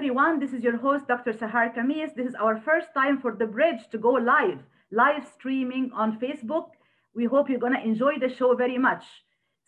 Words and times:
everyone. 0.00 0.40
This 0.40 0.54
is 0.54 0.64
your 0.64 0.78
host, 0.78 1.06
Dr. 1.06 1.34
Sahar 1.34 1.74
Khamis. 1.74 2.14
This 2.14 2.26
is 2.26 2.34
our 2.34 2.58
first 2.58 2.86
time 2.94 3.20
for 3.20 3.32
The 3.32 3.44
Bridge 3.44 3.82
to 3.92 3.98
go 3.98 4.12
live, 4.12 4.60
live 4.90 5.28
streaming 5.28 5.90
on 5.92 6.18
Facebook. 6.18 6.68
We 7.14 7.26
hope 7.26 7.50
you're 7.50 7.58
going 7.58 7.74
to 7.74 7.84
enjoy 7.84 8.18
the 8.18 8.34
show 8.34 8.54
very 8.54 8.78
much. 8.78 9.04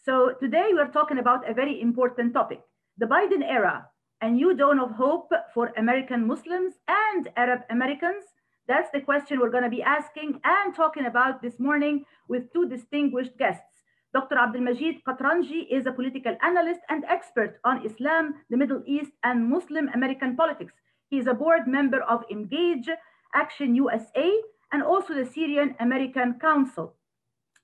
So, 0.06 0.32
today 0.40 0.70
we're 0.72 0.90
talking 0.90 1.18
about 1.18 1.46
a 1.46 1.52
very 1.52 1.78
important 1.82 2.32
topic 2.32 2.62
the 2.96 3.04
Biden 3.04 3.44
era, 3.44 3.88
a 4.22 4.30
new 4.30 4.56
dawn 4.56 4.80
of 4.80 4.92
hope 4.92 5.30
for 5.52 5.70
American 5.76 6.26
Muslims 6.26 6.76
and 6.88 7.28
Arab 7.36 7.60
Americans. 7.68 8.24
That's 8.66 8.90
the 8.90 9.02
question 9.02 9.38
we're 9.38 9.56
going 9.56 9.70
to 9.70 9.76
be 9.78 9.82
asking 9.82 10.40
and 10.44 10.74
talking 10.74 11.04
about 11.04 11.42
this 11.42 11.60
morning 11.60 12.06
with 12.26 12.50
two 12.54 12.66
distinguished 12.70 13.36
guests. 13.36 13.71
Dr. 14.14 14.36
Abdelmajid 14.36 15.02
Katranji 15.04 15.66
is 15.70 15.86
a 15.86 15.92
political 15.92 16.36
analyst 16.42 16.80
and 16.90 17.02
expert 17.08 17.58
on 17.64 17.86
Islam, 17.86 18.34
the 18.50 18.58
Middle 18.58 18.82
East, 18.86 19.12
and 19.24 19.48
Muslim 19.48 19.88
American 19.94 20.36
politics. 20.36 20.74
He 21.08 21.18
is 21.18 21.26
a 21.26 21.32
board 21.32 21.66
member 21.66 22.02
of 22.02 22.22
Emgage 22.30 22.88
Action 23.34 23.74
USA 23.74 24.30
and 24.70 24.82
also 24.82 25.14
the 25.14 25.24
Syrian 25.24 25.74
American 25.80 26.38
Council. 26.40 26.94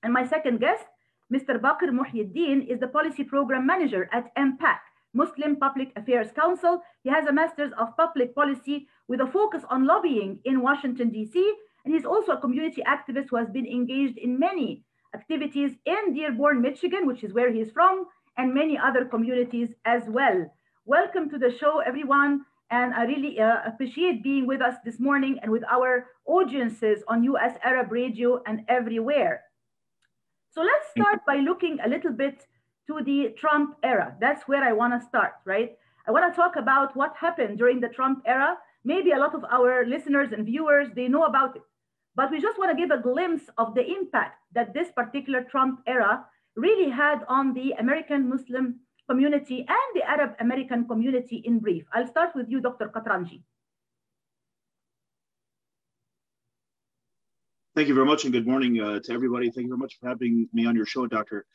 And 0.01 0.11
my 0.11 0.25
second 0.25 0.59
guest, 0.59 0.85
Mr. 1.31 1.59
Bakr 1.59 1.91
Muhyiddin, 1.91 2.65
is 2.67 2.79
the 2.79 2.87
policy 2.87 3.23
program 3.23 3.67
manager 3.67 4.09
at 4.11 4.33
MPAC, 4.35 4.79
Muslim 5.13 5.55
Public 5.55 5.91
Affairs 5.95 6.31
Council. 6.31 6.81
He 7.03 7.11
has 7.11 7.27
a 7.27 7.31
master's 7.31 7.73
of 7.77 7.95
public 7.95 8.33
policy 8.33 8.87
with 9.07 9.21
a 9.21 9.27
focus 9.27 9.63
on 9.69 9.85
lobbying 9.85 10.39
in 10.45 10.61
Washington, 10.61 11.11
D.C. 11.11 11.53
And 11.85 11.93
he's 11.93 12.05
also 12.05 12.31
a 12.31 12.41
community 12.41 12.81
activist 12.87 13.27
who 13.29 13.35
has 13.35 13.49
been 13.51 13.67
engaged 13.67 14.17
in 14.17 14.39
many 14.39 14.83
activities 15.13 15.71
in 15.85 16.13
Dearborn, 16.13 16.61
Michigan, 16.61 17.07
which 17.07 17.23
is 17.23 17.33
where 17.33 17.51
he's 17.51 17.71
from, 17.71 18.05
and 18.37 18.53
many 18.53 18.77
other 18.77 19.05
communities 19.05 19.69
as 19.85 20.03
well. 20.07 20.51
Welcome 20.85 21.29
to 21.29 21.37
the 21.37 21.51
show, 21.51 21.79
everyone. 21.79 22.45
And 22.71 22.93
I 22.93 23.03
really 23.03 23.39
uh, 23.39 23.57
appreciate 23.65 24.21
being 24.23 24.45
with 24.45 24.61
us 24.61 24.75
this 24.85 24.99
morning 24.99 25.39
and 25.41 25.51
with 25.51 25.63
our 25.69 26.07
audiences 26.25 27.03
on 27.07 27.23
US 27.23 27.57
Arab 27.63 27.91
Radio 27.91 28.41
and 28.45 28.63
everywhere. 28.67 29.41
So 30.51 30.61
let's 30.61 30.89
start 30.91 31.25
by 31.25 31.37
looking 31.37 31.79
a 31.83 31.89
little 31.89 32.11
bit 32.11 32.45
to 32.87 33.01
the 33.03 33.33
Trump 33.37 33.77
era. 33.83 34.15
That's 34.19 34.47
where 34.47 34.63
I 34.63 34.73
want 34.73 34.99
to 34.99 35.07
start, 35.07 35.33
right? 35.45 35.77
I 36.07 36.11
want 36.11 36.31
to 36.31 36.35
talk 36.35 36.55
about 36.55 36.95
what 36.95 37.15
happened 37.15 37.57
during 37.57 37.79
the 37.79 37.89
Trump 37.89 38.23
era. 38.25 38.57
Maybe 38.83 39.11
a 39.11 39.19
lot 39.19 39.35
of 39.35 39.43
our 39.45 39.85
listeners 39.85 40.31
and 40.31 40.45
viewers, 40.45 40.87
they 40.95 41.07
know 41.07 41.25
about 41.25 41.55
it. 41.55 41.61
But 42.19 42.31
we 42.31 42.41
just 42.41 42.59
want 42.59 42.69
to 42.69 42.75
give 42.75 42.91
a 42.91 43.01
glimpse 43.01 43.45
of 43.57 43.75
the 43.75 43.85
impact 43.97 44.43
that 44.51 44.73
this 44.73 44.91
particular 44.91 45.41
Trump 45.41 45.79
era 45.87 46.25
really 46.57 46.89
had 46.91 47.19
on 47.29 47.53
the 47.53 47.71
American 47.79 48.27
Muslim 48.27 48.81
community 49.09 49.59
and 49.59 49.89
the 49.95 50.03
Arab 50.03 50.31
American 50.41 50.85
community 50.85 51.37
in 51.45 51.59
brief. 51.59 51.85
I'll 51.93 52.09
start 52.09 52.31
with 52.35 52.49
you, 52.49 52.59
Dr. 52.59 52.91
Katranji. 52.93 53.41
Thank 57.73 57.87
you 57.87 57.93
very 57.93 58.05
much, 58.05 58.25
and 58.25 58.33
good 58.33 58.45
morning 58.45 58.81
uh, 58.81 58.99
to 58.99 59.13
everybody. 59.13 59.49
Thank 59.49 59.67
you 59.67 59.69
very 59.69 59.79
much 59.79 59.97
for 59.97 60.09
having 60.09 60.49
me 60.51 60.65
on 60.65 60.75
your 60.75 60.85
show, 60.85 61.07
Doctor. 61.07 61.45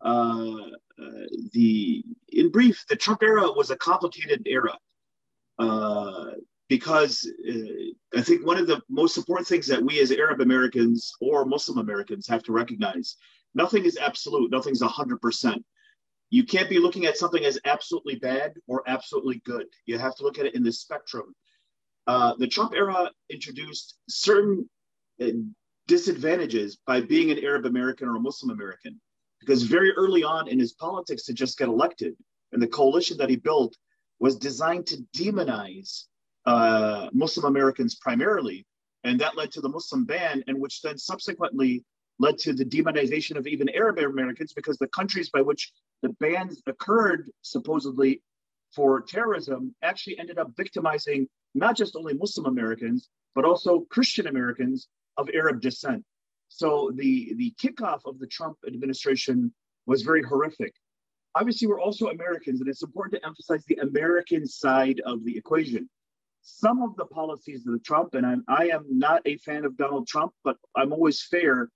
Uh, 0.00 0.58
uh, 1.02 1.26
the 1.54 2.04
in 2.28 2.52
brief, 2.52 2.84
the 2.88 2.94
Trump 2.94 3.20
era 3.24 3.50
was 3.50 3.70
a 3.72 3.76
complicated 3.76 4.46
era 4.46 4.78
uh, 5.58 6.26
because 6.68 7.30
uh, 7.48 8.18
I 8.18 8.22
think 8.22 8.46
one 8.46 8.58
of 8.58 8.66
the 8.66 8.80
most 8.88 9.16
important 9.16 9.46
things 9.46 9.66
that 9.66 9.82
we 9.82 10.00
as 10.00 10.10
Arab 10.10 10.40
Americans 10.40 11.12
or 11.20 11.44
Muslim 11.44 11.78
Americans 11.78 12.26
have 12.28 12.42
to 12.44 12.52
recognize: 12.52 13.16
nothing 13.54 13.84
is 13.84 13.98
absolute. 13.98 14.50
Nothing's 14.50 14.82
hundred 14.82 15.20
percent. 15.20 15.64
You 16.30 16.44
can't 16.44 16.70
be 16.70 16.78
looking 16.78 17.06
at 17.06 17.18
something 17.18 17.44
as 17.44 17.58
absolutely 17.64 18.16
bad 18.16 18.54
or 18.66 18.82
absolutely 18.86 19.40
good. 19.44 19.66
You 19.86 19.98
have 19.98 20.16
to 20.16 20.22
look 20.24 20.38
at 20.38 20.46
it 20.46 20.54
in 20.54 20.62
the 20.62 20.72
spectrum. 20.72 21.34
Uh, 22.06 22.34
the 22.38 22.48
Trump 22.48 22.74
era 22.74 23.10
introduced 23.30 23.96
certain 24.08 24.68
disadvantages 25.86 26.78
by 26.86 27.00
being 27.00 27.30
an 27.30 27.44
Arab 27.44 27.66
American 27.66 28.08
or 28.08 28.16
a 28.16 28.20
Muslim 28.20 28.50
American. 28.50 29.00
Because 29.40 29.62
very 29.62 29.92
early 29.92 30.24
on 30.24 30.48
in 30.48 30.58
his 30.58 30.72
politics 30.72 31.24
to 31.24 31.34
just 31.34 31.58
get 31.58 31.68
elected, 31.68 32.14
and 32.52 32.62
the 32.62 32.66
coalition 32.66 33.18
that 33.18 33.28
he 33.28 33.36
built 33.36 33.76
was 34.18 34.36
designed 34.36 34.86
to 34.86 35.04
demonize 35.14 36.04
uh, 36.46 37.08
Muslim 37.12 37.46
Americans 37.46 37.96
primarily. 37.96 38.66
And 39.04 39.20
that 39.20 39.36
led 39.36 39.52
to 39.52 39.60
the 39.60 39.68
Muslim 39.68 40.04
ban, 40.04 40.42
and 40.46 40.58
which 40.58 40.80
then 40.80 40.96
subsequently 40.96 41.84
led 42.18 42.38
to 42.38 42.52
the 42.52 42.64
demonization 42.64 43.36
of 43.36 43.46
even 43.46 43.68
Arab 43.70 43.98
Americans 43.98 44.52
because 44.52 44.78
the 44.78 44.88
countries 44.88 45.30
by 45.30 45.42
which 45.42 45.72
the 46.02 46.10
bans 46.20 46.62
occurred, 46.66 47.30
supposedly 47.42 48.22
for 48.74 49.02
terrorism, 49.02 49.74
actually 49.82 50.18
ended 50.18 50.38
up 50.38 50.50
victimizing 50.56 51.28
not 51.54 51.76
just 51.76 51.96
only 51.96 52.14
Muslim 52.14 52.46
Americans, 52.46 53.08
but 53.34 53.44
also 53.44 53.80
Christian 53.90 54.26
Americans 54.26 54.88
of 55.16 55.28
Arab 55.34 55.60
descent. 55.60 56.04
So 56.48 56.92
the, 56.94 57.34
the 57.36 57.52
kickoff 57.60 58.00
of 58.06 58.18
the 58.18 58.26
Trump 58.26 58.58
administration 58.66 59.52
was 59.86 60.02
very 60.02 60.22
horrific. 60.22 60.72
Obviously, 61.34 61.66
we're 61.66 61.80
also 61.80 62.08
Americans, 62.08 62.60
and 62.60 62.68
it's 62.68 62.82
important 62.82 63.20
to 63.20 63.26
emphasize 63.26 63.64
the 63.64 63.76
American 63.76 64.46
side 64.46 65.00
of 65.04 65.24
the 65.24 65.36
equation. 65.36 65.88
Some 66.46 66.82
of 66.82 66.94
the 66.96 67.06
policies 67.06 67.66
of 67.66 67.72
the 67.72 67.78
Trump, 67.78 68.14
and 68.14 68.26
I'm, 68.26 68.44
I 68.48 68.68
am 68.68 68.84
not 68.86 69.22
a 69.24 69.38
fan 69.38 69.64
of 69.64 69.78
Donald 69.78 70.06
Trump, 70.06 70.32
but 70.44 70.58
I'm 70.76 70.92
always 70.92 71.22
fair. 71.22 71.70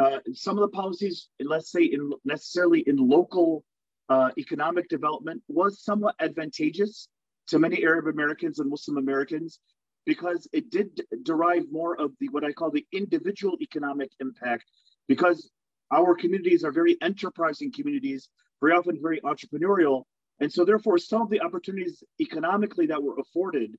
Uh, 0.00 0.18
some 0.32 0.58
of 0.58 0.62
the 0.62 0.76
policies, 0.76 1.28
let's 1.40 1.70
say, 1.70 1.84
in 1.84 2.10
necessarily 2.24 2.80
in 2.80 2.96
local 2.96 3.64
uh, 4.08 4.30
economic 4.36 4.88
development, 4.88 5.40
was 5.46 5.84
somewhat 5.84 6.16
advantageous 6.18 7.08
to 7.46 7.60
many 7.60 7.84
Arab 7.84 8.08
Americans 8.08 8.58
and 8.58 8.68
Muslim 8.68 8.98
Americans 8.98 9.60
because 10.04 10.48
it 10.52 10.68
did 10.70 11.00
derive 11.22 11.66
more 11.70 12.00
of 12.00 12.10
the 12.18 12.28
what 12.30 12.44
I 12.44 12.52
call 12.52 12.72
the 12.72 12.86
individual 12.92 13.56
economic 13.60 14.10
impact 14.18 14.64
because 15.06 15.48
our 15.92 16.16
communities 16.16 16.64
are 16.64 16.72
very 16.72 16.96
enterprising 17.02 17.70
communities, 17.70 18.28
very 18.60 18.72
often 18.72 18.98
very 19.00 19.20
entrepreneurial. 19.20 20.02
And 20.40 20.52
so 20.52 20.64
therefore 20.64 20.98
some 20.98 21.22
of 21.22 21.30
the 21.30 21.40
opportunities 21.40 22.02
economically 22.20 22.86
that 22.86 23.02
were 23.02 23.16
afforded 23.20 23.76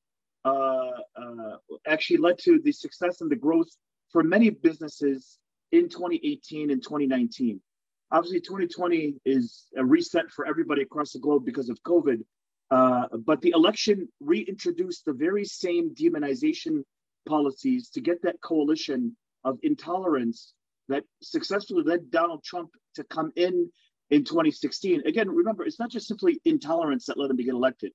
actually 1.87 2.17
led 2.17 2.37
to 2.39 2.59
the 2.63 2.71
success 2.71 3.21
and 3.21 3.29
the 3.29 3.35
growth 3.35 3.69
for 4.11 4.23
many 4.23 4.49
businesses 4.49 5.37
in 5.71 5.89
2018 5.89 6.71
and 6.71 6.81
2019. 6.81 7.61
Obviously, 8.11 8.41
2020 8.41 9.15
is 9.25 9.67
a 9.77 9.85
reset 9.85 10.31
for 10.31 10.47
everybody 10.47 10.81
across 10.81 11.11
the 11.11 11.19
globe 11.19 11.45
because 11.45 11.69
of 11.69 11.81
COVID. 11.83 12.23
Uh, 12.71 13.05
but 13.25 13.41
the 13.41 13.51
election 13.51 14.07
reintroduced 14.19 15.05
the 15.05 15.13
very 15.13 15.45
same 15.45 15.93
demonization 15.93 16.83
policies 17.27 17.89
to 17.89 18.01
get 18.01 18.21
that 18.23 18.41
coalition 18.41 19.15
of 19.43 19.57
intolerance 19.63 20.53
that 20.87 21.03
successfully 21.21 21.83
led 21.83 22.09
Donald 22.09 22.43
Trump 22.43 22.69
to 22.95 23.03
come 23.03 23.31
in 23.35 23.71
in 24.09 24.23
2016. 24.23 25.03
Again, 25.05 25.29
remember, 25.29 25.63
it's 25.63 25.79
not 25.79 25.91
just 25.91 26.07
simply 26.07 26.39
intolerance 26.45 27.05
that 27.05 27.17
led 27.17 27.29
him 27.29 27.37
to 27.37 27.43
get 27.43 27.53
elected. 27.53 27.91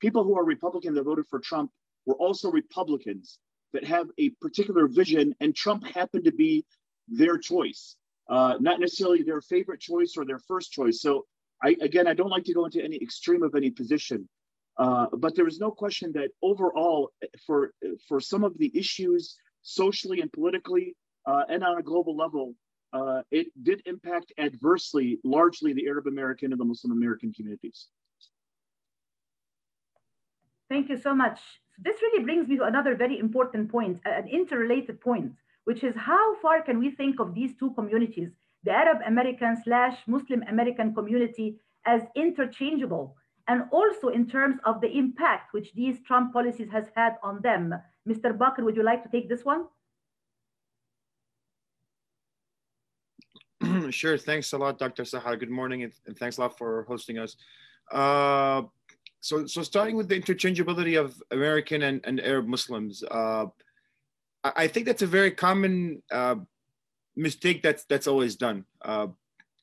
People 0.00 0.22
who 0.24 0.36
are 0.36 0.44
Republican 0.44 0.94
that 0.94 1.02
voted 1.02 1.26
for 1.28 1.40
Trump 1.40 1.70
were 2.06 2.14
also 2.14 2.50
Republicans 2.50 3.38
that 3.72 3.84
have 3.84 4.08
a 4.18 4.30
particular 4.40 4.86
vision, 4.86 5.34
and 5.40 5.54
Trump 5.54 5.86
happened 5.86 6.24
to 6.24 6.32
be 6.32 6.64
their 7.08 7.36
choice, 7.36 7.96
uh, 8.30 8.54
not 8.60 8.80
necessarily 8.80 9.22
their 9.22 9.40
favorite 9.40 9.80
choice 9.80 10.14
or 10.16 10.24
their 10.24 10.38
first 10.38 10.72
choice. 10.72 11.00
So 11.00 11.26
I, 11.62 11.76
again, 11.80 12.06
I 12.06 12.14
don't 12.14 12.30
like 12.30 12.44
to 12.44 12.54
go 12.54 12.64
into 12.64 12.82
any 12.82 12.96
extreme 12.96 13.42
of 13.42 13.54
any 13.54 13.70
position, 13.70 14.28
uh, 14.78 15.06
but 15.12 15.34
there 15.34 15.46
is 15.46 15.58
no 15.58 15.70
question 15.70 16.12
that 16.12 16.30
overall, 16.42 17.10
for 17.46 17.72
for 18.08 18.20
some 18.20 18.44
of 18.44 18.56
the 18.58 18.70
issues 18.74 19.36
socially 19.62 20.20
and 20.20 20.32
politically, 20.32 20.94
uh, 21.26 21.42
and 21.48 21.64
on 21.64 21.78
a 21.78 21.82
global 21.82 22.16
level, 22.16 22.54
uh, 22.92 23.22
it 23.30 23.48
did 23.62 23.82
impact 23.86 24.32
adversely, 24.38 25.18
largely 25.24 25.72
the 25.72 25.86
Arab 25.86 26.06
American 26.06 26.52
and 26.52 26.60
the 26.60 26.64
Muslim 26.64 26.92
American 26.92 27.32
communities. 27.32 27.88
Thank 30.68 30.88
you 30.88 30.98
so 30.98 31.14
much. 31.14 31.40
This 31.78 32.00
really 32.02 32.24
brings 32.24 32.48
me 32.48 32.56
to 32.56 32.64
another 32.64 32.94
very 32.94 33.18
important 33.18 33.70
point, 33.70 34.00
an 34.04 34.28
interrelated 34.28 35.00
point, 35.00 35.32
which 35.64 35.84
is 35.84 35.94
how 35.96 36.36
far 36.40 36.62
can 36.62 36.78
we 36.78 36.90
think 36.90 37.20
of 37.20 37.34
these 37.34 37.54
two 37.58 37.70
communities 37.72 38.30
the 38.64 38.72
Arab 38.72 38.98
American 39.06 39.56
slash 39.62 39.96
Muslim 40.08 40.42
American 40.48 40.92
community 40.92 41.56
as 41.86 42.02
interchangeable, 42.16 43.16
and 43.46 43.62
also 43.70 44.08
in 44.08 44.26
terms 44.26 44.56
of 44.64 44.80
the 44.80 44.90
impact 44.90 45.54
which 45.54 45.72
these 45.74 46.00
Trump 46.04 46.32
policies 46.32 46.68
has 46.72 46.86
had 46.96 47.14
on 47.22 47.40
them. 47.42 47.72
Mr. 48.08 48.36
Bakr, 48.36 48.64
would 48.64 48.74
you 48.74 48.82
like 48.82 49.04
to 49.04 49.08
take 49.08 49.28
this 49.28 49.44
one? 49.44 49.66
sure. 53.92 54.18
Thanks 54.18 54.52
a 54.52 54.58
lot, 54.58 54.78
Dr. 54.78 55.04
Sahar. 55.04 55.38
Good 55.38 55.50
morning, 55.50 55.84
and 55.84 56.18
thanks 56.18 56.38
a 56.38 56.40
lot 56.40 56.58
for 56.58 56.84
hosting 56.88 57.18
us. 57.18 57.36
Uh, 57.92 58.62
so, 59.26 59.44
so 59.44 59.62
starting 59.62 59.96
with 59.96 60.08
the 60.08 60.20
interchangeability 60.20 60.94
of 61.02 61.20
American 61.32 61.82
and, 61.82 62.00
and 62.04 62.20
Arab 62.20 62.46
Muslims, 62.46 63.02
uh, 63.10 63.46
I 64.44 64.68
think 64.68 64.86
that's 64.86 65.02
a 65.02 65.06
very 65.18 65.32
common 65.32 66.00
uh, 66.12 66.36
mistake 67.16 67.60
that's 67.60 67.84
that's 67.90 68.06
always 68.06 68.36
done. 68.36 68.64
Uh, 68.82 69.08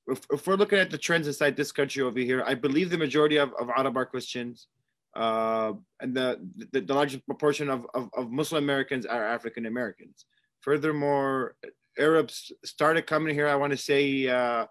if, 0.08 0.20
if, 0.34 0.46
we're 0.46 0.56
looking 0.56 0.80
at 0.80 0.92
the 0.92 0.98
trends 0.98 1.28
inside 1.28 1.56
this 1.56 1.72
country 1.72 2.04
over 2.04 2.20
here, 2.20 2.44
I 2.46 2.56
believe 2.56 2.90
the 2.90 2.98
majority 2.98 3.38
of, 3.38 3.54
of 3.54 3.70
Arab 3.70 3.96
are 3.96 4.06
Christians. 4.06 4.68
uh, 5.16 5.72
and 6.02 6.14
the, 6.14 6.28
the, 6.74 6.82
the 6.82 6.94
largest 6.94 7.26
proportion 7.26 7.70
of, 7.70 7.88
of, 7.94 8.10
of 8.18 8.32
Muslim 8.32 8.64
Americans 8.64 9.06
are 9.06 9.24
African 9.26 9.66
Americans. 9.66 10.26
Furthermore, 10.60 11.56
Arabs 11.98 12.52
started 12.66 13.08
coming 13.08 13.34
here. 13.34 13.48
I 13.48 13.56
want 13.56 13.72
to 13.72 13.78
say, 13.78 14.28
uh, 14.28 14.66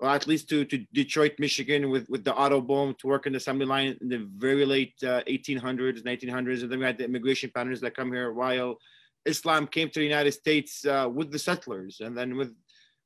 well, 0.00 0.14
at 0.14 0.26
least 0.26 0.48
to, 0.48 0.64
to 0.64 0.78
Detroit, 0.94 1.34
Michigan, 1.38 1.90
with, 1.90 2.08
with 2.08 2.24
the 2.24 2.34
auto 2.34 2.60
boom 2.60 2.94
to 2.98 3.06
work 3.06 3.26
in 3.26 3.32
the 3.32 3.36
assembly 3.36 3.66
line 3.66 3.98
in 4.00 4.08
the 4.08 4.26
very 4.36 4.64
late 4.64 4.94
uh, 5.02 5.22
1800s, 5.28 6.02
1900s, 6.02 6.62
and 6.62 6.72
then 6.72 6.78
we 6.78 6.86
had 6.86 6.96
the 6.96 7.04
immigration 7.04 7.50
patterns 7.54 7.80
that 7.82 7.94
come 7.94 8.10
here 8.10 8.32
while 8.32 8.78
Islam 9.26 9.66
came 9.66 9.90
to 9.90 10.00
the 10.00 10.04
United 10.04 10.32
States 10.32 10.86
uh, 10.86 11.08
with 11.12 11.30
the 11.30 11.38
settlers, 11.38 12.00
and 12.00 12.16
then 12.16 12.36
with 12.36 12.54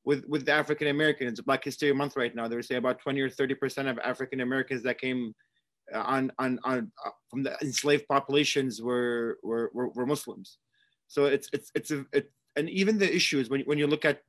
with 0.05 0.23
with 0.27 0.45
the 0.45 0.53
African 0.53 0.87
Americans. 0.87 1.41
Black 1.41 1.63
History 1.63 1.91
Month 1.91 2.15
right 2.15 2.33
now, 2.33 2.47
they 2.47 2.61
say 2.61 2.75
about 2.75 2.99
20 2.99 3.19
or 3.19 3.29
30 3.29 3.55
percent 3.55 3.87
of 3.87 3.99
African 3.99 4.39
Americans 4.39 4.81
that 4.83 4.99
came 4.99 5.35
uh, 5.93 5.99
on 5.99 6.31
on 6.39 6.59
on 6.63 6.91
uh, 7.05 7.09
from 7.29 7.43
the 7.43 7.57
enslaved 7.61 8.07
populations 8.07 8.81
were 8.81 9.39
were 9.43 9.69
were, 9.73 9.89
were 9.89 10.05
Muslims. 10.05 10.59
So 11.07 11.25
it's 11.25 11.49
it's 11.51 11.71
it's 11.75 11.91
a 11.91 12.05
it, 12.13 12.31
and 12.55 12.69
even 12.69 12.97
the 12.97 13.13
issues 13.13 13.49
when 13.49 13.61
when 13.61 13.77
you 13.77 13.87
look 13.87 14.05
at 14.05 14.21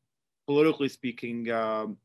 politically 0.46 0.88
speaking, 0.88 1.50
um, 1.50 1.98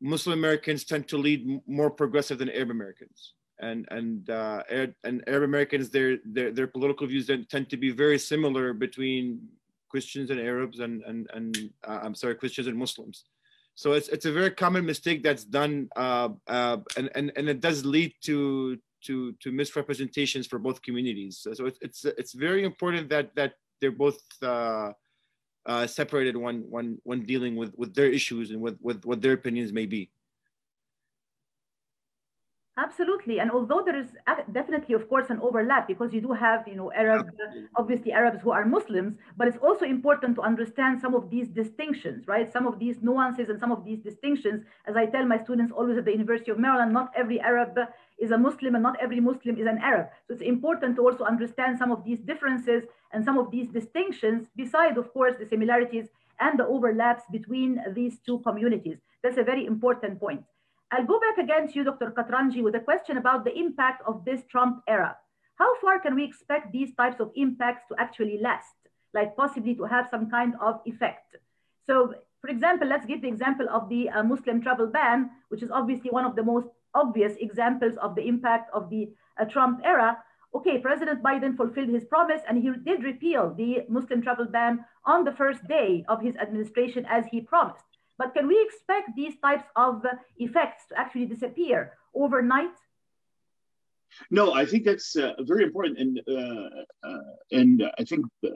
Muslim 0.00 0.38
Americans 0.38 0.84
tend 0.84 1.08
to 1.08 1.18
lead 1.18 1.60
more 1.66 1.90
progressive 1.90 2.38
than 2.38 2.50
Arab 2.50 2.70
Americans 2.70 3.34
and 3.60 3.86
and 3.90 4.28
uh, 4.30 4.62
Arab, 4.70 4.94
and 5.04 5.22
Arab 5.26 5.44
Americans, 5.44 5.90
their, 5.90 6.18
their 6.24 6.50
their 6.50 6.66
political 6.66 7.06
views 7.06 7.30
tend 7.48 7.70
to 7.70 7.76
be 7.76 7.90
very 7.90 8.18
similar 8.18 8.72
between 8.72 9.40
Christians 9.88 10.30
and 10.30 10.40
Arabs 10.40 10.80
and 10.80 11.02
and 11.02 11.30
and 11.34 11.70
uh, 11.86 12.00
I'm 12.02 12.14
sorry, 12.14 12.34
Christians 12.34 12.66
and 12.66 12.76
Muslims. 12.76 13.24
So 13.74 13.92
it's 13.92 14.08
it's 14.08 14.26
a 14.26 14.32
very 14.32 14.50
common 14.50 14.84
mistake 14.84 15.22
that's 15.22 15.44
done, 15.44 15.88
uh, 15.96 16.30
uh, 16.46 16.78
and 16.96 17.10
and 17.14 17.32
and 17.36 17.48
it 17.48 17.60
does 17.60 17.84
lead 17.84 18.14
to 18.22 18.78
to 19.06 19.32
to 19.40 19.52
misrepresentations 19.52 20.46
for 20.46 20.58
both 20.58 20.82
communities. 20.82 21.38
So 21.40 21.66
it's 21.66 21.78
it's 21.80 22.04
it's 22.04 22.32
very 22.32 22.64
important 22.64 23.08
that 23.10 23.34
that 23.36 23.54
they're 23.80 23.92
both. 23.92 24.20
Uh, 25.68 25.72
uh, 25.72 25.86
separated 25.86 26.36
when 26.36 26.62
when 26.70 26.98
when 27.04 27.24
dealing 27.24 27.56
with 27.56 27.72
with 27.76 27.94
their 27.94 28.10
issues 28.10 28.50
and 28.50 28.60
with 28.60 28.78
with 28.80 29.04
what 29.04 29.20
their 29.20 29.32
opinions 29.32 29.72
may 29.72 29.86
be. 29.86 30.10
Absolutely, 32.78 33.40
and 33.40 33.50
although 33.50 33.82
there 33.84 33.98
is 33.98 34.06
definitely, 34.52 34.94
of 34.94 35.06
course, 35.06 35.28
an 35.28 35.38
overlap 35.40 35.86
because 35.86 36.14
you 36.14 36.22
do 36.22 36.32
have, 36.32 36.66
you 36.66 36.76
know, 36.76 36.90
Arab, 36.92 37.28
obviously 37.76 38.10
Arabs 38.10 38.40
who 38.40 38.52
are 38.52 38.64
Muslims, 38.64 39.18
but 39.36 39.46
it's 39.48 39.58
also 39.58 39.84
important 39.84 40.34
to 40.36 40.40
understand 40.40 40.98
some 40.98 41.14
of 41.14 41.28
these 41.28 41.48
distinctions, 41.48 42.26
right? 42.26 42.50
Some 42.50 42.66
of 42.66 42.78
these 42.78 43.02
nuances 43.02 43.50
and 43.50 43.60
some 43.60 43.70
of 43.70 43.84
these 43.84 43.98
distinctions. 43.98 44.64
As 44.86 44.96
I 44.96 45.04
tell 45.04 45.26
my 45.26 45.42
students 45.44 45.72
always 45.76 45.98
at 45.98 46.06
the 46.06 46.12
University 46.12 46.50
of 46.52 46.58
Maryland, 46.58 46.94
not 46.94 47.12
every 47.14 47.38
Arab 47.38 47.76
is 48.20 48.30
a 48.30 48.38
Muslim 48.38 48.74
and 48.74 48.82
not 48.82 49.00
every 49.00 49.18
Muslim 49.18 49.56
is 49.56 49.66
an 49.66 49.78
Arab. 49.78 50.08
So 50.26 50.34
it's 50.34 50.42
important 50.42 50.96
to 50.96 51.02
also 51.02 51.24
understand 51.24 51.78
some 51.78 51.90
of 51.90 52.04
these 52.04 52.20
differences 52.20 52.84
and 53.12 53.24
some 53.24 53.38
of 53.38 53.50
these 53.50 53.68
distinctions, 53.68 54.46
beside, 54.54 54.98
of 54.98 55.12
course, 55.12 55.34
the 55.38 55.48
similarities 55.48 56.08
and 56.38 56.58
the 56.58 56.66
overlaps 56.66 57.24
between 57.32 57.80
these 57.94 58.18
two 58.26 58.38
communities. 58.40 58.98
That's 59.22 59.38
a 59.38 59.42
very 59.42 59.66
important 59.66 60.20
point. 60.20 60.44
I'll 60.92 61.06
go 61.06 61.20
back 61.20 61.38
again 61.38 61.68
to 61.68 61.74
you, 61.74 61.84
Dr. 61.84 62.12
Katranji, 62.16 62.62
with 62.62 62.74
a 62.74 62.80
question 62.80 63.16
about 63.16 63.44
the 63.44 63.56
impact 63.56 64.02
of 64.06 64.24
this 64.24 64.42
Trump 64.50 64.82
era. 64.88 65.16
How 65.56 65.76
far 65.80 66.00
can 66.00 66.14
we 66.14 66.24
expect 66.24 66.72
these 66.72 66.94
types 66.94 67.20
of 67.20 67.30
impacts 67.36 67.84
to 67.88 67.94
actually 67.98 68.38
last, 68.40 68.74
like 69.14 69.36
possibly 69.36 69.74
to 69.76 69.84
have 69.84 70.08
some 70.10 70.30
kind 70.30 70.54
of 70.60 70.80
effect? 70.84 71.36
So, 71.86 72.14
for 72.40 72.48
example, 72.48 72.88
let's 72.88 73.06
give 73.06 73.22
the 73.22 73.28
example 73.28 73.68
of 73.70 73.88
the 73.88 74.08
uh, 74.08 74.22
Muslim 74.22 74.62
travel 74.62 74.86
ban, 74.86 75.30
which 75.48 75.62
is 75.62 75.70
obviously 75.70 76.10
one 76.10 76.24
of 76.24 76.34
the 76.34 76.42
most 76.42 76.68
obvious 76.94 77.34
examples 77.40 77.96
of 77.98 78.14
the 78.14 78.26
impact 78.26 78.70
of 78.72 78.90
the 78.90 79.10
uh, 79.40 79.44
Trump 79.44 79.80
era. 79.84 80.18
Okay, 80.54 80.78
President 80.78 81.22
Biden 81.22 81.56
fulfilled 81.56 81.88
his 81.88 82.04
promise 82.04 82.42
and 82.48 82.58
he 82.62 82.70
did 82.84 83.04
repeal 83.04 83.54
the 83.54 83.84
Muslim 83.88 84.20
travel 84.20 84.46
ban 84.46 84.84
on 85.04 85.24
the 85.24 85.32
first 85.32 85.66
day 85.68 86.04
of 86.08 86.20
his 86.20 86.34
administration 86.36 87.06
as 87.08 87.24
he 87.26 87.40
promised. 87.40 87.84
But 88.18 88.34
can 88.34 88.48
we 88.48 88.60
expect 88.60 89.16
these 89.16 89.34
types 89.40 89.64
of 89.76 90.04
effects 90.38 90.86
to 90.88 90.98
actually 90.98 91.26
disappear 91.26 91.96
overnight? 92.14 92.74
No, 94.30 94.52
I 94.52 94.66
think 94.66 94.84
that's 94.84 95.16
uh, 95.16 95.34
very 95.40 95.64
important, 95.64 95.98
and 95.98 96.20
uh, 96.28 97.08
uh, 97.08 97.32
and 97.52 97.82
I 97.98 98.04
think 98.04 98.26
uh, 98.44 98.48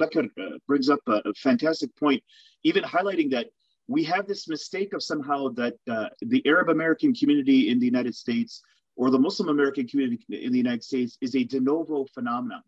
Bakr 0.00 0.24
uh, 0.26 0.58
brings 0.66 0.90
up 0.90 1.00
a, 1.06 1.32
fantastic 1.34 1.94
point, 1.96 2.22
even 2.64 2.82
highlighting 2.82 3.30
that 3.30 3.46
we 3.88 4.04
have 4.04 4.26
this 4.26 4.48
mistake 4.48 4.92
of 4.92 5.02
somehow 5.02 5.48
that 5.50 5.74
uh, 5.88 6.08
the 6.20 6.42
Arab 6.46 6.68
American 6.68 7.14
community 7.14 7.70
in 7.70 7.78
the 7.78 7.86
United 7.86 8.14
States 8.14 8.62
or 8.96 9.10
the 9.10 9.18
Muslim 9.18 9.48
American 9.48 9.86
community 9.86 10.24
in 10.30 10.52
the 10.52 10.58
United 10.58 10.82
States 10.82 11.18
is 11.20 11.34
a 11.36 11.44
de 11.44 11.60
novo 11.60 12.06
phenomenon. 12.14 12.62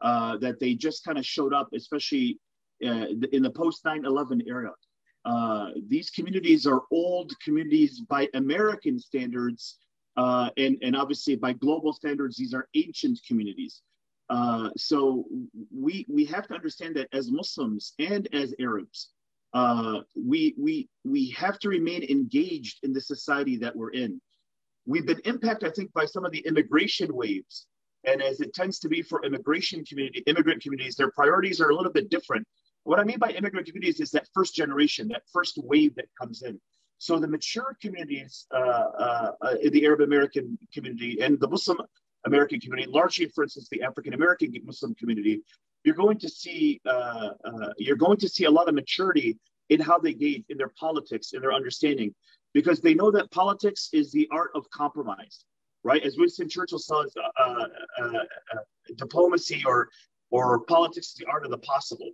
that 0.00 0.56
they 0.60 0.74
just 0.74 1.04
kind 1.04 1.18
of 1.18 1.26
showed 1.26 1.52
up, 1.52 1.68
especially 1.74 2.38
in 2.80 3.42
the 3.42 3.50
post 3.50 3.84
9 3.84 4.04
11 4.04 4.42
era. 4.46 4.72
Uh, 5.24 5.70
these 5.88 6.10
communities 6.10 6.66
are 6.66 6.82
old 6.90 7.32
communities 7.42 8.00
by 8.00 8.28
American 8.34 8.98
standards, 8.98 9.78
uh, 10.16 10.50
and, 10.56 10.76
and 10.82 10.94
obviously 10.94 11.34
by 11.34 11.52
global 11.52 11.92
standards, 11.92 12.36
these 12.36 12.52
are 12.54 12.68
ancient 12.74 13.18
communities. 13.26 13.80
Uh, 14.28 14.70
so 14.76 15.24
we, 15.74 16.04
we 16.08 16.24
have 16.24 16.46
to 16.46 16.54
understand 16.54 16.94
that 16.94 17.08
as 17.12 17.30
Muslims 17.30 17.94
and 17.98 18.28
as 18.34 18.54
Arabs, 18.60 19.10
uh, 19.54 20.00
we, 20.16 20.54
we, 20.58 20.88
we 21.04 21.30
have 21.30 21.58
to 21.60 21.68
remain 21.68 22.02
engaged 22.04 22.80
in 22.82 22.92
the 22.92 23.00
society 23.00 23.56
that 23.56 23.74
we're 23.74 23.92
in. 23.92 24.20
We've 24.86 25.06
been 25.06 25.20
impacted, 25.24 25.68
I 25.68 25.72
think, 25.72 25.92
by 25.92 26.04
some 26.04 26.24
of 26.24 26.32
the 26.32 26.40
immigration 26.40 27.14
waves. 27.14 27.66
And 28.06 28.20
as 28.20 28.40
it 28.40 28.52
tends 28.52 28.78
to 28.80 28.88
be 28.88 29.00
for 29.00 29.24
immigration 29.24 29.84
community, 29.84 30.22
immigrant 30.26 30.62
communities, 30.62 30.96
their 30.96 31.10
priorities 31.12 31.60
are 31.60 31.70
a 31.70 31.74
little 31.74 31.92
bit 31.92 32.10
different 32.10 32.46
what 32.84 33.00
I 33.00 33.04
mean 33.04 33.18
by 33.18 33.30
immigrant 33.30 33.66
communities 33.66 34.00
is 34.00 34.10
that 34.12 34.28
first 34.34 34.54
generation, 34.54 35.08
that 35.08 35.22
first 35.32 35.58
wave 35.58 35.94
that 35.96 36.06
comes 36.20 36.42
in. 36.42 36.60
So 36.98 37.18
the 37.18 37.26
mature 37.26 37.76
communities 37.82 38.46
uh, 38.54 38.58
uh, 38.58 39.30
uh, 39.40 39.54
the 39.70 39.84
Arab 39.84 40.02
American 40.02 40.58
community 40.72 41.18
and 41.20 41.40
the 41.40 41.48
Muslim 41.48 41.78
American 42.26 42.60
community, 42.60 42.90
largely, 42.90 43.26
for 43.26 43.44
instance, 43.44 43.68
the 43.70 43.82
African 43.82 44.14
American 44.14 44.52
Muslim 44.64 44.94
community, 44.94 45.42
you're 45.84 45.94
going 45.94 46.18
to 46.18 46.28
see 46.28 46.80
uh, 46.86 47.30
uh, 47.44 47.72
you're 47.78 47.96
going 47.96 48.18
to 48.18 48.28
see 48.28 48.44
a 48.44 48.50
lot 48.50 48.68
of 48.68 48.74
maturity 48.74 49.38
in 49.70 49.80
how 49.80 49.98
they 49.98 50.10
engage 50.10 50.44
in 50.48 50.58
their 50.58 50.72
politics, 50.78 51.32
in 51.32 51.40
their 51.40 51.52
understanding, 51.52 52.14
because 52.52 52.80
they 52.80 52.94
know 52.94 53.10
that 53.10 53.30
politics 53.30 53.88
is 53.92 54.12
the 54.12 54.28
art 54.30 54.50
of 54.54 54.68
compromise, 54.70 55.44
right? 55.82 56.02
As 56.02 56.16
Winston 56.16 56.48
Churchill 56.48 56.78
says, 56.78 57.12
uh, 57.38 57.66
diplomacy 58.96 59.62
or 59.66 59.88
or 60.30 60.60
politics 60.60 61.08
is 61.08 61.14
the 61.14 61.26
art 61.26 61.44
of 61.44 61.50
the 61.50 61.58
possible. 61.58 62.10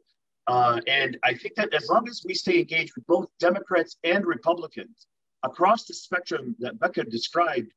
Uh, 0.46 0.80
and 0.88 1.16
I 1.22 1.34
think 1.34 1.54
that 1.54 1.72
as 1.72 1.88
long 1.88 2.08
as 2.08 2.22
we 2.24 2.34
stay 2.34 2.58
engaged 2.58 2.92
with 2.96 3.06
both 3.06 3.28
Democrats 3.38 3.96
and 4.02 4.26
Republicans 4.26 5.06
across 5.44 5.84
the 5.84 5.94
spectrum 5.94 6.56
that 6.58 6.78
Bakr 6.78 7.08
described, 7.08 7.70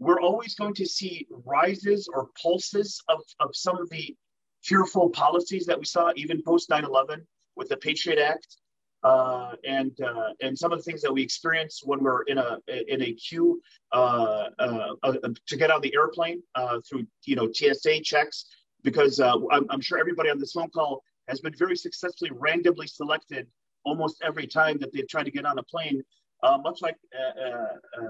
we're 0.00 0.20
always 0.20 0.54
going 0.54 0.74
to 0.74 0.86
see 0.86 1.26
rises 1.44 2.08
or 2.12 2.30
pulses 2.42 3.00
of, 3.08 3.20
of 3.38 3.50
some 3.54 3.78
of 3.78 3.88
the 3.90 4.16
fearful 4.64 5.10
policies 5.10 5.66
that 5.66 5.78
we 5.78 5.84
saw 5.84 6.10
even 6.16 6.42
post 6.42 6.68
9-11 6.70 7.20
with 7.54 7.68
the 7.68 7.76
Patriot 7.76 8.18
Act 8.18 8.56
uh, 9.02 9.52
and 9.64 9.98
uh, 10.00 10.30
and 10.42 10.58
some 10.58 10.72
of 10.72 10.78
the 10.78 10.84
things 10.84 11.00
that 11.00 11.12
we 11.12 11.22
experience 11.22 11.80
when 11.84 12.00
we're 12.02 12.22
in 12.22 12.36
a 12.36 12.58
in 12.68 13.00
a 13.02 13.12
queue 13.14 13.60
uh, 13.92 14.48
uh, 14.58 14.94
uh 15.02 15.14
to 15.46 15.56
get 15.56 15.70
on 15.70 15.80
the 15.80 15.94
airplane 15.94 16.42
uh, 16.54 16.78
through 16.86 17.06
you 17.24 17.34
know 17.34 17.50
TSA 17.50 18.00
checks 18.02 18.44
because 18.82 19.20
I'm, 19.20 19.66
I'm, 19.70 19.80
sure 19.80 19.98
everybody 19.98 20.30
on 20.30 20.38
this 20.38 20.52
phone 20.52 20.70
call 20.70 21.02
has 21.28 21.40
been 21.40 21.54
very 21.54 21.76
successfully 21.76 22.30
randomly 22.34 22.86
selected 22.86 23.46
almost 23.84 24.22
every 24.22 24.46
time 24.46 24.78
that 24.78 24.92
they've 24.92 25.08
tried 25.08 25.24
to 25.24 25.30
get 25.30 25.44
on 25.44 25.58
a 25.58 25.62
plane, 25.62 26.02
much 26.62 26.80
like 26.80 26.96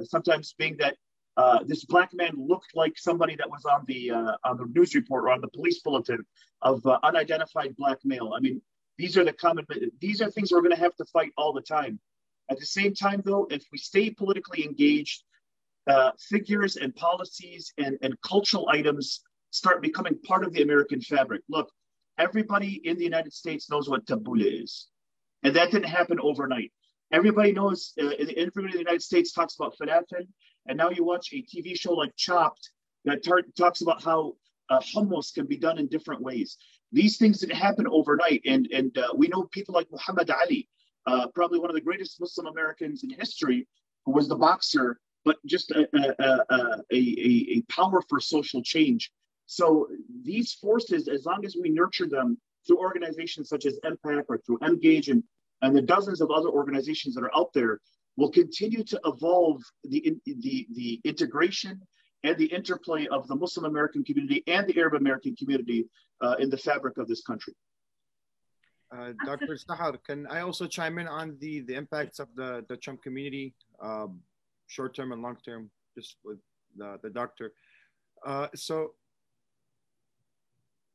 sometimes 0.05 0.55
being 0.59 0.77
that 0.79 0.97
uh, 1.37 1.61
this 1.67 1.85
black 1.85 2.13
man 2.13 2.33
looked 2.37 2.75
like 2.75 2.99
somebody 2.99 3.37
that 3.37 3.49
was 3.49 3.65
on 3.65 3.85
the 3.87 4.11
on 4.45 4.57
the 4.57 4.67
news 4.75 4.95
report 4.95 5.25
or 5.25 5.31
on 5.31 5.41
the 5.41 5.49
police 5.49 5.81
bulletin 5.81 6.25
of 6.63 6.85
unidentified 7.03 7.75
black 7.77 7.99
male. 8.05 8.33
I 8.37 8.41
mean, 8.41 8.61
these 8.99 9.17
are 9.17 9.25
the 9.25 9.33
common. 9.33 9.67
These 10.01 10.21
are 10.21 10.31
things 10.31 10.53
we're 10.53 10.61
going 10.61 10.75
to 10.75 10.81
have 10.81 10.97
to 10.97 11.05
fight 11.07 11.33
all 11.37 11.53
the 11.53 11.63
time. 11.63 11.99
At 12.51 12.59
the 12.59 12.67
same 12.67 12.95
time, 12.95 13.23
though, 13.25 13.47
if 13.51 13.65
we 13.73 13.79
stay 13.79 14.11
politically 14.11 14.65
engaged, 14.65 15.23
figures 16.29 16.77
and 16.77 16.95
policies 16.95 17.73
and, 17.79 17.99
and 18.03 18.15
cultural 18.23 18.69
items 18.69 19.21
start 19.51 19.83
becoming 19.83 20.19
part 20.27 20.45
of 20.45 20.53
the 20.53 20.63
American 20.63 21.01
fabric. 21.01 21.43
Look, 21.49 21.71
everybody 22.19 22.81
in 22.85 22.97
the 22.97 23.05
United 23.05 23.33
States 23.33 23.71
knows 23.71 23.89
what 23.89 24.07
tabbouleh 24.07 24.63
is. 24.65 24.89
And 25.43 25.57
that 25.57 25.71
didn't 25.71 25.89
happen 25.89 26.21
overnight. 26.21 26.73
Everybody 27.13 27.53
knows, 27.53 27.93
uh, 28.01 28.11
everybody 28.37 28.67
in 28.67 28.73
the 28.73 28.79
United 28.79 29.03
States 29.03 29.33
talks 29.33 29.57
about 29.57 29.75
falafel. 29.81 30.27
And 30.67 30.77
now 30.79 30.91
you 30.91 31.05
watch 31.05 31.33
a 31.33 31.43
TV 31.43 31.79
show 31.79 31.95
like 31.95 32.15
Chopped 32.17 32.71
that 33.05 33.25
tar- 33.25 33.43
talks 33.57 33.81
about 33.81 34.03
how 34.03 34.35
uh, 34.69 34.81
hummus 34.81 35.33
can 35.35 35.47
be 35.47 35.57
done 35.57 35.79
in 35.79 35.87
different 35.89 36.21
ways. 36.23 36.57
These 36.93 37.17
things 37.17 37.41
didn't 37.41 37.57
happen 37.57 37.87
overnight. 37.89 38.43
And, 38.47 38.69
and 38.73 38.97
uh, 38.99 39.09
we 39.17 39.29
know 39.29 39.45
people 39.53 39.75
like 39.75 39.89
Muhammad 39.91 40.31
Ali, 40.31 40.69
uh, 41.07 41.29
probably 41.35 41.59
one 41.59 41.71
of 41.71 41.75
the 41.75 41.81
greatest 41.81 42.21
Muslim 42.21 42.47
Americans 42.47 43.03
in 43.05 43.11
history, 43.11 43.67
who 44.05 44.13
was 44.13 44.29
the 44.29 44.37
boxer 44.37 44.99
but 45.25 45.37
just 45.47 45.71
a, 45.71 45.89
a, 45.95 46.45
a, 46.51 46.83
a, 46.93 47.63
power 47.69 48.03
for 48.09 48.21
social 48.21 48.63
change. 48.63 49.11
So 49.47 49.89
these 50.23 50.55
forces, 50.55 51.09
as 51.09 51.27
long 51.27 51.45
as 51.45 51.57
we 51.61 51.71
nurture 51.71 52.09
them 52.09 52.39
through 52.67 52.79
organizations 52.79 53.49
such 53.49 53.67
as 53.67 53.79
MPAC 53.85 54.25
or 54.29 54.39
through 54.39 54.59
Emgage 54.59 55.09
and, 55.09 55.23
and 55.63 55.77
the 55.77 55.83
dozens 55.83 56.21
of 56.21 56.31
other 56.31 56.49
organizations 56.49 57.15
that 57.15 57.25
are 57.25 57.37
out 57.37 57.53
there, 57.53 57.81
will 58.17 58.31
continue 58.31 58.85
to 58.85 59.01
evolve 59.05 59.63
the, 59.85 60.17
the, 60.27 60.67
the 60.75 61.01
integration 61.05 61.81
and 62.25 62.37
the 62.37 62.47
interplay 62.47 63.07
of 63.07 63.27
the 63.29 63.35
Muslim 63.35 63.65
American 63.65 64.05
community 64.05 64.43
and 64.47 64.67
the 64.67 64.79
Arab 64.79 64.95
American 64.95 65.35
community 65.37 65.89
uh, 66.21 66.37
in 66.39 66.51
the 66.51 66.57
fabric 66.57 66.99
of 66.99 67.09
this 67.09 67.23
country. 67.23 67.55
Uh, 68.93 69.13
Dr. 69.25 69.57
Sahar, 69.57 69.97
can 70.05 70.27
I 70.27 70.41
also 70.41 70.67
chime 70.67 70.99
in 70.99 71.07
on 71.07 71.37
the, 71.41 71.61
the 71.61 71.75
impacts 71.75 72.19
of 72.19 72.29
the, 72.35 72.65
the 72.69 72.77
Trump 72.77 73.03
community, 73.03 73.55
um, 73.81 74.21
short 74.67 74.95
term 74.95 75.13
and 75.13 75.23
long 75.23 75.37
term, 75.45 75.71
just 75.97 76.17
with 76.25 76.39
the, 76.77 76.99
the 77.03 77.11
doctor? 77.11 77.53
Uh, 78.27 78.49
so, 78.55 78.91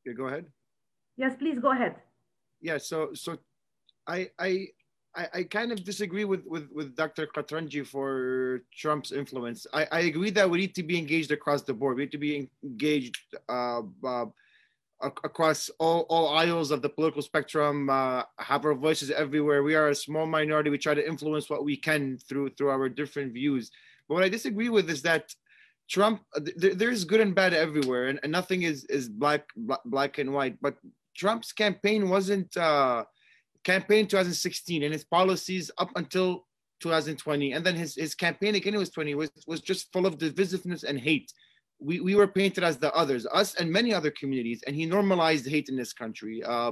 yeah, 0.05 0.13
go 0.13 0.27
ahead. 0.27 0.45
Yes, 1.17 1.36
please 1.39 1.57
go 1.60 1.72
ahead. 1.72 1.95
Yeah, 2.62 2.77
so 2.77 3.13
so 3.13 3.38
I 4.07 4.29
I 4.38 4.67
I, 5.15 5.27
I 5.34 5.43
kind 5.43 5.72
of 5.72 5.84
disagree 5.84 6.25
with, 6.25 6.45
with, 6.45 6.69
with 6.74 6.95
Dr. 6.95 7.27
Katranji 7.27 7.86
for 7.86 8.62
Trump's 8.74 9.12
influence. 9.12 9.65
I, 9.74 9.88
I 9.91 10.00
agree 10.01 10.29
that 10.31 10.50
we 10.50 10.60
need 10.60 10.75
to 10.75 10.84
be 10.84 10.98
engaged 10.98 11.31
across 11.31 11.62
the 11.62 11.74
board. 11.74 11.98
We 11.98 12.03
need 12.03 12.12
to 12.12 12.17
be 12.17 12.50
engaged 12.63 13.17
uh, 13.48 13.81
uh, 14.03 14.25
across 15.01 15.69
all, 15.79 16.01
all 16.10 16.29
aisles 16.29 16.72
of 16.72 16.81
the 16.81 16.89
political 16.89 17.22
spectrum, 17.22 17.89
uh, 17.89 18.24
have 18.39 18.65
our 18.65 18.74
voices 18.74 19.12
everywhere. 19.12 19.63
We 19.63 19.75
are 19.75 19.89
a 19.89 19.95
small 19.95 20.25
minority. 20.25 20.69
We 20.69 20.77
try 20.77 20.93
to 20.93 21.07
influence 21.07 21.50
what 21.50 21.65
we 21.65 21.77
can 21.77 22.17
through 22.17 22.51
through 22.51 22.69
our 22.69 22.89
different 22.89 23.34
views. 23.34 23.72
But 24.07 24.15
what 24.15 24.24
I 24.24 24.29
disagree 24.29 24.69
with 24.69 24.89
is 24.89 25.01
that 25.03 25.34
Trump, 25.89 26.24
th- 26.36 26.77
there's 26.77 27.03
good 27.03 27.19
and 27.19 27.36
bad 27.36 27.53
everywhere, 27.53 28.07
and, 28.07 28.19
and 28.24 28.31
nothing 28.31 28.63
is 28.63 28.86
is 28.86 29.10
black, 29.10 29.43
black 29.55 29.81
black 29.86 30.17
and 30.17 30.34
white. 30.34 30.57
But 30.62 30.75
Trump's 31.15 31.51
campaign 31.51 32.10
wasn't 32.10 32.55
uh, 32.57 33.05
campaign 33.65 34.07
2016 34.07 34.84
and 34.84 34.93
his 34.93 35.03
policies 35.03 35.69
up 35.77 35.89
until 35.98 36.45
2020, 36.79 37.53
and 37.53 37.65
then 37.65 37.75
his 37.75 37.95
his 37.95 38.15
campaign 38.15 38.55
again 38.55 38.77
was 38.77 38.89
20 38.89 39.15
was 39.15 39.31
was 39.48 39.62
just 39.62 39.91
full 39.91 40.05
of 40.05 40.17
divisiveness 40.17 40.84
and 40.84 41.00
hate 41.00 41.31
we, 41.79 42.00
we 42.00 42.15
were 42.15 42.27
painted 42.27 42.63
as 42.63 42.77
the 42.77 42.93
others, 42.93 43.25
us 43.31 43.55
and 43.55 43.72
many 43.72 43.93
other 43.93 44.12
communities, 44.12 44.63
and 44.65 44.75
he 44.75 44.86
normalized 44.86 45.48
hate 45.48 45.69
in 45.69 45.75
this 45.75 45.93
country. 45.93 46.43
Uh, 46.43 46.72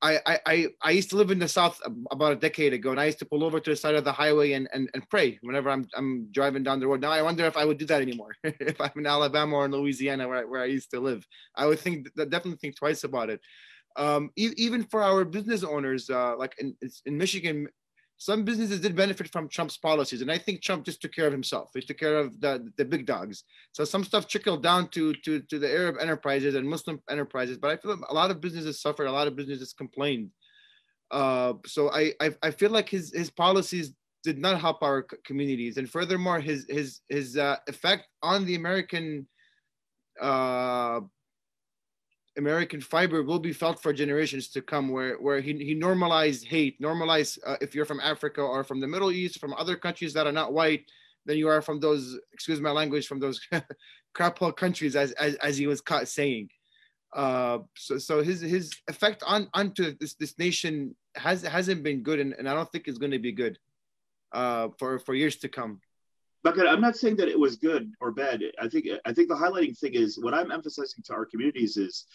I, 0.00 0.38
I, 0.46 0.66
I 0.80 0.90
used 0.92 1.10
to 1.10 1.16
live 1.16 1.32
in 1.32 1.40
the 1.40 1.48
South 1.48 1.80
about 2.12 2.32
a 2.32 2.36
decade 2.36 2.72
ago, 2.72 2.92
and 2.92 3.00
I 3.00 3.06
used 3.06 3.18
to 3.18 3.24
pull 3.24 3.42
over 3.42 3.58
to 3.58 3.70
the 3.70 3.74
side 3.74 3.96
of 3.96 4.04
the 4.04 4.12
highway 4.12 4.52
and, 4.52 4.68
and, 4.72 4.88
and 4.94 5.08
pray 5.10 5.40
whenever 5.42 5.70
I'm, 5.70 5.88
I'm 5.96 6.28
driving 6.30 6.62
down 6.62 6.78
the 6.78 6.86
road. 6.86 7.00
Now 7.00 7.10
I 7.10 7.22
wonder 7.22 7.44
if 7.46 7.56
I 7.56 7.64
would 7.64 7.78
do 7.78 7.86
that 7.86 8.00
anymore. 8.00 8.36
if 8.44 8.80
I'm 8.80 8.92
in 8.94 9.06
Alabama 9.06 9.56
or 9.56 9.64
in 9.64 9.72
Louisiana, 9.72 10.28
where 10.28 10.38
I, 10.38 10.44
where 10.44 10.62
I 10.62 10.66
used 10.66 10.92
to 10.92 11.00
live, 11.00 11.26
I 11.56 11.66
would 11.66 11.80
think 11.80 12.14
definitely 12.14 12.58
think 12.60 12.76
twice 12.76 13.02
about 13.02 13.28
it. 13.28 13.40
Um, 13.98 14.30
e- 14.36 14.54
even 14.56 14.84
for 14.84 15.02
our 15.02 15.24
business 15.24 15.62
owners, 15.64 16.08
uh, 16.08 16.36
like 16.36 16.54
in, 16.58 16.76
in 17.04 17.18
Michigan, 17.18 17.68
some 18.16 18.44
businesses 18.44 18.80
did 18.80 18.96
benefit 18.96 19.30
from 19.32 19.48
Trump's 19.48 19.76
policies, 19.76 20.22
and 20.22 20.30
I 20.30 20.38
think 20.38 20.60
Trump 20.60 20.84
just 20.84 21.00
took 21.00 21.12
care 21.12 21.26
of 21.26 21.32
himself. 21.32 21.70
He 21.74 21.80
took 21.80 21.98
care 21.98 22.18
of 22.18 22.40
the, 22.40 22.68
the 22.76 22.84
big 22.84 23.06
dogs. 23.06 23.44
So 23.72 23.84
some 23.84 24.02
stuff 24.02 24.26
trickled 24.26 24.62
down 24.62 24.88
to, 24.88 25.14
to 25.24 25.40
to 25.40 25.58
the 25.58 25.70
Arab 25.70 25.96
enterprises 26.00 26.54
and 26.56 26.68
Muslim 26.68 27.00
enterprises, 27.08 27.58
but 27.58 27.70
I 27.70 27.76
feel 27.76 27.92
like 27.92 28.10
a 28.10 28.14
lot 28.14 28.32
of 28.32 28.40
businesses 28.40 28.80
suffered, 28.80 29.06
a 29.06 29.12
lot 29.12 29.28
of 29.28 29.36
businesses 29.36 29.72
complained. 29.72 30.30
Uh, 31.10 31.54
so 31.64 31.90
I, 31.90 32.12
I, 32.20 32.34
I 32.42 32.50
feel 32.50 32.70
like 32.70 32.88
his 32.88 33.12
his 33.14 33.30
policies 33.30 33.94
did 34.24 34.38
not 34.38 34.60
help 34.60 34.82
our 34.82 35.06
communities, 35.24 35.76
and 35.76 35.88
furthermore, 35.88 36.40
his 36.40 36.66
his 36.68 37.00
his 37.08 37.36
uh, 37.36 37.56
effect 37.68 38.08
on 38.22 38.44
the 38.44 38.56
American 38.56 39.28
uh, 40.20 41.00
American 42.38 42.80
fiber 42.80 43.22
will 43.22 43.38
be 43.38 43.52
felt 43.52 43.82
for 43.82 43.92
generations 43.92 44.48
to 44.48 44.62
come, 44.62 44.88
where 44.88 45.16
where 45.16 45.40
he, 45.40 45.52
he 45.52 45.74
normalized 45.74 46.46
hate, 46.46 46.80
normalized 46.80 47.38
uh, 47.44 47.56
if 47.60 47.74
you're 47.74 47.84
from 47.84 48.00
Africa 48.00 48.40
or 48.40 48.64
from 48.64 48.80
the 48.80 48.86
Middle 48.86 49.10
East, 49.10 49.40
from 49.40 49.52
other 49.54 49.76
countries 49.76 50.14
that 50.14 50.26
are 50.26 50.32
not 50.32 50.52
white, 50.52 50.84
than 51.26 51.36
you 51.36 51.48
are 51.48 51.60
from 51.60 51.78
those, 51.78 52.18
excuse 52.32 52.60
my 52.60 52.70
language, 52.70 53.06
from 53.06 53.20
those 53.20 53.40
crap 54.14 54.38
hole 54.38 54.52
countries, 54.52 54.96
as, 54.96 55.12
as 55.12 55.34
as 55.36 55.58
he 55.58 55.66
was 55.66 55.80
caught 55.80 56.08
saying. 56.08 56.48
Uh, 57.14 57.58
so 57.76 57.98
so 57.98 58.22
his 58.22 58.40
his 58.40 58.72
effect 58.88 59.22
on 59.26 59.48
onto 59.52 59.94
this 59.98 60.14
this 60.14 60.38
nation 60.38 60.94
has 61.16 61.42
hasn't 61.42 61.82
been 61.82 62.02
good, 62.02 62.20
and, 62.20 62.32
and 62.38 62.48
I 62.48 62.54
don't 62.54 62.70
think 62.70 62.88
it's 62.88 62.98
going 62.98 63.12
to 63.12 63.18
be 63.18 63.32
good 63.32 63.58
uh, 64.32 64.68
for 64.78 64.98
for 64.98 65.14
years 65.14 65.36
to 65.38 65.48
come. 65.48 65.80
But 66.44 66.58
I'm 66.68 66.80
not 66.80 66.96
saying 66.96 67.16
that 67.16 67.28
it 67.28 67.38
was 67.38 67.56
good 67.56 67.92
or 68.00 68.12
bad. 68.12 68.42
I 68.60 68.68
think 68.68 68.86
I 69.04 69.12
think 69.12 69.28
the 69.28 69.34
highlighting 69.34 69.76
thing 69.76 69.94
is 69.94 70.18
what 70.18 70.34
I'm 70.34 70.52
emphasizing 70.52 71.02
to 71.06 71.12
our 71.12 71.26
communities 71.26 71.76
is 71.76 72.06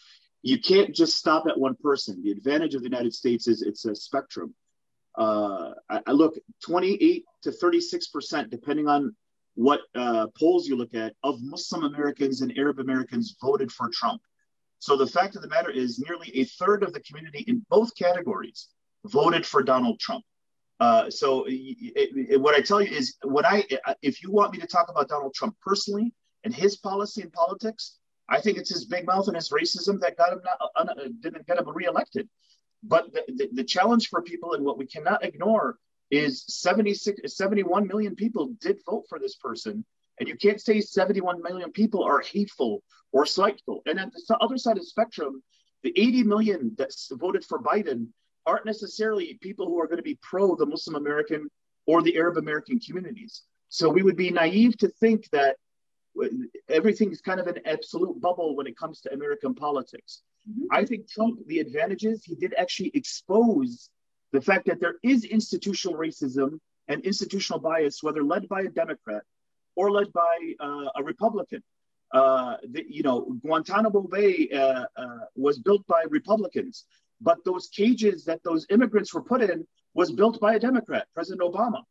you 0.44 0.60
can't 0.60 0.94
just 0.94 1.18
stop 1.18 1.46
at 1.48 1.60
one 1.60 1.76
person. 1.76 2.22
The 2.24 2.32
advantage 2.32 2.76
of 2.76 2.82
the 2.82 2.90
United 2.90 3.14
States 3.14 3.48
is 3.48 3.62
it's 3.62 3.86
a 3.86 3.96
spectrum. 3.96 4.54
Uh, 5.18 5.72
I, 5.90 6.02
I, 6.08 6.12
look 6.12 6.36
28 6.66 7.24
to 7.44 7.52
36 7.52 8.08
percent, 8.08 8.50
depending 8.50 8.88
on 8.88 9.16
what 9.56 9.82
uh, 9.94 10.28
polls 10.38 10.68
you 10.68 10.76
look 10.76 10.96
at, 10.96 11.14
of 11.24 11.42
Muslim 11.42 11.84
Americans 11.84 12.42
and 12.42 12.58
Arab 12.58 12.80
Americans 12.80 13.36
voted 13.42 13.72
for 13.72 13.90
Trump. 13.90 14.22
So 14.80 14.98
the 14.98 15.08
fact 15.08 15.36
of 15.36 15.42
the 15.42 15.48
matter 15.48 15.70
is, 15.70 16.00
nearly 16.00 16.30
a 16.36 16.46
third 16.46 16.84
of 16.84 16.94
the 16.94 17.00
community 17.02 17.46
in 17.48 17.66
both 17.70 17.96
categories 17.96 18.70
voted 19.06 19.46
for 19.46 19.64
Donald 19.64 20.00
Trump. 20.00 20.24
Uh, 20.80 21.10
so 21.10 21.46
it, 21.48 21.78
it, 22.32 22.42
what 22.42 22.56
I 22.56 22.62
tell 22.62 22.82
you 22.82 22.90
is, 22.90 23.16
what 23.24 23.46
I 23.46 23.64
if 24.02 24.24
you 24.24 24.32
want 24.32 24.52
me 24.52 24.60
to 24.60 24.68
talk 24.68 24.90
about 24.90 25.08
Donald 25.08 25.34
Trump 25.34 25.56
personally 25.62 26.14
and 26.44 26.54
his 26.54 26.78
policy 26.78 27.22
and 27.22 27.32
politics, 27.32 27.98
I 28.30 28.42
think 28.42 28.58
it's 28.58 28.70
his 28.70 28.86
big 28.86 29.06
mouth 29.06 29.28
and 29.28 29.36
his 29.36 29.50
racism 29.50 30.00
that 30.02 30.18
got 30.18 30.34
him 30.34 30.42
not, 30.44 30.58
uh, 30.76 30.92
uh, 30.92 31.08
didn't 31.20 31.48
get 31.48 31.60
him 31.60 31.70
reelected. 31.70 32.28
But 32.84 33.14
the, 33.14 33.24
the, 33.28 33.50
the, 33.54 33.64
challenge 33.64 34.10
for 34.10 34.22
people 34.22 34.54
and 34.54 34.66
what 34.66 34.78
we 34.78 34.86
cannot 34.86 35.24
ignore 35.24 35.78
is 36.12 36.44
76, 36.48 37.22
71 37.26 37.88
million 37.88 38.16
people 38.16 38.54
did 38.60 38.78
vote 38.86 39.06
for 39.08 39.20
this 39.20 39.36
person. 39.36 39.86
And 40.20 40.28
you 40.28 40.36
can't 40.36 40.62
say 40.62 40.82
71 40.82 41.42
million 41.42 41.72
people 41.72 42.04
are 42.04 42.20
hateful 42.20 42.84
or 43.12 43.26
spiteful. 43.26 43.82
And 43.86 44.00
at 44.00 44.12
the 44.12 44.38
other 44.38 44.58
side 44.58 44.78
of 44.78 44.84
the 44.84 44.90
spectrum, 44.90 45.42
the 45.84 45.94
80 45.96 46.24
million 46.24 46.76
that 46.78 46.92
voted 47.12 47.46
for 47.46 47.60
Biden 47.60 48.08
aren't 48.46 48.66
necessarily 48.66 49.38
people 49.42 49.68
who 49.68 49.80
are 49.80 49.88
going 49.88 49.98
to 49.98 50.04
be 50.04 50.18
pro 50.22 50.56
the 50.56 50.66
Muslim 50.66 50.96
American 50.96 51.50
or 51.86 52.02
the 52.02 52.16
Arab 52.18 52.38
American 52.38 52.80
communities. 52.80 53.44
So 53.70 53.90
we 53.90 54.04
would 54.04 54.18
be 54.18 54.30
naive 54.30 54.78
to 54.78 54.88
think 54.88 55.30
that 55.32 55.58
everything 56.70 57.12
is 57.12 57.22
kind 57.22 57.40
of 57.40 57.48
an 57.48 57.60
absolute 57.66 58.20
bubble 58.22 58.56
when 58.56 58.68
it 58.68 58.78
comes 58.78 59.02
to 59.02 59.14
American 59.14 59.56
politics. 59.56 60.22
Mm-hmm. 60.50 60.66
I 60.72 60.86
think 60.86 61.10
Trump, 61.10 61.40
the 61.48 61.60
advantages, 61.60 62.24
he 62.24 62.36
did 62.36 62.54
actually 62.58 62.92
expose 62.94 63.90
the 64.32 64.42
fact 64.42 64.66
that 64.68 64.80
there 64.80 64.96
is 65.04 65.24
institutional 65.24 65.98
racism 65.98 66.60
and 66.88 67.04
institutional 67.04 67.60
bias, 67.60 68.04
whether 68.04 68.24
led 68.24 68.48
by 68.48 68.62
a 68.62 68.70
Democrat 68.70 69.24
or 69.76 69.92
led 69.92 70.12
by 70.14 70.54
uh, 70.60 70.90
a 70.96 71.04
Republican. 71.04 71.64
Uh, 72.12 72.58
the, 72.70 72.86
you 72.88 73.02
know, 73.02 73.36
Guantanamo 73.44 74.02
Bay 74.02 74.48
uh, 74.54 74.86
uh 74.96 75.26
was 75.36 75.58
built 75.58 75.86
by 75.88 76.04
Republicans. 76.10 76.86
But 77.24 77.44
those 77.46 77.70
cages 77.70 78.26
that 78.26 78.44
those 78.44 78.68
immigrants 78.70 79.14
were 79.14 79.24
put 79.24 79.42
in 79.42 79.66
was 79.94 80.12
built 80.12 80.40
by 80.40 80.56
a 80.56 80.60
Democrat, 80.60 81.08
President 81.14 81.42
Obama. 81.42 81.82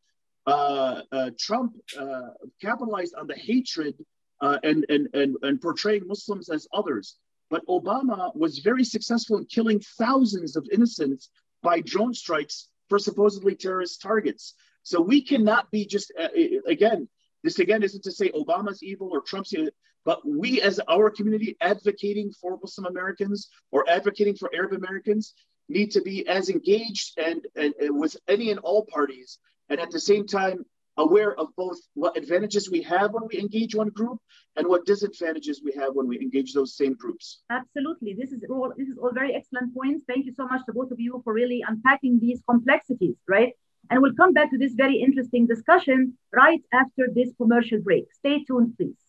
Uh, 0.47 1.03
uh, 1.13 1.31
Trump 1.39 1.75
uh, 1.99 2.31
capitalized 2.61 3.15
on 3.19 3.27
the 3.27 3.35
hatred 3.35 3.95
uh, 4.41 4.59
and, 4.63 4.85
and, 4.89 5.09
and, 5.15 5.37
and 5.43 5.61
portraying 5.61 6.07
Muslims 6.07 6.49
as 6.51 6.69
others. 6.75 7.17
But 7.49 7.67
Obama 7.67 8.35
was 8.35 8.59
very 8.59 8.85
successful 8.85 9.39
in 9.39 9.47
killing 9.47 9.81
thousands 9.99 10.57
of 10.57 10.69
innocents 10.73 11.31
by 11.63 11.81
drone 11.81 12.15
strikes 12.15 12.69
for 12.89 12.99
supposedly 12.99 13.55
terrorist 13.55 14.03
targets. 14.03 14.55
So 14.83 15.01
we 15.01 15.23
cannot 15.23 15.71
be 15.71 15.87
just, 15.87 16.13
uh, 16.21 16.29
again, 16.67 17.09
this 17.45 17.59
again 17.59 17.83
isn't 17.83 18.05
to 18.05 18.13
say 18.13 18.31
Obama's 18.31 18.83
evil 18.83 19.11
or 19.13 19.21
Trump's 19.21 19.55
evil, 19.55 19.71
but 20.05 20.27
we 20.27 20.61
as 20.61 20.81
our 20.89 21.11
community 21.11 21.57
advocating 21.61 22.33
for 22.41 22.59
Muslim 22.61 22.87
Americans 22.87 23.49
or 23.71 23.89
advocating 23.89 24.37
for 24.37 24.51
Arab 24.55 24.73
Americans 24.73 25.35
need 25.69 25.93
to 25.93 26.03
be 26.03 26.27
as 26.27 26.49
engaged 26.49 27.19
and, 27.19 27.47
and, 27.57 27.75
and 27.81 27.99
with 27.99 28.17
any 28.29 28.51
and 28.51 28.61
all 28.61 28.85
parties, 28.85 29.39
and 29.69 29.81
at 29.81 29.91
the 29.91 30.01
same 30.01 30.27
time 30.27 30.65
aware 30.99 31.39
of 31.39 31.49
both 31.57 31.79
what 31.95 32.17
advantages 32.17 32.71
we 32.71 32.83
have 32.83 33.13
when 33.13 33.27
we 33.33 33.39
engage 33.39 33.75
one 33.75 33.89
group 33.89 34.19
and 34.57 34.67
what 34.67 34.85
disadvantages 34.85 35.63
we 35.65 35.73
have 35.73 35.95
when 35.95 36.07
we 36.07 36.21
engage 36.21 36.53
those 36.53 36.77
same 36.77 36.95
groups. 36.95 37.43
Absolutely. 37.51 38.15
This 38.15 38.33
is 38.33 38.43
all 38.51 38.73
this 38.77 38.89
is 38.89 38.99
all 38.99 39.13
very 39.13 39.35
excellent 39.35 39.75
points. 39.75 40.05
Thank 40.07 40.27
you 40.27 40.35
so 40.35 40.47
much 40.47 40.61
to 40.67 40.73
both 40.73 40.91
of 40.91 41.01
you 41.01 41.21
for 41.25 41.33
really 41.33 41.65
unpacking 41.67 42.21
these 42.21 42.43
complexities, 42.49 43.17
right? 43.27 43.55
And 43.91 44.01
we'll 44.01 44.15
come 44.15 44.33
back 44.33 44.51
to 44.51 44.59
this 44.59 44.75
very 44.75 44.97
interesting 44.97 45.47
discussion 45.47 46.17
right 46.33 46.63
after 46.73 47.09
this 47.13 47.31
commercial 47.37 47.81
break. 47.81 48.13
Stay 48.13 48.45
tuned, 48.45 48.77
please. 48.77 49.02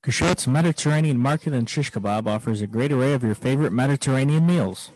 Kashat's 0.02 0.48
Mediterranean 0.48 1.18
Market 1.18 1.54
and 1.54 1.70
Shish 1.70 1.92
Kebab 1.92 2.28
offers 2.28 2.62
a 2.62 2.68
great 2.68 2.94
array 2.94 3.12
of 3.12 3.24
your 3.24 3.36
favorite 3.36 3.74
Mediterranean 3.74 4.48
meals. 4.48 4.92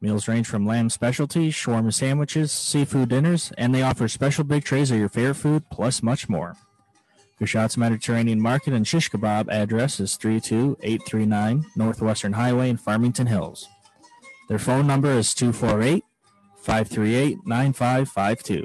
Meals 0.00 0.28
range 0.28 0.46
from 0.46 0.66
lamb 0.66 0.90
specialties, 0.90 1.54
shawarma 1.54 1.92
sandwiches, 1.92 2.52
seafood 2.52 3.08
dinners, 3.08 3.52
and 3.56 3.74
they 3.74 3.82
offer 3.82 4.08
special 4.08 4.44
big 4.44 4.62
trays 4.62 4.90
of 4.90 4.98
your 4.98 5.08
favorite 5.08 5.34
food, 5.34 5.64
plus 5.70 6.02
much 6.02 6.28
more. 6.28 6.54
Kashat's 7.40 7.76
Mediterranean 7.76 8.40
Market 8.40 8.72
and 8.72 8.86
Shish 8.86 9.10
Kebab 9.10 9.50
address 9.50 10.00
is 10.00 10.16
32839 10.16 11.66
Northwestern 11.76 12.32
Highway 12.34 12.70
in 12.70 12.76
Farmington 12.76 13.26
Hills. 13.26 13.68
Their 14.48 14.58
phone 14.58 14.86
number 14.86 15.10
is 15.10 15.34
248 15.34 16.04
538 16.56 17.38
9552. 17.46 18.64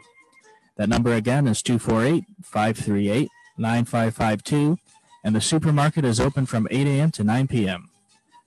That 0.78 0.90
number 0.90 1.14
again 1.14 1.48
is 1.48 1.62
248 1.62 2.26
538 2.44 3.30
9552, 3.58 4.78
and 5.24 5.36
the 5.36 5.42
supermarket 5.42 6.04
is 6.04 6.20
open 6.20 6.46
from 6.46 6.68
8 6.72 6.88
a.m. 6.88 7.12
to 7.12 7.24
9 7.24 7.48
p.m. 7.48 7.91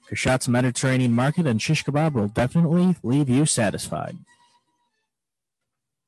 Kashat's 0.08 0.48
Mediterranean 0.48 1.12
Market 1.12 1.46
and 1.46 1.60
Shish 1.60 1.84
Kebab 1.84 2.12
will 2.12 2.28
definitely 2.28 2.96
leave 3.02 3.28
you 3.28 3.46
satisfied. 3.46 4.16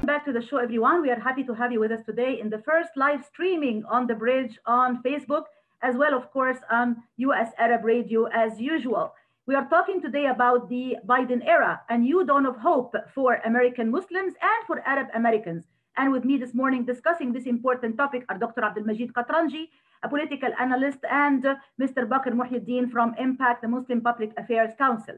Back 0.03 0.25
to 0.25 0.33
the 0.33 0.41
show, 0.41 0.57
everyone. 0.57 1.01
We 1.01 1.09
are 1.11 1.19
happy 1.19 1.43
to 1.43 1.53
have 1.53 1.71
you 1.71 1.79
with 1.79 1.91
us 1.91 2.03
today 2.05 2.39
in 2.41 2.49
the 2.49 2.57
first 2.59 2.89
live 2.95 3.23
streaming 3.25 3.85
on 3.85 4.07
the 4.07 4.15
bridge 4.15 4.57
on 4.65 5.03
Facebook, 5.03 5.43
as 5.83 5.95
well, 5.95 6.15
of 6.15 6.31
course, 6.31 6.57
on 6.71 7.03
US 7.17 7.51
Arab 7.59 7.83
Radio 7.83 8.25
as 8.25 8.59
usual. 8.59 9.13
We 9.47 9.55
are 9.55 9.69
talking 9.69 10.01
today 10.01 10.25
about 10.25 10.67
the 10.67 10.97
Biden 11.07 11.41
era, 11.47 11.79
a 11.87 11.97
new 11.97 12.25
dawn 12.25 12.45
of 12.45 12.57
hope 12.57 12.93
for 13.15 13.35
American 13.45 13.89
Muslims 13.89 14.33
and 14.41 14.67
for 14.67 14.85
Arab 14.85 15.07
Americans. 15.15 15.63
And 15.95 16.11
with 16.11 16.25
me 16.25 16.35
this 16.35 16.53
morning 16.53 16.83
discussing 16.83 17.31
this 17.31 17.45
important 17.45 17.95
topic 17.95 18.25
are 18.27 18.37
Dr. 18.37 18.59
Abdelmajid 18.59 19.13
Katranji, 19.13 19.69
a 20.03 20.09
political 20.09 20.49
analyst, 20.59 20.99
and 21.09 21.43
Mr. 21.81 22.05
Bakr 22.05 22.33
Muhyiddin 22.33 22.91
from 22.91 23.15
MPAC, 23.15 23.61
the 23.61 23.69
Muslim 23.69 24.01
Public 24.01 24.33
Affairs 24.37 24.73
Council. 24.77 25.15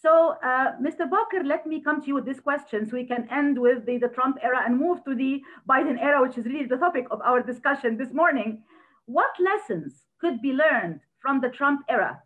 So, 0.00 0.36
uh, 0.44 0.76
Mr. 0.80 1.10
Bakr, 1.10 1.44
let 1.44 1.66
me 1.66 1.80
come 1.80 2.00
to 2.00 2.06
you 2.06 2.14
with 2.14 2.26
this 2.26 2.38
question 2.38 2.86
so 2.86 2.92
we 2.94 3.04
can 3.04 3.26
end 3.28 3.58
with 3.58 3.86
the, 3.86 3.98
the 3.98 4.06
Trump 4.06 4.38
era 4.40 4.62
and 4.64 4.78
move 4.78 5.04
to 5.04 5.16
the 5.16 5.42
Biden 5.68 6.00
era, 6.00 6.22
which 6.22 6.38
is 6.38 6.46
really 6.46 6.66
the 6.66 6.76
topic 6.76 7.08
of 7.10 7.20
our 7.22 7.42
discussion 7.42 7.96
this 7.96 8.12
morning. 8.12 8.62
What 9.06 9.34
lessons 9.40 10.04
could 10.20 10.40
be 10.40 10.52
learned 10.52 11.00
from 11.18 11.40
the 11.40 11.48
Trump 11.48 11.80
era 11.88 12.22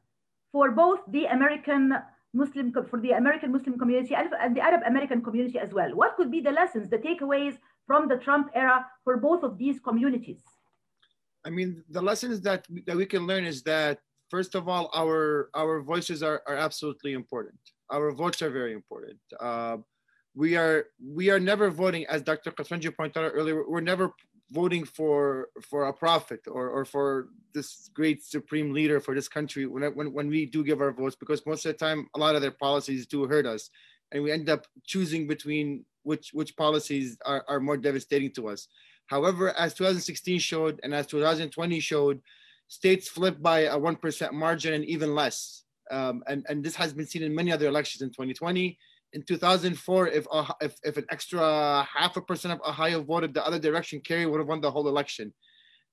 for 0.53 0.71
both 0.71 1.01
the 1.09 1.27
American 1.27 1.95
Muslim 2.35 2.73
for 2.91 3.01
the 3.01 3.13
American 3.13 3.53
Muslim 3.53 3.79
community 3.79 4.15
and 4.15 4.57
the 4.57 4.61
Arab 4.61 4.83
American 4.87 5.23
community 5.23 5.59
as 5.59 5.73
well. 5.73 5.95
What 5.95 6.17
could 6.17 6.31
be 6.31 6.41
the 6.41 6.53
lessons, 6.53 6.89
the 6.89 6.99
takeaways 6.99 7.57
from 7.87 8.09
the 8.09 8.19
Trump 8.19 8.51
era 8.55 8.87
for 9.05 9.17
both 9.17 9.43
of 9.43 9.59
these 9.59 9.81
communities? 9.81 10.43
I 11.45 11.51
mean, 11.51 11.83
the 11.89 12.03
lessons 12.03 12.41
that 12.43 12.67
that 12.87 12.97
we 12.97 13.07
can 13.07 13.27
learn 13.27 13.45
is 13.45 13.63
that 13.63 13.99
first 14.29 14.55
of 14.55 14.69
all, 14.69 14.91
our 14.95 15.49
our 15.55 15.81
voices 15.81 16.23
are, 16.23 16.43
are 16.47 16.57
absolutely 16.57 17.13
important. 17.13 17.59
Our 17.91 18.13
votes 18.13 18.43
are 18.43 18.51
very 18.51 18.75
important. 18.75 19.21
Uh, 19.41 19.79
we 20.35 20.57
are 20.57 20.87
we 21.03 21.31
are 21.31 21.41
never 21.41 21.71
voting, 21.71 22.07
as 22.07 22.23
Dr. 22.23 22.51
Katranji 22.51 22.95
pointed 22.95 23.25
out 23.25 23.33
earlier. 23.35 23.69
We're 23.69 23.81
never 23.81 24.13
voting 24.51 24.85
for 24.85 25.49
for 25.63 25.89
a 25.89 25.93
prophet 25.93 26.41
or, 26.47 26.69
or 26.71 26.85
for 26.85 27.29
this 27.53 27.91
great 27.93 28.23
supreme 28.25 28.73
leader 28.73 29.01
for 29.01 29.15
this 29.15 29.29
country 29.29 29.67
when, 29.67 29.83
when, 29.95 30.13
when 30.13 30.29
we 30.29 30.47
do 30.47 30.65
give 30.65 30.81
our 30.81 30.93
votes 30.93 31.17
because 31.17 31.45
most 31.45 31.67
of 31.67 31.73
the 31.73 31.79
time 31.79 32.09
a 32.15 32.19
lot 32.19 32.35
of 32.35 32.43
their 32.43 32.51
policies 32.51 33.07
do 33.07 33.27
hurt 33.27 33.47
us. 33.47 33.71
And 34.13 34.23
we 34.23 34.33
end 34.33 34.49
up 34.49 34.67
choosing 34.87 35.27
between 35.27 35.85
which 36.03 36.31
which 36.33 36.57
policies 36.57 37.19
are, 37.27 37.45
are 37.49 37.61
more 37.61 37.77
devastating 37.77 38.33
to 38.33 38.49
us. 38.49 38.69
However 39.07 39.51
as 39.59 39.75
2016 39.75 40.39
showed 40.39 40.81
and 40.83 40.95
as 40.95 41.07
2020 41.07 41.81
showed 41.81 42.21
states 42.69 43.09
flipped 43.09 43.43
by 43.43 43.61
a 43.61 43.77
1% 43.77 44.33
margin 44.33 44.75
and 44.75 44.85
even 44.85 45.15
less. 45.15 45.65
Um, 45.91 46.23
and, 46.27 46.45
and 46.49 46.63
this 46.63 46.77
has 46.77 46.93
been 46.93 47.07
seen 47.07 47.23
in 47.23 47.35
many 47.35 47.51
other 47.51 47.67
elections 47.67 48.03
in 48.03 48.11
2020 48.11 48.79
in 49.13 49.23
2004, 49.23 50.09
if, 50.09 50.27
uh, 50.31 50.45
if, 50.61 50.75
if 50.85 50.97
an 50.97 51.07
extra 51.11 51.87
half 51.93 52.17
a 52.17 52.21
percent 52.21 52.53
of 52.53 52.61
Ohio 52.69 53.03
voted 53.03 53.35
the 53.35 53.45
other 53.45 53.59
direction, 53.59 54.01
Kerry 54.01 54.27
would 54.27 54.39
have 54.39 54.49
won 54.49 54.61
the 54.61 54.71
whole 54.71 54.89
election. 54.89 55.33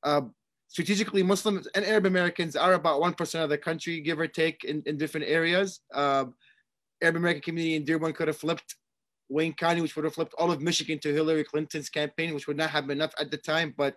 Uh, 0.04 0.21
strategically, 0.67 1.23
Muslims 1.23 1.67
and 1.75 1.86
Arab 1.86 2.06
Americans 2.06 2.56
are 2.56 2.73
about 2.73 3.01
1% 3.01 3.43
of 3.43 3.49
the 3.49 3.58
country, 3.58 4.01
give 4.01 4.19
or 4.19 4.28
take, 4.28 4.63
in, 4.63 4.84
in 4.86 4.97
different 4.97 5.28
areas. 5.28 5.80
Uh, 5.93 6.25
Arab 7.01 7.15
American 7.17 7.41
community 7.41 7.75
in 7.75 7.86
Dearborn 7.86 8.13
could 8.13 8.28
have 8.28 8.38
flipped 8.38 8.75
Wayne 9.30 9.54
County, 9.54 9.82
which 9.82 9.95
would 9.95 10.06
have 10.06 10.13
flipped 10.13 10.36
all 10.38 10.51
of 10.51 10.62
Michigan 10.62 10.99
to 10.99 11.13
Hillary 11.13 11.43
Clinton's 11.43 11.89
campaign, 11.89 12.34
which 12.34 12.47
would 12.47 12.58
not 12.58 12.69
have 12.69 12.88
been 12.88 12.97
enough 12.97 13.13
at 13.19 13.32
the 13.32 13.38
time. 13.38 13.73
But 13.75 13.95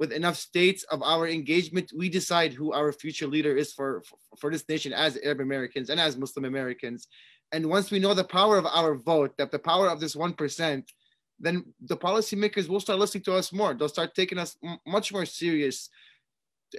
with 0.00 0.12
enough 0.12 0.36
states 0.36 0.82
of 0.84 1.02
our 1.02 1.28
engagement, 1.28 1.92
we 1.94 2.08
decide 2.08 2.54
who 2.54 2.72
our 2.72 2.90
future 2.90 3.26
leader 3.26 3.54
is 3.54 3.70
for, 3.74 4.02
for, 4.08 4.16
for 4.40 4.50
this 4.50 4.66
nation 4.66 4.94
as 4.94 5.18
Arab 5.22 5.40
Americans 5.40 5.90
and 5.90 6.00
as 6.00 6.16
Muslim 6.16 6.46
Americans. 6.46 7.06
And 7.52 7.68
once 7.68 7.90
we 7.90 7.98
know 7.98 8.14
the 8.14 8.24
power 8.24 8.56
of 8.56 8.64
our 8.64 8.94
vote, 8.94 9.36
that 9.36 9.50
the 9.50 9.58
power 9.58 9.88
of 9.88 10.00
this 10.00 10.16
1%, 10.16 10.84
then 11.38 11.64
the 11.82 11.96
policymakers 11.98 12.66
will 12.66 12.80
start 12.80 12.98
listening 12.98 13.24
to 13.24 13.34
us 13.34 13.52
more. 13.52 13.74
They'll 13.74 13.90
start 13.90 14.14
taking 14.14 14.38
us 14.38 14.56
m- 14.64 14.78
much 14.86 15.12
more 15.12 15.26
serious. 15.26 15.90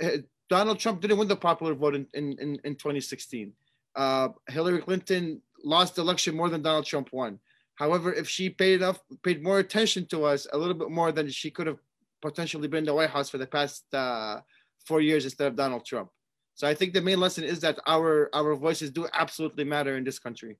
Uh, 0.01 0.25
Donald 0.49 0.79
Trump 0.79 0.99
didn't 0.99 1.19
win 1.19 1.27
the 1.27 1.35
popular 1.35 1.75
vote 1.75 1.93
in, 1.93 2.07
in, 2.15 2.35
in, 2.39 2.59
in 2.63 2.75
2016. 2.75 3.53
Uh, 3.95 4.29
Hillary 4.49 4.81
Clinton 4.81 5.43
lost 5.63 5.95
the 5.95 6.01
election 6.01 6.35
more 6.35 6.49
than 6.49 6.63
Donald 6.63 6.87
Trump 6.87 7.09
won. 7.11 7.39
However, 7.75 8.11
if 8.11 8.27
she 8.27 8.49
paid 8.49 8.81
enough, 8.81 8.99
paid 9.21 9.43
more 9.43 9.59
attention 9.59 10.07
to 10.07 10.25
us, 10.25 10.47
a 10.51 10.57
little 10.57 10.73
bit 10.73 10.89
more 10.89 11.11
than 11.11 11.29
she 11.29 11.51
could 11.51 11.67
have 11.67 11.77
potentially 12.21 12.67
been 12.67 12.85
the 12.85 12.93
White 12.93 13.09
House 13.09 13.29
for 13.29 13.37
the 13.37 13.47
past 13.47 13.83
uh, 13.93 14.41
four 14.85 15.01
years 15.01 15.25
instead 15.25 15.47
of 15.47 15.55
Donald 15.55 15.85
Trump. 15.85 16.09
So 16.53 16.67
I 16.67 16.75
think 16.75 16.93
the 16.93 17.01
main 17.01 17.19
lesson 17.19 17.43
is 17.43 17.59
that 17.61 17.79
our 17.87 18.29
our 18.33 18.55
voices 18.55 18.91
do 18.91 19.07
absolutely 19.13 19.63
matter 19.63 19.97
in 19.97 20.03
this 20.03 20.19
country. 20.19 20.57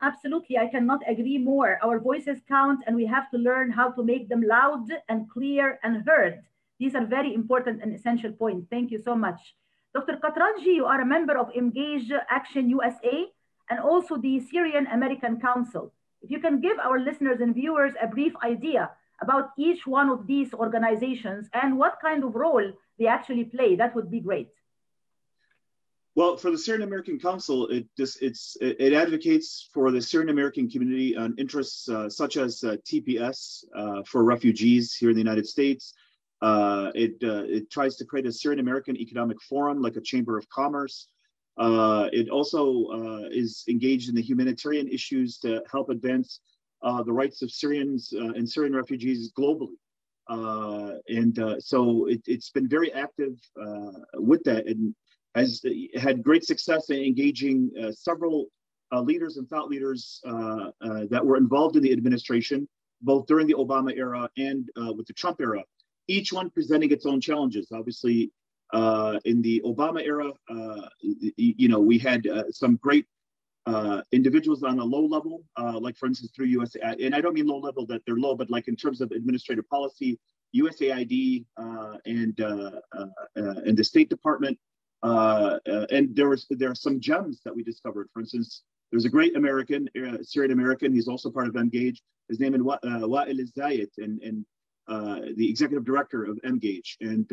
Absolutely, 0.00 0.58
I 0.58 0.66
cannot 0.66 1.00
agree 1.06 1.38
more. 1.38 1.78
Our 1.82 2.00
voices 2.00 2.38
count, 2.48 2.80
and 2.86 2.96
we 2.96 3.06
have 3.06 3.30
to 3.30 3.38
learn 3.38 3.70
how 3.70 3.92
to 3.92 4.02
make 4.02 4.28
them 4.28 4.42
loud 4.42 4.86
and 5.08 5.30
clear 5.30 5.78
and 5.82 6.02
heard. 6.06 6.42
These 6.80 6.96
are 6.96 7.06
very 7.06 7.32
important 7.34 7.82
and 7.82 7.94
essential 7.94 8.32
points. 8.32 8.66
Thank 8.68 8.90
you 8.90 9.00
so 9.00 9.14
much. 9.14 9.40
Dr. 9.94 10.18
Katranji, 10.22 10.74
you 10.74 10.86
are 10.86 11.00
a 11.00 11.06
member 11.06 11.38
of 11.38 11.52
Emgage 11.52 12.10
Action 12.28 12.68
USA 12.70 13.26
and 13.70 13.78
also 13.78 14.16
the 14.16 14.40
Syrian 14.40 14.86
American 14.88 15.38
Council. 15.38 15.92
If 16.22 16.30
you 16.30 16.40
can 16.40 16.60
give 16.60 16.78
our 16.78 16.98
listeners 16.98 17.40
and 17.40 17.54
viewers 17.54 17.92
a 18.02 18.08
brief 18.08 18.32
idea 18.42 18.90
about 19.22 19.50
each 19.56 19.86
one 19.86 20.08
of 20.10 20.26
these 20.26 20.52
organizations 20.52 21.48
and 21.54 21.78
what 21.78 21.98
kind 22.02 22.24
of 22.24 22.34
role 22.34 22.72
they 22.98 23.06
actually 23.06 23.44
play, 23.44 23.76
that 23.76 23.94
would 23.94 24.10
be 24.10 24.20
great. 24.20 24.48
Well, 26.14 26.36
for 26.36 26.50
the 26.50 26.58
Syrian 26.58 26.82
American 26.82 27.18
Council, 27.18 27.68
it 27.68 27.86
just 27.96 28.20
it's 28.20 28.58
it 28.60 28.92
advocates 28.92 29.70
for 29.72 29.90
the 29.90 30.02
Syrian 30.02 30.28
American 30.28 30.68
community 30.68 31.16
on 31.16 31.34
interests 31.38 31.88
uh, 31.88 32.10
such 32.10 32.36
as 32.36 32.62
uh, 32.62 32.76
TPS 32.84 33.64
uh, 33.74 34.02
for 34.04 34.22
refugees 34.22 34.94
here 34.94 35.08
in 35.08 35.14
the 35.14 35.22
United 35.22 35.46
States. 35.46 35.94
Uh, 36.42 36.90
it 36.94 37.14
uh, 37.22 37.44
it 37.44 37.70
tries 37.70 37.96
to 37.96 38.04
create 38.04 38.26
a 38.26 38.32
Syrian 38.32 38.60
American 38.60 38.94
Economic 38.98 39.40
Forum, 39.40 39.80
like 39.80 39.96
a 39.96 40.02
Chamber 40.02 40.36
of 40.36 40.46
Commerce. 40.50 41.08
Uh, 41.56 42.08
it 42.12 42.28
also 42.28 43.28
is 43.30 43.64
engaged 43.68 44.10
in 44.10 44.14
the 44.14 44.22
humanitarian 44.22 44.88
issues 44.88 45.38
to 45.38 45.62
help 45.70 45.88
advance 45.88 46.40
the 46.82 47.12
rights 47.12 47.42
of 47.42 47.50
Syrians 47.50 48.12
and 48.12 48.48
Syrian 48.48 48.74
refugees 48.74 49.32
globally. 49.38 49.76
and 50.28 51.62
so 51.62 52.06
it, 52.06 52.22
has 52.28 52.50
been 52.50 52.68
very 52.68 52.92
active 52.92 53.38
with 54.14 54.42
that. 54.44 54.66
And 54.66 54.94
has 55.34 55.62
had 55.96 56.22
great 56.22 56.44
success 56.44 56.90
in 56.90 56.98
engaging 56.98 57.70
uh, 57.82 57.92
several 57.92 58.46
uh, 58.92 59.00
leaders 59.00 59.38
and 59.38 59.48
thought 59.48 59.68
leaders 59.68 60.20
uh, 60.26 60.70
uh, 60.82 61.04
that 61.10 61.24
were 61.24 61.36
involved 61.36 61.76
in 61.76 61.82
the 61.82 61.92
administration, 61.92 62.68
both 63.00 63.26
during 63.26 63.46
the 63.46 63.54
Obama 63.54 63.96
era 63.96 64.28
and 64.36 64.68
uh, 64.80 64.92
with 64.92 65.06
the 65.06 65.14
Trump 65.14 65.40
era, 65.40 65.62
each 66.08 66.32
one 66.32 66.50
presenting 66.50 66.90
its 66.90 67.06
own 67.06 67.20
challenges. 67.20 67.68
Obviously, 67.72 68.30
in 69.24 69.42
the 69.42 69.62
Obama 69.64 70.02
era, 70.04 70.32
you 71.00 71.68
know, 71.68 71.80
we 71.80 71.98
had 71.98 72.26
some 72.50 72.76
great 72.76 73.06
individuals 74.12 74.62
on 74.62 74.78
a 74.78 74.84
low 74.84 75.04
level, 75.04 75.44
uh, 75.56 75.78
like 75.78 75.96
for 75.96 76.06
instance 76.06 76.32
through 76.34 76.48
USAID, 76.48 77.04
and 77.04 77.14
I 77.14 77.20
don't 77.20 77.34
mean 77.34 77.46
low 77.46 77.58
level 77.58 77.86
that 77.86 78.02
they're 78.06 78.16
low, 78.16 78.34
but 78.34 78.50
like 78.50 78.68
in 78.68 78.76
terms 78.76 79.00
of 79.00 79.10
administrative 79.12 79.68
policy, 79.68 80.18
USAID 80.54 81.44
uh, 81.56 81.96
and 82.06 82.38
and 83.36 83.76
the 83.76 83.84
State 83.84 84.08
Department 84.10 84.58
uh, 85.02 85.58
uh, 85.68 85.86
and 85.90 86.14
there 86.14 86.28
was 86.28 86.46
there 86.50 86.70
are 86.70 86.74
some 86.74 87.00
gems 87.00 87.40
that 87.44 87.54
we 87.54 87.62
discovered. 87.62 88.08
For 88.12 88.20
instance, 88.20 88.62
there's 88.90 89.04
a 89.04 89.08
great 89.08 89.36
American, 89.36 89.88
uh, 89.96 90.18
Syrian 90.22 90.52
American. 90.52 90.92
He's 90.92 91.08
also 91.08 91.30
part 91.30 91.48
of 91.48 91.54
Emgage. 91.54 91.98
His 92.28 92.38
name 92.38 92.54
is 92.54 92.62
Wa- 92.62 92.78
uh, 92.84 93.00
Wa'il 93.00 93.40
Zayed, 93.56 93.90
and, 93.98 94.22
and 94.22 94.46
uh, 94.88 95.20
the 95.36 95.48
executive 95.48 95.84
director 95.84 96.24
of 96.24 96.38
Emgage. 96.44 96.96
And 97.00 97.26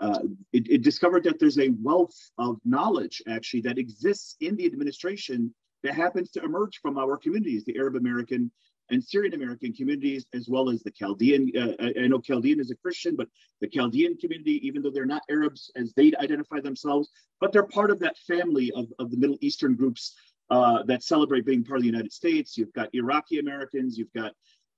uh, 0.00 0.20
it, 0.52 0.68
it, 0.68 0.82
discovered 0.82 1.24
that 1.24 1.38
there's 1.38 1.58
a 1.58 1.70
wealth 1.82 2.16
of 2.38 2.58
knowledge 2.64 3.22
actually 3.28 3.60
that 3.60 3.78
exists 3.78 4.36
in 4.40 4.56
the 4.56 4.66
administration 4.66 5.54
that 5.84 5.94
happens 5.94 6.30
to 6.32 6.42
emerge 6.42 6.80
from 6.80 6.98
our 6.98 7.16
communities, 7.16 7.64
the 7.64 7.76
Arab 7.76 7.94
American 7.94 8.50
and 8.90 9.02
Syrian 9.02 9.34
American 9.34 9.72
communities, 9.72 10.26
as 10.34 10.48
well 10.48 10.68
as 10.68 10.82
the 10.82 10.90
Chaldean. 10.90 11.50
Uh, 11.56 11.90
I 11.98 12.06
know 12.06 12.20
Chaldean 12.20 12.60
is 12.60 12.70
a 12.70 12.76
Christian, 12.76 13.16
but 13.16 13.28
the 13.60 13.68
Chaldean 13.68 14.16
community, 14.16 14.66
even 14.66 14.82
though 14.82 14.90
they're 14.90 15.06
not 15.06 15.22
Arabs 15.30 15.70
as 15.76 15.92
they 15.94 16.12
identify 16.20 16.60
themselves, 16.60 17.08
but 17.40 17.52
they're 17.52 17.62
part 17.62 17.90
of 17.90 17.98
that 18.00 18.18
family 18.26 18.72
of, 18.74 18.86
of 18.98 19.10
the 19.10 19.16
Middle 19.16 19.38
Eastern 19.40 19.74
groups 19.74 20.14
uh, 20.50 20.82
that 20.84 21.02
celebrate 21.02 21.46
being 21.46 21.64
part 21.64 21.78
of 21.78 21.82
the 21.82 21.88
United 21.88 22.12
States. 22.12 22.58
You've 22.58 22.72
got 22.74 22.94
Iraqi 22.94 23.38
Americans, 23.38 23.96
you've 23.96 24.12
got 24.12 24.32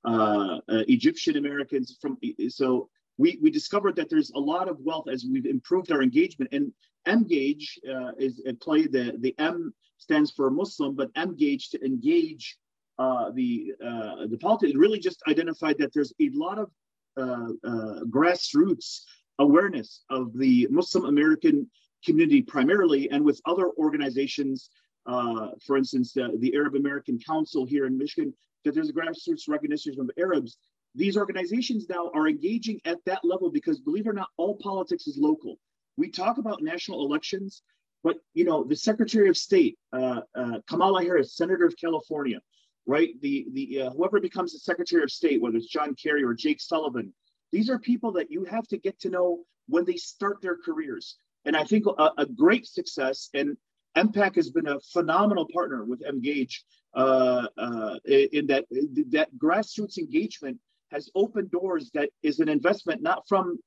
uh, 0.05 0.61
uh 0.69 0.85
Egyptian 0.87 1.37
Americans. 1.37 1.97
From 2.01 2.17
so 2.49 2.89
we 3.19 3.39
we 3.43 3.51
discovered 3.51 3.97
that 3.97 4.11
there's 4.11 4.31
a 4.31 4.39
lot 4.39 4.69
of 4.69 4.81
wealth 4.81 5.09
as 5.09 5.27
we've 5.31 5.47
improved 5.47 5.91
our 5.93 6.03
engagement. 6.03 6.53
And 6.53 6.73
Emgage 7.07 7.79
uh, 7.89 8.13
is 8.19 8.43
at 8.47 8.61
play. 8.61 8.87
The 8.87 9.15
the 9.19 9.35
M 9.39 9.73
stands 9.99 10.31
for 10.31 10.51
Muslim, 10.51 10.95
but 10.95 11.13
Emgage 11.15 11.71
to 11.71 11.85
engage 11.85 12.57
uh, 12.99 13.31
the 13.31 13.73
uh, 13.85 14.27
the 14.27 14.39
politics 14.39 14.75
really 14.75 14.99
just 14.99 15.23
identified 15.29 15.77
that 15.79 15.93
there's 15.93 16.13
a 16.21 16.31
lot 16.31 16.59
of 16.59 16.71
uh, 17.17 17.53
uh, 17.65 18.01
grassroots 18.05 19.03
awareness 19.39 20.03
of 20.11 20.33
the 20.37 20.67
Muslim 20.71 21.05
American 21.05 21.71
community 22.05 22.43
primarily, 22.43 23.11
and 23.11 23.25
with 23.25 23.41
other 23.47 23.71
organizations, 23.79 24.71
uh, 25.07 25.49
for 25.67 25.77
instance, 25.77 26.13
the 26.13 26.53
Arab 26.55 26.75
American 26.75 27.19
Council 27.19 27.67
here 27.67 27.87
in 27.87 27.99
Michigan, 27.99 28.33
that 28.65 28.75
there's 28.75 28.91
a 28.91 28.93
grassroots 28.93 29.49
recognition 29.49 29.99
of 30.01 30.11
Arabs. 30.19 30.59
These 30.97 31.17
organizations 31.17 31.89
now 31.89 32.11
are 32.15 32.27
engaging 32.27 32.81
at 32.87 33.05
that 33.05 33.21
level 33.23 33.51
because, 33.51 33.79
believe 33.81 34.07
it 34.07 34.11
or 34.11 34.15
not, 34.15 34.29
all 34.39 34.57
politics 34.57 35.07
is 35.07 35.19
local. 35.19 35.59
We 35.99 36.11
talk 36.11 36.39
about 36.39 36.63
national 36.63 37.05
elections, 37.05 37.63
but 38.03 38.17
you 38.35 38.45
know 38.45 38.65
the 38.65 38.77
Secretary 38.77 39.29
of 39.29 39.37
State, 39.37 39.79
Kamala 39.93 41.03
Harris, 41.03 41.37
Senator 41.37 41.67
of 41.67 41.75
California, 41.77 42.41
right? 42.87 43.11
The 43.21 43.47
the 43.53 43.83
uh, 43.83 43.91
whoever 43.91 44.21
becomes 44.21 44.53
the 44.53 44.59
Secretary 44.59 45.03
of 45.03 45.11
State, 45.11 45.41
whether 45.41 45.57
it's 45.57 45.67
John 45.67 45.95
Kerry 45.95 46.25
or 46.25 46.35
Jake 46.35 46.61
Sullivan, 46.61 47.13
these 47.53 47.71
are 47.71 47.79
people 47.79 48.13
that 48.13 48.31
you 48.31 48.45
have 48.45 48.67
to 48.69 48.79
get 48.79 48.99
to 49.01 49.11
know 49.11 49.45
when 49.69 49.85
they 49.85 49.97
start 49.97 50.41
their 50.41 50.57
careers. 50.57 51.17
And 51.45 51.57
I 51.57 51.65
think 51.65 51.85
a, 51.87 52.11
a 52.19 52.27
great 52.27 52.67
success, 52.67 53.29
and 53.35 53.57
MPAC 53.97 54.35
has 54.37 54.51
been 54.51 54.69
a 54.69 54.81
phenomenal 54.93 55.47
partner 55.53 55.85
with 55.85 56.03
Emgage 56.03 56.55
uh, 56.95 57.47
uh, 57.57 57.97
in 58.05 58.47
that 58.49 58.65
that 59.11 59.29
grassroots 59.39 59.99
engagement 59.99 60.59
has 60.91 61.11
opened 61.15 61.51
doors 61.51 61.91
that 61.95 62.11
is 62.23 62.41
an 62.41 62.49
investment 62.49 63.03
not 63.03 63.27
from 63.29 63.59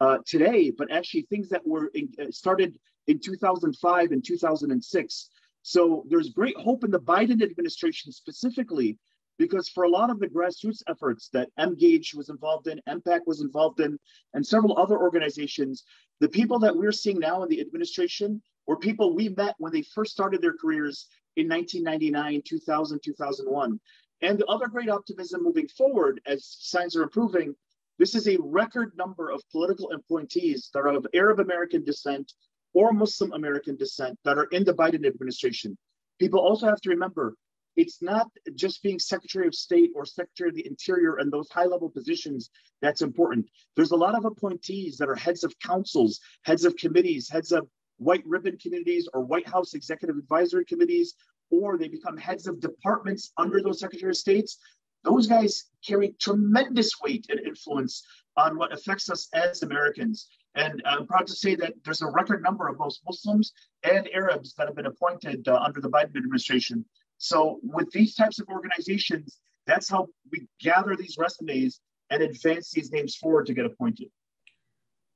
uh, 0.00 0.18
today, 0.26 0.70
but 0.70 0.90
actually 0.92 1.22
things 1.22 1.48
that 1.48 1.66
were 1.66 1.90
in, 1.94 2.08
uh, 2.20 2.30
started 2.30 2.78
in 3.06 3.18
2005 3.18 4.12
and 4.12 4.24
2006 4.24 5.30
so 5.68 6.04
there's 6.08 6.30
great 6.30 6.56
hope 6.56 6.84
in 6.84 6.90
the 6.90 6.98
Biden 6.98 7.42
administration 7.42 8.10
specifically, 8.10 8.96
because 9.38 9.68
for 9.68 9.84
a 9.84 9.88
lot 9.90 10.08
of 10.08 10.18
the 10.18 10.26
grassroots 10.26 10.82
efforts 10.88 11.28
that 11.34 11.50
Emgage 11.58 12.14
was 12.14 12.30
involved 12.30 12.68
in, 12.68 12.80
MPAC 12.88 13.20
was 13.26 13.42
involved 13.42 13.80
in, 13.80 13.98
and 14.32 14.46
several 14.46 14.78
other 14.78 14.98
organizations, 14.98 15.84
the 16.20 16.28
people 16.28 16.58
that 16.60 16.74
we're 16.74 16.90
seeing 16.90 17.18
now 17.18 17.42
in 17.42 17.50
the 17.50 17.60
administration 17.60 18.40
were 18.66 18.78
people 18.78 19.14
we 19.14 19.28
met 19.28 19.54
when 19.58 19.70
they 19.70 19.82
first 19.82 20.12
started 20.12 20.40
their 20.40 20.56
careers 20.56 21.06
in 21.36 21.48
1999, 21.48 22.42
2000, 22.46 23.00
2001. 23.04 23.80
And 24.20 24.38
the 24.38 24.46
other 24.46 24.66
great 24.66 24.88
optimism 24.88 25.42
moving 25.42 25.68
forward 25.68 26.20
as 26.26 26.44
signs 26.44 26.96
are 26.96 27.02
improving, 27.02 27.54
this 27.98 28.14
is 28.14 28.28
a 28.28 28.38
record 28.40 28.92
number 28.96 29.30
of 29.30 29.42
political 29.50 29.90
appointees 29.92 30.70
that 30.72 30.80
are 30.80 30.88
of 30.88 31.06
Arab 31.14 31.40
American 31.40 31.84
descent 31.84 32.32
or 32.72 32.92
Muslim 32.92 33.32
American 33.32 33.76
descent 33.76 34.18
that 34.24 34.38
are 34.38 34.48
in 34.52 34.64
the 34.64 34.74
Biden 34.74 35.06
administration. 35.06 35.76
People 36.18 36.40
also 36.40 36.66
have 36.66 36.80
to 36.82 36.90
remember 36.90 37.34
it's 37.76 38.02
not 38.02 38.28
just 38.56 38.82
being 38.82 38.98
Secretary 38.98 39.46
of 39.46 39.54
State 39.54 39.92
or 39.94 40.04
Secretary 40.04 40.48
of 40.48 40.56
the 40.56 40.66
Interior 40.66 41.16
and 41.18 41.30
those 41.30 41.48
high 41.48 41.64
level 41.64 41.88
positions 41.88 42.50
that's 42.82 43.02
important. 43.02 43.46
There's 43.76 43.92
a 43.92 43.96
lot 43.96 44.16
of 44.16 44.24
appointees 44.24 44.98
that 44.98 45.08
are 45.08 45.14
heads 45.14 45.44
of 45.44 45.56
councils, 45.60 46.18
heads 46.42 46.64
of 46.64 46.74
committees, 46.74 47.28
heads 47.28 47.52
of 47.52 47.68
white 47.98 48.26
ribbon 48.26 48.58
committees 48.58 49.08
or 49.14 49.20
White 49.20 49.46
House 49.46 49.74
executive 49.74 50.16
advisory 50.16 50.64
committees, 50.64 51.14
or 51.50 51.76
they 51.76 51.88
become 51.88 52.16
heads 52.16 52.46
of 52.46 52.60
departments 52.60 53.32
under 53.36 53.62
those 53.62 53.80
Secretary 53.80 54.10
of 54.10 54.16
States. 54.16 54.58
Those 55.04 55.26
guys 55.26 55.64
carry 55.86 56.14
tremendous 56.20 57.00
weight 57.00 57.26
and 57.28 57.40
influence 57.40 58.04
on 58.36 58.56
what 58.56 58.72
affects 58.72 59.10
us 59.10 59.28
as 59.34 59.62
Americans. 59.62 60.28
And 60.54 60.82
I'm 60.84 61.06
proud 61.06 61.26
to 61.26 61.34
say 61.34 61.54
that 61.56 61.74
there's 61.84 62.02
a 62.02 62.10
record 62.10 62.42
number 62.42 62.68
of 62.68 62.78
both 62.78 62.96
Muslims 63.06 63.52
and 63.82 64.08
Arabs 64.12 64.54
that 64.54 64.66
have 64.66 64.76
been 64.76 64.86
appointed 64.86 65.46
uh, 65.46 65.56
under 65.56 65.80
the 65.80 65.90
Biden 65.90 66.16
administration. 66.16 66.84
So, 67.18 67.58
with 67.62 67.90
these 67.90 68.14
types 68.14 68.38
of 68.38 68.48
organizations, 68.48 69.38
that's 69.66 69.88
how 69.88 70.08
we 70.32 70.46
gather 70.60 70.96
these 70.96 71.16
resumes 71.18 71.80
and 72.10 72.22
advance 72.22 72.70
these 72.70 72.90
names 72.90 73.16
forward 73.16 73.46
to 73.46 73.54
get 73.54 73.66
appointed. 73.66 74.08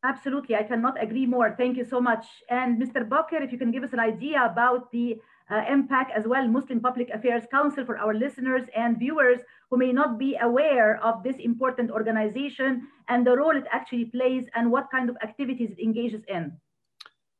Absolutely, 0.04 0.56
I 0.56 0.64
cannot 0.64 1.00
agree 1.02 1.26
more. 1.26 1.54
Thank 1.56 1.76
you 1.76 1.84
so 1.84 2.00
much. 2.00 2.26
And 2.50 2.80
Mr. 2.82 3.08
Bakr, 3.08 3.40
if 3.42 3.52
you 3.52 3.58
can 3.58 3.70
give 3.70 3.84
us 3.84 3.92
an 3.92 4.00
idea 4.00 4.44
about 4.44 4.90
the 4.90 5.16
uh, 5.50 5.62
MPAC 5.64 6.10
as 6.16 6.26
well, 6.26 6.46
Muslim 6.48 6.80
Public 6.80 7.10
Affairs 7.10 7.44
Council, 7.50 7.84
for 7.84 7.98
our 7.98 8.14
listeners 8.14 8.62
and 8.76 8.98
viewers 8.98 9.40
who 9.70 9.76
may 9.76 9.92
not 9.92 10.18
be 10.18 10.36
aware 10.40 11.02
of 11.04 11.22
this 11.22 11.36
important 11.36 11.90
organization 11.90 12.86
and 13.08 13.26
the 13.26 13.36
role 13.36 13.56
it 13.56 13.64
actually 13.72 14.06
plays 14.06 14.44
and 14.54 14.70
what 14.70 14.90
kind 14.90 15.08
of 15.08 15.16
activities 15.22 15.70
it 15.70 15.82
engages 15.82 16.22
in. 16.28 16.52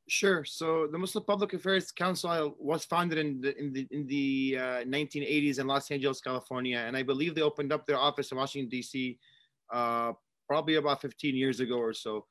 Sure. 0.08 0.44
So 0.44 0.88
the 0.90 0.98
Muslim 0.98 1.24
Public 1.24 1.52
Affairs 1.52 1.92
Council 1.92 2.54
was 2.58 2.84
founded 2.84 3.18
in 3.18 3.40
the 3.40 3.56
in 3.58 3.72
the 3.72 3.86
in 3.90 4.06
the 4.06 4.58
uh, 4.58 4.62
1980s 4.84 5.58
in 5.58 5.66
Los 5.66 5.90
Angeles, 5.90 6.20
California, 6.20 6.78
and 6.78 6.96
I 6.96 7.02
believe 7.02 7.34
they 7.34 7.42
opened 7.42 7.72
up 7.72 7.86
their 7.86 7.98
office 7.98 8.30
in 8.32 8.36
Washington 8.36 8.68
D.C. 8.68 9.18
Uh, 9.72 10.12
probably 10.48 10.74
about 10.74 11.00
15 11.00 11.34
years 11.34 11.60
ago 11.60 11.78
or 11.78 11.94
so. 11.94 12.26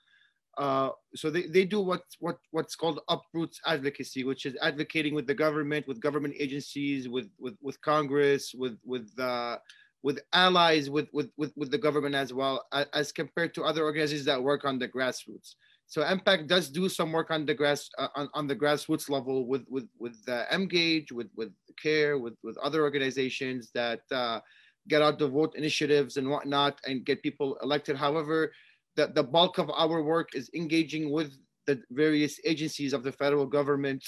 Uh, 0.58 0.90
so 1.16 1.30
they, 1.30 1.44
they 1.44 1.66
do 1.66 1.80
what, 1.80 2.04
what 2.20 2.38
what's 2.52 2.76
called 2.76 3.00
uproots 3.08 3.60
advocacy, 3.66 4.24
which 4.24 4.46
is 4.46 4.56
advocating 4.62 5.16
with 5.16 5.26
the 5.26 5.34
government, 5.34 5.88
with 5.88 6.02
government 6.02 6.36
agencies, 6.38 7.08
with 7.08 7.30
with, 7.40 7.56
with 7.62 7.80
Congress, 7.82 8.54
with 8.54 8.78
with 8.84 9.10
uh, 9.20 9.58
with 10.04 10.20
allies, 10.34 10.90
with, 10.90 11.08
with 11.14 11.30
with 11.38 11.54
with 11.56 11.72
the 11.72 11.78
government 11.78 12.16
as 12.16 12.34
well, 12.34 12.66
as 12.94 13.12
compared 13.12 13.54
to 13.54 13.64
other 13.64 13.84
organizations 13.84 14.26
that 14.26 14.42
work 14.42 14.66
on 14.66 14.78
the 14.78 14.88
grassroots. 14.88 15.56
So 15.88 16.02
MPAC 16.04 16.48
does 16.48 16.70
do 16.70 16.88
some 16.88 17.12
work 17.12 17.32
on 17.32 17.46
the 17.46 17.54
grass 17.54 17.90
uh, 17.98 18.08
on, 18.16 18.30
on 18.34 18.48
the 18.48 18.56
grassroots 18.56 19.10
level 19.10 19.46
with 19.46 19.66
with 19.70 19.88
with 20.00 20.18
uh, 20.28 20.46
Emgage, 20.52 21.12
with 21.12 21.28
with 21.36 21.52
CAIR, 21.82 22.18
with 22.18 22.36
with 22.44 22.58
other 22.58 22.84
organizations 22.84 23.72
that 23.74 24.02
uh, 24.12 24.40
get 24.88 25.02
out 25.02 25.20
the 25.20 25.28
vote 25.28 25.54
initiatives 25.56 26.18
and 26.18 26.30
whatnot 26.30 26.80
and 26.88 27.06
get 27.06 27.22
people 27.22 27.58
elected. 27.62 27.96
However, 27.96 28.52
the, 28.96 29.08
the 29.08 29.24
bulk 29.24 29.58
of 29.58 29.70
our 29.70 30.02
work 30.04 30.30
is 30.36 30.50
engaging 30.54 31.12
with 31.12 31.32
the 31.68 31.82
various 31.92 32.40
agencies 32.46 32.94
of 32.94 33.04
the 33.04 33.12
federal 33.12 33.46
government. 33.46 34.04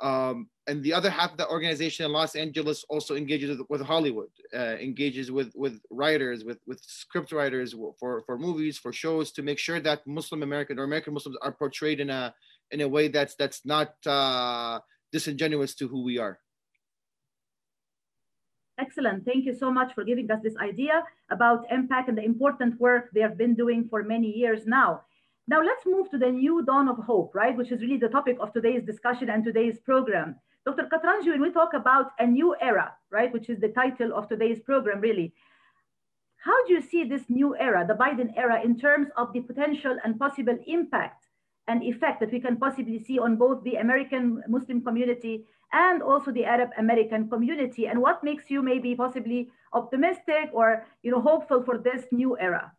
Um, 0.00 0.48
and 0.66 0.82
the 0.82 0.94
other 0.94 1.10
half 1.10 1.32
of 1.32 1.38
the 1.38 1.48
organization 1.48 2.04
in 2.04 2.12
Los 2.12 2.34
Angeles 2.34 2.84
also 2.88 3.14
engages 3.14 3.56
with, 3.56 3.66
with 3.68 3.80
Hollywood, 3.82 4.30
uh, 4.54 4.76
engages 4.80 5.30
with, 5.30 5.52
with 5.54 5.80
writers, 5.90 6.44
with, 6.44 6.58
with 6.66 6.80
script 6.82 7.30
writers 7.30 7.74
for, 8.00 8.22
for 8.26 8.38
movies, 8.38 8.78
for 8.78 8.92
shows, 8.92 9.30
to 9.32 9.42
make 9.42 9.58
sure 9.58 9.80
that 9.80 10.06
Muslim 10.06 10.42
American 10.42 10.78
or 10.78 10.84
American 10.84 11.14
Muslims 11.14 11.36
are 11.42 11.52
portrayed 11.52 12.00
in 12.00 12.10
a 12.10 12.34
in 12.72 12.80
a 12.80 12.88
way 12.88 13.08
that's 13.08 13.34
that's 13.36 13.64
not 13.64 13.94
uh, 14.06 14.80
disingenuous 15.12 15.74
to 15.74 15.86
who 15.86 16.02
we 16.02 16.18
are. 16.18 16.38
Excellent. 18.78 19.24
Thank 19.24 19.44
you 19.44 19.54
so 19.54 19.70
much 19.70 19.94
for 19.94 20.02
giving 20.02 20.30
us 20.30 20.40
this 20.42 20.56
idea 20.56 21.04
about 21.30 21.68
MPAC 21.68 22.08
and 22.08 22.16
the 22.16 22.24
important 22.24 22.80
work 22.80 23.10
they 23.12 23.20
have 23.20 23.36
been 23.36 23.54
doing 23.54 23.86
for 23.88 24.02
many 24.02 24.30
years 24.30 24.66
now. 24.66 25.02
Now 25.46 25.62
let's 25.62 25.84
move 25.84 26.10
to 26.10 26.18
the 26.18 26.30
new 26.30 26.64
dawn 26.64 26.88
of 26.88 26.96
hope, 26.98 27.34
right? 27.34 27.56
Which 27.56 27.72
is 27.72 27.82
really 27.82 27.98
the 27.98 28.08
topic 28.08 28.38
of 28.40 28.52
today's 28.52 28.84
discussion 28.84 29.28
and 29.28 29.44
today's 29.44 29.78
program. 29.78 30.36
Dr. 30.64 30.88
Katranji, 30.92 31.30
when 31.30 31.42
we 31.42 31.50
talk 31.50 31.74
about 31.74 32.12
a 32.18 32.26
new 32.26 32.54
era, 32.60 32.92
right, 33.10 33.32
which 33.32 33.50
is 33.50 33.58
the 33.58 33.68
title 33.68 34.14
of 34.14 34.28
today's 34.28 34.60
program, 34.60 35.00
really, 35.00 35.34
how 36.36 36.66
do 36.66 36.72
you 36.72 36.80
see 36.80 37.04
this 37.04 37.28
new 37.28 37.56
era, 37.56 37.84
the 37.86 37.94
Biden 37.94 38.32
era, 38.36 38.62
in 38.64 38.78
terms 38.78 39.08
of 39.16 39.32
the 39.32 39.40
potential 39.40 39.96
and 40.04 40.18
possible 40.18 40.56
impact 40.66 41.26
and 41.68 41.82
effect 41.82 42.20
that 42.20 42.32
we 42.32 42.40
can 42.40 42.56
possibly 42.56 42.98
see 42.98 43.18
on 43.18 43.36
both 43.36 43.62
the 43.64 43.76
American 43.76 44.42
Muslim 44.48 44.82
community 44.82 45.44
and 45.72 46.02
also 46.02 46.30
the 46.30 46.44
Arab 46.44 46.70
American 46.78 47.28
community? 47.28 47.86
And 47.86 48.00
what 48.00 48.22
makes 48.22 48.50
you 48.50 48.62
maybe 48.62 48.94
possibly 48.94 49.50
optimistic 49.72 50.50
or 50.52 50.86
you 51.02 51.10
know 51.10 51.20
hopeful 51.20 51.62
for 51.62 51.78
this 51.78 52.04
new 52.12 52.38
era? 52.38 52.72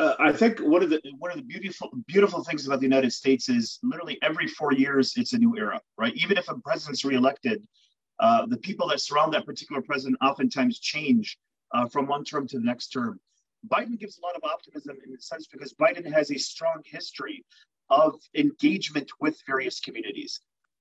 Uh, 0.00 0.14
I 0.18 0.32
think 0.32 0.58
one 0.58 0.82
of 0.82 0.90
the 0.90 1.00
one 1.18 1.30
of 1.30 1.36
the 1.36 1.44
beautiful 1.44 1.90
beautiful 2.06 2.42
things 2.42 2.66
about 2.66 2.80
the 2.80 2.86
United 2.86 3.12
States 3.12 3.48
is 3.48 3.78
literally 3.82 4.18
every 4.22 4.48
four 4.48 4.72
years 4.72 5.14
it's 5.16 5.32
a 5.32 5.38
new 5.38 5.56
era, 5.56 5.80
right? 5.96 6.14
Even 6.16 6.36
if 6.36 6.48
a 6.48 6.58
president's 6.58 7.04
reelected, 7.04 7.62
uh, 8.18 8.46
the 8.46 8.56
people 8.56 8.88
that 8.88 9.00
surround 9.00 9.32
that 9.34 9.46
particular 9.46 9.82
president 9.82 10.18
oftentimes 10.20 10.80
change 10.80 11.38
uh, 11.72 11.86
from 11.86 12.06
one 12.06 12.24
term 12.24 12.46
to 12.48 12.58
the 12.58 12.64
next 12.64 12.88
term. 12.88 13.20
Biden 13.68 13.98
gives 13.98 14.18
a 14.18 14.20
lot 14.20 14.36
of 14.36 14.42
optimism 14.44 14.96
in 15.06 15.12
the 15.12 15.20
sense 15.20 15.46
because 15.46 15.72
Biden 15.74 16.12
has 16.12 16.30
a 16.30 16.38
strong 16.38 16.82
history 16.84 17.44
of 17.88 18.20
engagement 18.34 19.10
with 19.20 19.40
various 19.46 19.80
communities. 19.80 20.40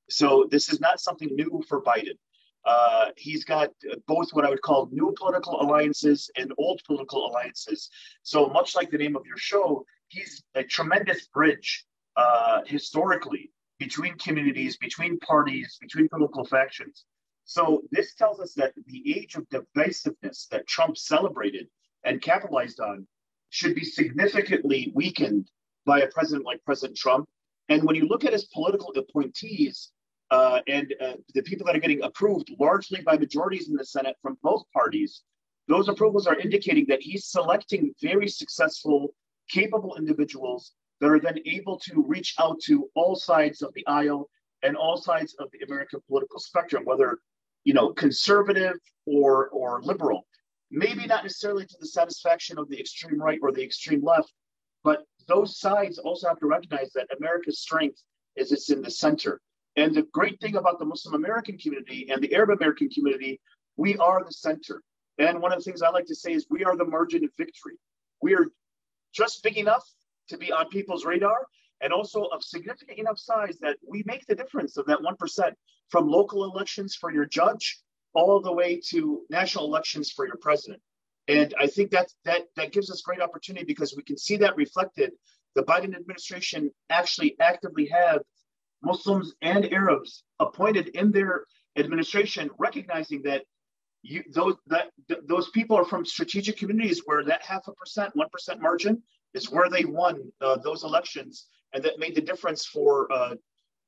So 0.10 0.48
this 0.50 0.70
is 0.70 0.80
not 0.80 1.00
something 1.00 1.30
new 1.32 1.62
for 1.68 1.82
Biden. 1.82 2.18
Uh, 2.66 3.10
he's 3.18 3.44
got 3.44 3.70
both 4.08 4.30
what 4.32 4.46
I 4.46 4.50
would 4.50 4.62
call 4.62 4.88
new 4.92 5.13
political 5.18 5.62
alliances 5.62 6.30
and 6.38 6.54
old 6.58 6.82
political 6.86 7.28
alliances. 7.28 7.89
So 8.22 8.48
much 8.48 8.76
like 8.76 8.89
the 8.89 8.98
name 8.98 9.16
of 9.16 9.26
your 9.26 9.38
show, 9.38 9.86
he's 10.08 10.44
a 10.56 10.63
tremendous 10.63 11.28
bridge 11.28 11.86
uh, 12.16 12.62
historically 12.66 13.52
between 13.80 14.18
communities, 14.18 14.78
between 14.78 15.20
parties, 15.20 15.78
between 15.82 16.08
political 16.08 16.46
factions. 16.46 17.06
So 17.46 17.84
this 17.92 18.16
tells 18.16 18.39
us 18.39 18.54
that 18.54 18.74
the 18.88 19.18
age 19.18 19.36
of 19.36 19.48
divisiveness 19.50 20.48
that 20.50 20.68
Trump 20.68 20.96
celebrated 20.96 21.68
and 22.06 22.22
capitalized 22.22 22.80
on 22.80 23.06
should 23.50 23.76
be 23.76 23.84
significantly 23.84 24.92
weakened 24.96 25.50
by 25.86 26.00
a 26.00 26.08
president 26.08 26.46
like 26.46 26.63
President 26.66 26.98
Trump. 26.98 27.28
And 27.69 27.84
when 27.84 27.95
you 27.95 28.08
look 28.08 28.26
at 28.26 28.34
his 28.34 28.45
political 28.45 28.91
appointees, 28.95 29.91
uh, 30.32 30.62
and 30.67 30.93
uh, 31.02 31.13
the 31.34 31.43
people 31.43 31.65
that 31.65 31.76
are 31.76 31.80
getting 31.80 32.02
approved 32.04 32.52
largely 32.60 33.02
by 33.02 33.17
majorities 33.17 33.69
in 33.69 33.76
the 33.76 33.86
Senate 33.86 34.15
from 34.21 34.38
both 34.41 34.63
parties, 34.73 35.21
those 35.67 35.88
approvals 35.88 36.28
are 36.28 36.38
indicating 36.39 36.86
that 36.89 37.02
he's 37.02 37.28
selecting 37.28 37.93
very 38.02 38.28
successful, 38.28 39.13
capable 39.49 39.95
individuals 39.95 40.73
that 40.99 41.10
are 41.10 41.19
then 41.19 41.39
able 41.45 41.78
to 41.80 42.04
reach 42.08 42.36
out 42.39 42.60
to 42.62 42.89
all 42.95 43.15
sides 43.15 43.62
of 43.62 43.73
the 43.73 43.86
aisle 43.88 44.30
and 44.63 44.76
all 44.76 44.97
sides 44.97 45.36
of 45.39 45.49
the 45.52 45.60
American 45.65 46.02
political 46.08 46.39
spectrum, 46.39 46.84
whether 46.86 47.19
you 47.63 47.73
know 47.73 47.93
conservative 47.93 48.78
or 49.06 49.49
or 49.49 49.82
liberal. 49.84 50.26
Maybe 50.71 51.06
not 51.06 51.23
necessarily 51.23 51.65
to 51.65 51.78
the 51.80 51.88
satisfaction 51.88 52.58
of 52.58 52.67
the 52.69 52.80
extreme 52.80 53.21
right 53.21 53.39
or 53.43 53.52
the 53.52 53.63
extreme 53.63 54.04
left, 54.04 54.34
but 54.84 55.04
those 55.28 55.60
sides 55.60 55.98
also 55.98 56.28
have 56.28 56.40
to 56.40 56.48
recognize 56.48 56.92
that 56.94 57.08
America's 57.18 57.60
strength 57.60 58.02
is 58.36 58.52
it's 58.52 58.70
in 58.70 58.82
the 58.82 58.92
center. 58.92 59.42
And 59.76 59.94
the 59.94 60.04
great 60.04 60.40
thing 60.40 60.56
about 60.56 60.80
the 60.80 60.86
Muslim 60.86 61.16
American 61.16 61.58
community 61.58 62.10
and 62.12 62.22
the 62.22 62.34
Arab 62.36 62.52
American 62.52 62.90
community, 62.90 63.40
we 63.76 63.98
are 63.98 64.24
the 64.24 64.32
center. 64.32 64.82
And 65.18 65.42
one 65.42 65.52
of 65.52 65.60
the 65.60 65.64
things 65.64 65.82
I 65.82 65.90
like 65.90 66.06
to 66.08 66.16
say 66.16 66.34
is 66.34 66.48
we 66.50 66.64
are 66.64 66.76
the 66.76 66.86
margin 66.86 67.24
of 67.24 67.32
victory. 67.38 67.76
We 68.22 68.36
are 68.36 68.48
just 69.14 69.44
big 69.44 69.58
enough 69.58 69.88
to 70.30 70.38
be 70.38 70.52
on 70.52 70.70
people's 70.70 71.06
radar 71.06 71.46
and 71.82 71.92
also 71.92 72.24
of 72.26 72.44
significant 72.44 72.98
enough 72.98 73.20
size 73.20 73.58
that 73.60 73.78
we 73.88 74.04
make 74.06 74.26
the 74.26 74.36
difference 74.36 74.78
of 74.78 74.86
that 74.86 75.00
1% 75.00 75.52
from 75.90 76.08
local 76.08 76.46
elections 76.46 76.96
for 76.96 77.12
your 77.12 77.26
judge 77.26 77.80
all 78.14 78.40
the 78.42 78.52
way 78.52 78.80
to 78.90 79.22
national 79.30 79.66
elections 79.66 80.12
for 80.12 80.26
your 80.26 80.38
president. 80.38 80.82
And 81.28 81.54
I 81.60 81.68
think 81.68 81.92
that 81.92 82.10
that 82.26 82.44
that 82.56 82.74
gives 82.74 82.92
us 82.92 83.02
great 83.02 83.22
opportunity 83.22 83.66
because 83.66 83.96
we 83.96 84.04
can 84.04 84.18
see 84.18 84.38
that 84.38 84.56
reflected. 84.56 85.12
The 85.56 85.64
Biden 85.64 85.96
administration 85.96 86.72
actually 86.90 87.36
actively 87.40 87.86
have 87.88 88.22
Muslims 88.82 89.34
and 89.42 89.72
Arabs 89.72 90.24
appointed 90.40 90.90
in 90.90 91.12
their 91.12 91.46
administration, 91.78 92.50
recognizing 92.60 93.22
that 93.24 93.44
you, 94.02 94.24
those 94.34 94.56
that 94.68 94.92
th- 95.08 95.22
those 95.26 95.50
people 95.52 95.78
are 95.78 95.86
from 95.86 96.06
strategic 96.06 96.58
communities 96.58 97.04
where 97.06 97.24
that 97.24 97.42
half 97.42 97.68
a 97.68 97.74
percent, 97.74 98.14
one 98.16 98.28
percent 98.30 98.62
margin 98.62 99.02
is 99.34 99.50
where 99.50 99.70
they 99.70 99.86
won 99.86 100.32
uh, 100.42 100.58
those 100.58 100.84
elections, 100.84 101.48
and 101.74 101.84
that 101.84 101.98
made 102.00 102.16
the 102.16 102.22
difference 102.22 102.66
for 102.66 103.12
uh, 103.12 103.36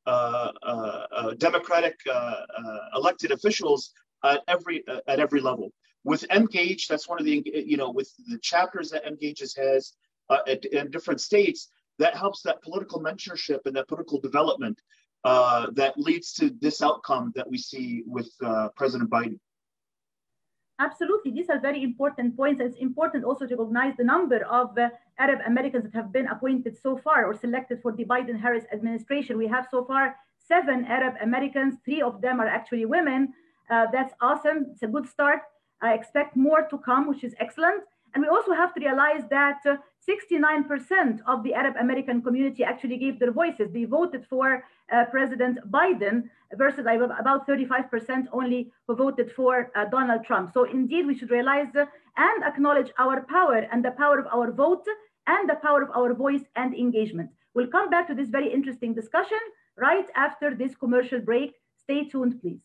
uh, 0.08 0.52
uh, 0.64 1.06
uh 1.12 1.34
democratic 1.34 1.96
uh, 2.10 2.36
elected 2.96 3.32
officials 3.32 3.92
at 4.24 4.42
every 4.48 4.84
at 5.08 5.20
every 5.20 5.42
level. 5.42 5.74
With 6.06 6.24
Emgage, 6.30 6.88
that's 6.88 7.10
one 7.10 7.20
of 7.20 7.26
the 7.26 7.44
you 7.46 7.78
know 7.78 7.90
with 7.90 8.10
the 8.30 8.38
chapters 8.38 8.90
that 8.92 9.06
Emgage 9.06 9.40
has 9.58 9.94
at, 10.48 10.64
in 10.66 10.92
different 10.92 11.20
states 11.20 11.70
that 12.00 12.16
helps 12.16 12.42
that 12.44 12.62
political 12.62 13.00
mentorship 13.02 13.60
and 13.66 13.76
that 13.76 13.88
political 13.88 14.20
development 14.20 14.80
uh, 15.24 15.68
that 15.72 15.98
leads 15.98 16.34
to 16.34 16.52
this 16.62 16.84
outcome 16.84 17.34
that 17.36 17.50
we 17.50 17.58
see 17.58 18.04
with 18.06 18.30
uh, 18.44 18.70
President 18.76 19.10
Biden. 19.10 19.40
Absolutely, 20.78 21.32
these 21.32 21.50
are 21.50 21.60
very 21.60 21.82
important 21.82 22.36
points. 22.38 22.62
It's 22.62 22.78
important 22.78 23.24
also 23.24 23.48
to 23.48 23.56
recognize 23.56 23.96
the 23.98 24.04
number 24.04 24.46
of 24.46 24.78
uh, 24.78 24.90
Arab 25.18 25.40
Americans 25.48 25.86
that 25.86 25.96
have 25.96 26.12
been 26.12 26.28
appointed 26.28 26.78
so 26.78 26.98
far 26.98 27.26
or 27.26 27.34
selected 27.34 27.82
for 27.82 27.94
the 27.94 28.06
Biden 28.06 28.40
Harris 28.40 28.66
administration. 28.72 29.38
We 29.38 29.48
have 29.48 29.68
so 29.72 29.86
far 29.86 30.16
seven 30.38 30.86
Arab 30.86 31.16
Americans, 31.22 31.76
three 31.84 32.02
of 32.02 32.22
them 32.22 32.40
are 32.40 32.48
actually 32.48 32.86
women. 32.86 33.34
Uh, 33.72 33.88
that's 33.92 34.14
awesome. 34.22 34.68
It's 34.74 34.84
a 34.84 34.88
good 34.88 35.08
start. 35.08 35.40
I 35.82 35.94
expect 35.94 36.36
more 36.36 36.68
to 36.70 36.78
come, 36.78 37.08
which 37.08 37.24
is 37.24 37.36
excellent. 37.40 37.84
And 38.14 38.24
we 38.24 38.30
also 38.30 38.54
have 38.54 38.74
to 38.76 38.80
realize 38.80 39.24
that 39.30 39.60
uh, 39.66 39.76
69% 40.08 41.20
of 41.28 41.44
the 41.44 41.54
Arab 41.54 41.76
American 41.80 42.22
community 42.22 42.64
actually 42.64 42.98
gave 42.98 43.20
their 43.20 43.32
voices. 43.32 43.72
They 43.72 43.86
voted 43.86 44.26
for 44.30 44.64
uh, 44.92 45.06
President 45.12 45.60
Biden 45.70 46.30
versus 46.54 46.86
about 46.86 47.48
35% 47.48 48.28
only 48.32 48.72
who 48.88 48.96
voted 48.96 49.32
for 49.32 49.72
uh, 49.76 49.86
Donald 49.86 50.24
Trump. 50.24 50.54
So 50.54 50.64
indeed, 50.64 51.08
we 51.08 51.18
should 51.18 51.32
realize 51.32 51.76
uh, 51.76 51.86
and 52.18 52.44
acknowledge 52.44 52.92
our 53.00 53.22
power 53.22 53.68
and 53.72 53.84
the 53.84 53.92
power 53.92 54.20
of 54.20 54.28
our 54.28 54.52
vote 54.52 54.86
and 55.28 55.50
the 55.50 55.56
power 55.56 55.82
of 55.82 55.90
our 55.96 56.14
voice 56.14 56.44
and 56.56 56.74
engagement. 56.74 57.32
We'll 57.54 57.68
come 57.68 57.90
back 57.90 58.08
to 58.08 58.16
this 58.16 58.30
very 58.30 58.52
interesting 58.54 58.94
discussion 58.94 59.40
right 59.78 60.08
after 60.16 60.54
this 60.54 60.76
commercial 60.76 61.20
break. 61.20 61.56
Stay 61.78 62.06
tuned, 62.06 62.42
please. 62.42 62.65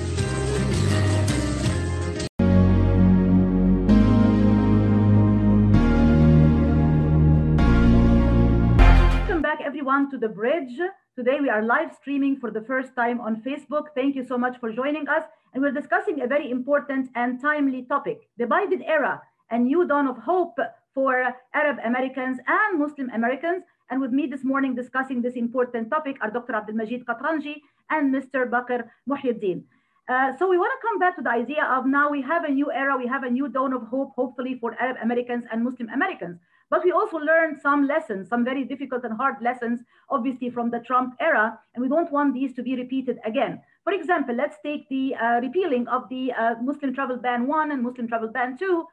To 10.11 10.17
the 10.17 10.27
bridge. 10.27 10.77
Today 11.15 11.39
we 11.39 11.47
are 11.47 11.63
live 11.63 11.95
streaming 11.95 12.35
for 12.35 12.51
the 12.51 12.59
first 12.59 12.93
time 12.97 13.21
on 13.21 13.41
Facebook. 13.41 13.85
Thank 13.95 14.13
you 14.13 14.25
so 14.25 14.37
much 14.37 14.59
for 14.59 14.69
joining 14.69 15.07
us. 15.07 15.23
And 15.53 15.63
we're 15.63 15.71
discussing 15.71 16.19
a 16.21 16.27
very 16.27 16.51
important 16.51 17.09
and 17.15 17.39
timely 17.39 17.83
topic 17.83 18.27
the 18.37 18.43
Biden 18.43 18.83
era, 18.85 19.21
a 19.51 19.57
new 19.57 19.87
dawn 19.87 20.07
of 20.09 20.17
hope 20.17 20.57
for 20.93 21.33
Arab 21.53 21.77
Americans 21.85 22.39
and 22.45 22.77
Muslim 22.77 23.09
Americans. 23.11 23.63
And 23.89 24.01
with 24.01 24.11
me 24.11 24.27
this 24.27 24.43
morning 24.43 24.75
discussing 24.75 25.21
this 25.21 25.35
important 25.35 25.89
topic 25.89 26.17
are 26.21 26.29
Dr. 26.29 26.55
Abdul 26.55 26.75
Majid 26.75 27.05
Katranji 27.05 27.55
and 27.89 28.13
Mr. 28.13 28.49
Bakr 28.49 28.89
Muhyiddin. 29.09 29.63
Uh, 30.09 30.35
so 30.37 30.49
we 30.49 30.57
want 30.57 30.73
to 30.75 30.85
come 30.85 30.99
back 30.99 31.15
to 31.15 31.21
the 31.21 31.29
idea 31.29 31.63
of 31.63 31.85
now 31.85 32.09
we 32.09 32.21
have 32.21 32.43
a 32.43 32.51
new 32.51 32.69
era, 32.69 32.97
we 32.97 33.07
have 33.07 33.23
a 33.23 33.29
new 33.29 33.47
dawn 33.47 33.71
of 33.71 33.83
hope, 33.83 34.11
hopefully 34.17 34.57
for 34.59 34.75
Arab 34.77 34.97
Americans 35.01 35.45
and 35.53 35.63
Muslim 35.63 35.87
Americans. 35.87 36.37
But 36.71 36.85
we 36.85 36.91
also 36.93 37.17
learned 37.17 37.59
some 37.61 37.85
lessons, 37.85 38.29
some 38.29 38.45
very 38.45 38.63
difficult 38.63 39.03
and 39.03 39.13
hard 39.15 39.35
lessons, 39.41 39.81
obviously 40.09 40.49
from 40.49 40.71
the 40.71 40.79
Trump 40.79 41.15
era, 41.19 41.59
and 41.75 41.83
we 41.83 41.89
don't 41.89 42.11
want 42.11 42.33
these 42.33 42.53
to 42.55 42.63
be 42.63 42.77
repeated 42.77 43.19
again. 43.25 43.61
For 43.83 43.91
example, 43.91 44.35
let's 44.35 44.57
take 44.63 44.87
the 44.87 45.13
uh, 45.15 45.41
repealing 45.41 45.87
of 45.89 46.07
the 46.07 46.31
uh, 46.31 46.55
Muslim 46.61 46.95
travel 46.95 47.17
ban 47.17 47.45
one 47.45 47.71
and 47.71 47.83
Muslim 47.83 48.07
travel 48.07 48.29
ban 48.29 48.57
two. 48.57 48.87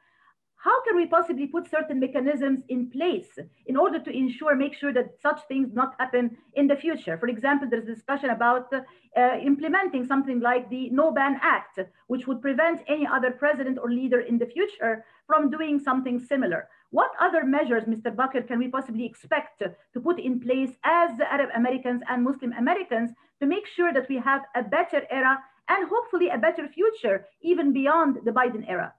How 0.57 0.83
can 0.83 0.97
we 0.97 1.05
possibly 1.05 1.47
put 1.47 1.71
certain 1.71 2.01
mechanisms 2.01 2.63
in 2.67 2.89
place 2.89 3.39
in 3.67 3.77
order 3.77 3.97
to 3.97 4.11
ensure, 4.11 4.57
make 4.57 4.73
sure 4.73 4.91
that 4.91 5.17
such 5.21 5.39
things 5.47 5.69
not 5.73 5.95
happen 5.99 6.35
in 6.55 6.67
the 6.67 6.75
future? 6.75 7.17
For 7.17 7.29
example, 7.29 7.69
there's 7.69 7.85
discussion 7.85 8.31
about 8.31 8.73
uh, 8.73 9.37
implementing 9.41 10.05
something 10.05 10.41
like 10.41 10.69
the 10.69 10.89
No 10.89 11.13
Ban 11.13 11.39
Act, 11.41 11.79
which 12.07 12.27
would 12.27 12.41
prevent 12.41 12.83
any 12.89 13.07
other 13.07 13.31
president 13.31 13.77
or 13.81 13.89
leader 13.89 14.19
in 14.19 14.37
the 14.37 14.47
future 14.47 15.05
from 15.25 15.49
doing 15.49 15.79
something 15.79 16.19
similar. 16.19 16.67
What 16.91 17.11
other 17.19 17.43
measures, 17.45 17.83
Mr. 17.83 18.15
Bakr, 18.15 18.47
can 18.47 18.57
we 18.57 18.67
possibly 18.67 19.05
expect 19.05 19.59
to 19.59 19.99
put 19.99 20.19
in 20.19 20.39
place 20.39 20.71
as 20.83 21.15
the 21.17 21.31
Arab 21.31 21.49
Americans 21.55 22.01
and 22.09 22.23
Muslim 22.23 22.51
Americans 22.53 23.11
to 23.39 23.45
make 23.45 23.67
sure 23.67 23.93
that 23.93 24.09
we 24.09 24.17
have 24.17 24.41
a 24.55 24.63
better 24.63 25.03
era 25.11 25.37
and 25.67 25.87
hopefully 25.87 26.29
a 26.29 26.37
better 26.37 26.67
future 26.67 27.27
even 27.41 27.71
beyond 27.73 28.17
the 28.25 28.31
Biden 28.31 28.67
era? 28.67 28.93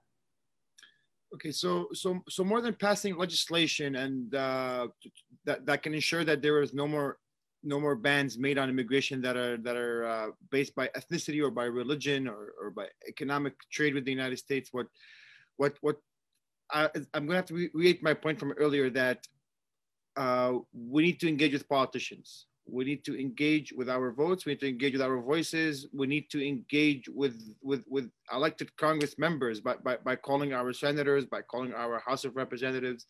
Okay, 1.33 1.51
so 1.51 1.87
so 1.93 2.19
so 2.29 2.43
more 2.43 2.61
than 2.61 2.73
passing 2.73 3.17
legislation 3.17 3.95
and 3.95 4.35
uh, 4.35 4.87
that 5.45 5.65
that 5.65 5.83
can 5.83 5.93
ensure 5.93 6.23
that 6.25 6.41
there 6.41 6.61
is 6.61 6.73
no 6.73 6.87
more 6.87 7.17
no 7.63 7.79
more 7.79 7.95
bans 7.95 8.37
made 8.37 8.57
on 8.57 8.69
immigration 8.69 9.21
that 9.21 9.37
are 9.37 9.57
that 9.57 9.75
are 9.75 10.05
uh, 10.05 10.27
based 10.49 10.75
by 10.75 10.89
ethnicity 10.89 11.41
or 11.41 11.51
by 11.51 11.65
religion 11.65 12.27
or, 12.27 12.53
or 12.59 12.69
by 12.71 12.87
economic 13.07 13.53
trade 13.71 13.93
with 13.93 14.03
the 14.03 14.11
United 14.11 14.37
States. 14.39 14.69
What 14.71 14.87
what 15.55 15.77
what 15.81 15.97
I, 16.71 16.89
am 17.13 17.25
going 17.25 17.29
to 17.29 17.35
have 17.35 17.45
to 17.47 17.53
re- 17.53 17.69
reiterate 17.73 18.03
my 18.03 18.13
point 18.13 18.39
from 18.39 18.53
earlier 18.53 18.89
that 18.91 19.27
uh, 20.15 20.53
we 20.73 21.03
need 21.03 21.19
to 21.21 21.27
engage 21.27 21.53
with 21.53 21.67
politicians. 21.67 22.47
We 22.67 22.85
need 22.85 23.03
to 23.05 23.19
engage 23.19 23.73
with 23.73 23.89
our 23.89 24.11
votes. 24.11 24.45
We 24.45 24.53
need 24.53 24.59
to 24.61 24.69
engage 24.69 24.93
with 24.93 25.01
our 25.01 25.19
voices. 25.21 25.87
We 25.93 26.07
need 26.07 26.29
to 26.29 26.47
engage 26.47 27.09
with 27.09 27.55
with 27.61 27.83
with 27.89 28.09
elected 28.31 28.75
Congress 28.77 29.17
members 29.17 29.59
by 29.59 29.75
by, 29.83 29.97
by 29.97 30.15
calling 30.15 30.53
our 30.53 30.71
senators, 30.71 31.25
by 31.25 31.41
calling 31.41 31.73
our 31.73 31.99
House 31.99 32.23
of 32.23 32.35
Representatives. 32.35 33.07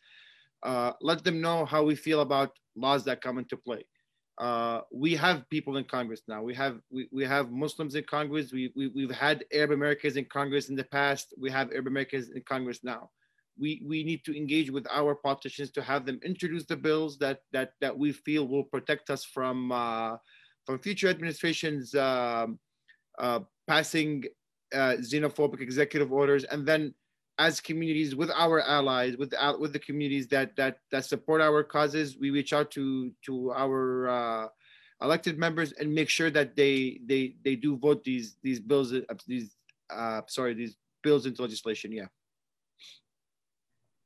Uh, 0.64 0.94
let 1.02 1.24
them 1.24 1.42
know 1.42 1.66
how 1.66 1.84
we 1.84 1.96
feel 1.96 2.22
about 2.22 2.52
laws 2.76 3.04
that 3.06 3.22
come 3.22 3.38
into 3.40 3.58
play. 3.58 3.84
Uh, 4.38 4.82
we 4.92 5.16
have 5.16 5.48
people 5.50 5.78
in 5.78 5.84
Congress 5.84 6.22
now. 6.28 6.42
We 6.42 6.56
have 6.56 6.80
we, 6.90 7.10
we 7.12 7.26
have 7.26 7.52
Muslims 7.52 7.96
in 7.96 8.06
Congress. 8.06 8.54
We, 8.54 8.72
we 8.76 8.88
we've 8.88 9.12
had 9.12 9.44
Arab 9.54 9.72
Americans 9.72 10.16
in 10.16 10.26
Congress 10.26 10.70
in 10.70 10.76
the 10.76 10.86
past. 10.86 11.34
We 11.38 11.52
have 11.52 11.72
Arab 11.72 11.88
Americans 11.88 12.30
in 12.30 12.42
Congress 12.44 12.80
now 12.84 13.10
we, 13.60 13.82
we 13.86 14.04
need 14.04 14.24
to 14.26 14.36
engage 14.36 14.72
with 14.72 14.88
our 14.92 15.16
politicians 15.16 15.72
to 15.72 15.82
have 15.82 16.06
them 16.06 16.20
introduce 16.24 16.66
the 16.66 16.76
bills 16.76 17.18
that 17.20 17.40
that 17.52 17.74
that 17.82 17.98
we 17.98 18.12
feel 18.12 18.48
will 18.48 18.64
protect 18.64 19.10
us 19.10 19.24
from 19.24 19.72
uh, 19.72 20.18
from 20.66 20.80
future 20.80 21.10
administrations 21.10 21.94
um, 21.96 22.60
uh, 23.20 23.40
passing 23.68 24.24
uh, 24.74 24.96
xenophobic 25.00 25.62
executive 25.62 26.12
orders, 26.12 26.44
and 26.46 26.66
then 26.66 26.94
as 27.38 27.60
communities 27.60 28.16
with 28.16 28.30
our 28.32 28.62
allies, 28.62 29.18
with 29.18 29.34
with 29.60 29.74
the 29.74 29.80
communities 29.80 30.28
that 30.28 30.56
that 30.56 30.78
that 30.92 31.06
support 31.06 31.42
our 31.42 31.64
causes, 31.64 32.18
we 32.18 32.30
reach 32.30 32.54
out 32.54 32.72
to 32.72 33.12
to 33.26 33.52
our 33.54 34.08
uh, 34.08 34.48
elected 35.02 35.38
members 35.38 35.72
and 35.74 35.94
make 35.94 36.10
sure 36.10 36.30
that 36.30 36.56
they 36.56 37.00
they 37.06 37.36
they 37.44 37.56
do 37.56 37.78
vote 37.78 38.04
these 38.04 38.38
these 38.44 38.60
bills 38.60 38.94
uh, 38.94 39.02
these 39.28 39.56
uh, 39.90 40.22
sorry 40.28 40.54
these 40.54 40.76
bills 41.04 41.26
into 41.26 41.42
legislation. 41.42 41.92
Yeah. 41.92 42.08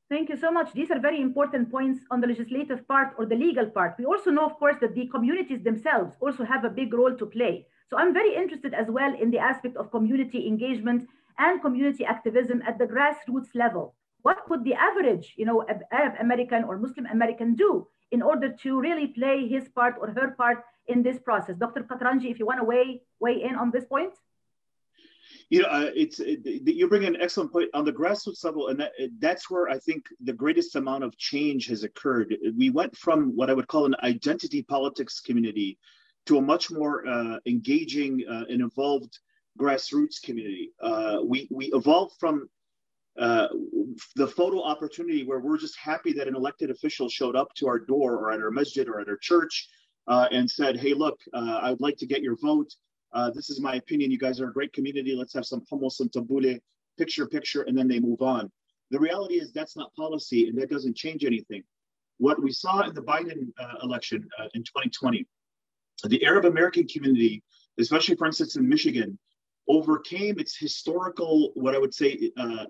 Thank 0.07 0.29
you 0.29 0.37
so 0.37 0.51
much. 0.51 0.71
These 0.73 0.91
are 0.91 0.99
very 0.99 1.19
important 1.19 1.71
points 1.71 2.01
on 2.11 2.21
the 2.21 2.27
legislative 2.27 2.87
part 2.87 3.15
or 3.17 3.25
the 3.25 3.35
legal 3.35 3.65
part. 3.65 3.95
We 3.97 4.05
also 4.05 4.29
know, 4.29 4.45
of 4.45 4.59
course, 4.59 4.75
that 4.81 4.93
the 4.93 5.07
communities 5.07 5.63
themselves 5.63 6.15
also 6.19 6.43
have 6.43 6.63
a 6.63 6.69
big 6.69 6.93
role 6.93 7.15
to 7.15 7.25
play. 7.25 7.65
So 7.89 7.97
I'm 7.97 8.13
very 8.13 8.35
interested 8.35 8.75
as 8.75 8.87
well 8.87 9.15
in 9.19 9.31
the 9.31 9.39
aspect 9.39 9.75
of 9.77 9.89
community 9.89 10.47
engagement 10.47 11.07
and 11.39 11.59
community 11.59 12.05
activism 12.05 12.61
at 12.67 12.77
the 12.77 12.85
grassroots 12.85 13.55
level. 13.55 13.95
What 14.21 14.45
could 14.45 14.63
the 14.63 14.75
average, 14.75 15.33
you 15.37 15.45
know, 15.45 15.65
Arab 15.91 16.13
American 16.19 16.65
or 16.65 16.77
Muslim 16.77 17.07
American 17.07 17.55
do 17.55 17.87
in 18.11 18.21
order 18.21 18.49
to 18.61 18.79
really 18.79 19.07
play 19.07 19.47
his 19.47 19.69
part 19.69 19.95
or 19.99 20.11
her 20.11 20.35
part 20.37 20.63
in 20.87 21.01
this 21.01 21.17
process? 21.17 21.57
Dr. 21.57 21.81
Katranji, 21.81 22.29
if 22.29 22.37
you 22.37 22.45
want 22.45 22.59
to 22.59 22.63
weigh 22.63 23.01
weigh 23.19 23.41
in 23.41 23.55
on 23.55 23.71
this 23.71 23.85
point 23.85 24.13
you 25.49 25.61
know, 25.61 25.67
uh, 25.67 25.91
it's 25.95 26.19
it, 26.19 26.39
you 26.43 26.87
bring 26.87 27.05
an 27.05 27.17
excellent 27.21 27.51
point 27.51 27.69
on 27.73 27.85
the 27.85 27.93
grassroots 27.93 28.43
level, 28.43 28.69
and 28.69 28.79
that, 28.79 28.91
that's 29.19 29.49
where 29.49 29.69
I 29.69 29.77
think 29.77 30.05
the 30.23 30.33
greatest 30.33 30.75
amount 30.75 31.03
of 31.03 31.15
change 31.17 31.67
has 31.67 31.83
occurred. 31.83 32.35
We 32.57 32.71
went 32.71 32.97
from 32.97 33.35
what 33.35 33.49
I 33.49 33.53
would 33.53 33.67
call 33.67 33.85
an 33.85 33.95
identity 34.01 34.63
politics 34.63 35.19
community 35.19 35.77
to 36.25 36.37
a 36.39 36.41
much 36.41 36.71
more 36.71 37.07
uh, 37.07 37.37
engaging 37.45 38.23
uh, 38.27 38.45
and 38.49 38.61
involved 38.61 39.19
grassroots 39.59 40.21
community. 40.21 40.71
Uh, 40.81 41.19
we 41.23 41.47
we 41.51 41.71
evolved 41.73 42.15
from 42.19 42.49
uh, 43.19 43.47
the 44.15 44.27
photo 44.27 44.63
opportunity 44.63 45.23
where 45.23 45.39
we're 45.39 45.59
just 45.59 45.77
happy 45.77 46.11
that 46.13 46.27
an 46.27 46.35
elected 46.35 46.71
official 46.71 47.07
showed 47.07 47.35
up 47.35 47.53
to 47.53 47.67
our 47.67 47.79
door 47.79 48.15
or 48.15 48.31
at 48.31 48.39
our 48.39 48.51
masjid 48.51 48.87
or 48.89 48.99
at 48.99 49.07
our 49.07 49.17
church 49.17 49.69
uh, 50.07 50.27
and 50.31 50.49
said, 50.49 50.75
"Hey, 50.75 50.95
look, 50.95 51.19
I 51.35 51.69
would 51.69 51.81
like 51.81 51.97
to 51.97 52.07
get 52.07 52.23
your 52.23 52.35
vote." 52.41 52.73
Uh, 53.15 53.31
this 53.31 53.49
is 53.49 53.61
my 53.61 53.75
opinion. 53.75 54.11
You 54.11 54.19
guys 54.19 54.41
are 54.41 54.49
a 54.49 54.53
great 54.53 54.73
community. 54.73 55.15
Let's 55.15 55.33
have 55.33 55.45
some 55.45 55.61
hummus 55.71 56.01
and 56.01 56.11
tabbouleh, 56.11 56.59
picture, 56.97 57.25
picture, 57.25 57.61
and 57.61 57.77
then 57.77 57.87
they 57.87 57.99
move 57.99 58.21
on. 58.21 58.51
The 58.91 58.99
reality 58.99 59.35
is 59.35 59.53
that's 59.53 59.77
not 59.77 59.95
policy, 59.95 60.49
and 60.49 60.57
that 60.59 60.69
doesn't 60.69 60.97
change 60.97 61.23
anything. 61.23 61.63
What 62.17 62.43
we 62.43 62.51
saw 62.51 62.81
in 62.81 62.93
the 62.93 63.01
Biden 63.01 63.51
uh, 63.57 63.75
election 63.83 64.27
uh, 64.37 64.47
in 64.53 64.63
2020, 64.63 65.25
the 66.03 66.25
Arab 66.25 66.45
American 66.45 66.87
community, 66.87 67.41
especially 67.79 68.15
for 68.15 68.27
instance 68.27 68.57
in 68.57 68.67
Michigan, 68.67 69.17
overcame 69.69 70.37
its 70.37 70.57
historical, 70.57 71.51
what 71.55 71.73
I 71.73 71.79
would 71.79 71.93
say, 71.93 72.31
uh, 72.37 72.65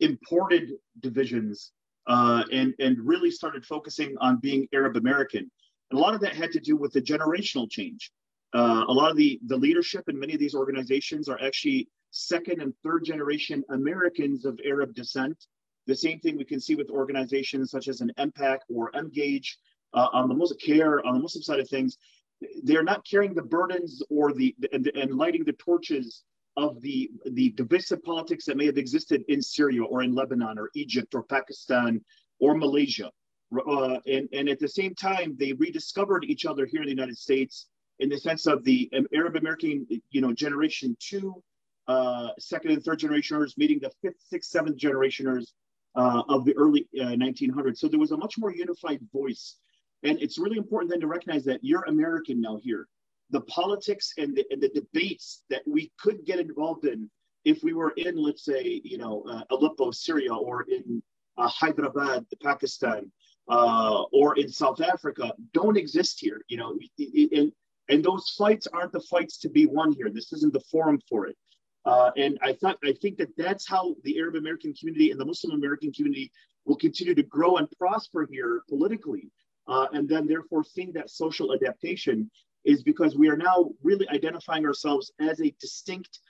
imported 0.00 0.72
divisions, 1.00 1.72
uh, 2.06 2.44
and 2.52 2.72
and 2.78 2.98
really 3.00 3.30
started 3.32 3.66
focusing 3.66 4.16
on 4.20 4.38
being 4.38 4.68
Arab 4.72 4.96
American. 4.96 5.50
And 5.90 5.98
a 5.98 6.02
lot 6.02 6.14
of 6.14 6.20
that 6.20 6.34
had 6.34 6.52
to 6.52 6.60
do 6.60 6.76
with 6.76 6.92
the 6.92 7.02
generational 7.02 7.68
change. 7.70 8.12
Uh, 8.54 8.84
a 8.86 8.92
lot 8.92 9.10
of 9.10 9.16
the, 9.16 9.40
the 9.46 9.56
leadership 9.56 10.08
in 10.08 10.18
many 10.18 10.34
of 10.34 10.40
these 10.40 10.54
organizations 10.54 11.28
are 11.28 11.40
actually 11.40 11.88
second 12.10 12.60
and 12.60 12.74
third 12.82 13.04
generation 13.04 13.64
Americans 13.70 14.44
of 14.44 14.60
Arab 14.64 14.94
descent. 14.94 15.46
The 15.86 15.96
same 15.96 16.20
thing 16.20 16.36
we 16.36 16.44
can 16.44 16.60
see 16.60 16.74
with 16.74 16.90
organizations 16.90 17.70
such 17.70 17.88
as 17.88 18.00
an 18.00 18.12
MPAC 18.18 18.58
or 18.68 18.92
Emgage 18.92 19.56
uh, 19.94 20.08
on 20.12 20.28
the 20.28 20.34
Muslim 20.34 20.58
care 20.58 21.04
on 21.06 21.14
the 21.14 21.20
Muslim 21.20 21.42
side 21.42 21.60
of 21.60 21.68
things. 21.68 21.96
They're 22.62 22.82
not 22.82 23.06
carrying 23.08 23.34
the 23.34 23.42
burdens 23.42 24.02
or 24.10 24.32
the 24.32 24.54
and, 24.72 24.90
and 24.94 25.14
lighting 25.14 25.44
the 25.44 25.52
torches 25.54 26.22
of 26.56 26.80
the 26.82 27.10
the 27.30 27.50
divisive 27.50 28.02
politics 28.02 28.44
that 28.44 28.56
may 28.56 28.66
have 28.66 28.78
existed 28.78 29.24
in 29.28 29.40
Syria 29.40 29.82
or 29.84 30.02
in 30.02 30.14
Lebanon 30.14 30.58
or 30.58 30.70
Egypt 30.74 31.14
or 31.14 31.22
Pakistan 31.22 32.04
or 32.38 32.54
Malaysia. 32.54 33.10
Uh, 33.66 33.98
and, 34.06 34.28
and 34.32 34.48
at 34.48 34.58
the 34.58 34.68
same 34.68 34.94
time, 34.94 35.36
they 35.38 35.52
rediscovered 35.52 36.24
each 36.24 36.46
other 36.46 36.64
here 36.64 36.80
in 36.80 36.86
the 36.86 36.94
United 36.94 37.18
States 37.18 37.66
in 38.02 38.08
the 38.08 38.18
sense 38.18 38.46
of 38.46 38.64
the 38.64 38.90
Arab 39.14 39.36
American, 39.36 39.86
you 40.10 40.20
know, 40.20 40.32
generation 40.32 40.96
two, 40.98 41.40
uh, 41.86 42.30
second 42.38 42.72
and 42.72 42.82
third 42.82 42.98
generationers 42.98 43.56
meeting 43.56 43.78
the 43.80 43.90
fifth, 44.02 44.20
sixth, 44.28 44.50
seventh 44.50 44.76
generationers 44.76 45.52
uh, 45.94 46.22
of 46.28 46.44
the 46.44 46.54
early 46.56 46.88
uh, 47.00 47.14
1900s. 47.26 47.78
So 47.78 47.86
there 47.86 48.00
was 48.00 48.10
a 48.10 48.16
much 48.16 48.38
more 48.38 48.52
unified 48.52 49.00
voice. 49.12 49.56
And 50.02 50.20
it's 50.20 50.36
really 50.36 50.58
important 50.58 50.90
then 50.90 51.00
to 51.00 51.06
recognize 51.06 51.44
that 51.44 51.60
you're 51.62 51.84
American 51.84 52.40
now 52.40 52.58
here. 52.60 52.88
The 53.30 53.42
politics 53.42 54.12
and 54.18 54.36
the, 54.36 54.44
and 54.50 54.60
the 54.60 54.70
debates 54.70 55.44
that 55.48 55.62
we 55.64 55.92
could 55.98 56.24
get 56.24 56.40
involved 56.40 56.84
in 56.84 57.08
if 57.44 57.62
we 57.62 57.72
were 57.72 57.92
in, 57.96 58.16
let's 58.16 58.44
say, 58.44 58.80
you 58.84 58.98
know, 58.98 59.24
uh, 59.30 59.42
Aleppo, 59.50 59.92
Syria, 59.92 60.34
or 60.34 60.62
in 60.62 61.02
uh, 61.38 61.48
Hyderabad, 61.48 62.26
Pakistan, 62.42 63.10
uh, 63.48 64.02
or 64.12 64.36
in 64.38 64.48
South 64.48 64.80
Africa, 64.80 65.32
don't 65.52 65.76
exist 65.76 66.18
here. 66.20 66.42
You 66.48 66.56
know, 66.58 66.78
and 66.98 67.52
and 67.88 68.04
those 68.04 68.34
fights 68.36 68.66
aren't 68.72 68.92
the 68.92 69.00
fights 69.00 69.38
to 69.38 69.48
be 69.48 69.66
won 69.66 69.92
here. 69.92 70.10
This 70.10 70.32
isn't 70.32 70.52
the 70.52 70.62
forum 70.70 71.00
for 71.08 71.26
it. 71.26 71.36
Uh, 71.84 72.10
and 72.16 72.38
I 72.42 72.52
thought 72.52 72.78
I 72.84 72.92
think 73.00 73.18
that 73.18 73.36
that's 73.36 73.68
how 73.68 73.96
the 74.04 74.18
Arab 74.18 74.36
American 74.36 74.72
community 74.74 75.10
and 75.10 75.20
the 75.20 75.24
Muslim 75.24 75.54
American 75.54 75.92
community 75.92 76.30
will 76.64 76.76
continue 76.76 77.14
to 77.14 77.22
grow 77.24 77.56
and 77.56 77.68
prosper 77.78 78.28
here 78.30 78.62
politically. 78.68 79.30
Uh, 79.66 79.86
and 79.92 80.08
then 80.08 80.26
therefore 80.26 80.64
seeing 80.64 80.92
that 80.92 81.10
social 81.10 81.52
adaptation 81.52 82.30
is 82.64 82.82
because 82.82 83.16
we 83.16 83.28
are 83.28 83.36
now 83.36 83.70
really 83.82 84.08
identifying 84.10 84.64
ourselves 84.64 85.12
as 85.20 85.40
a 85.40 85.54
distinct 85.60 86.20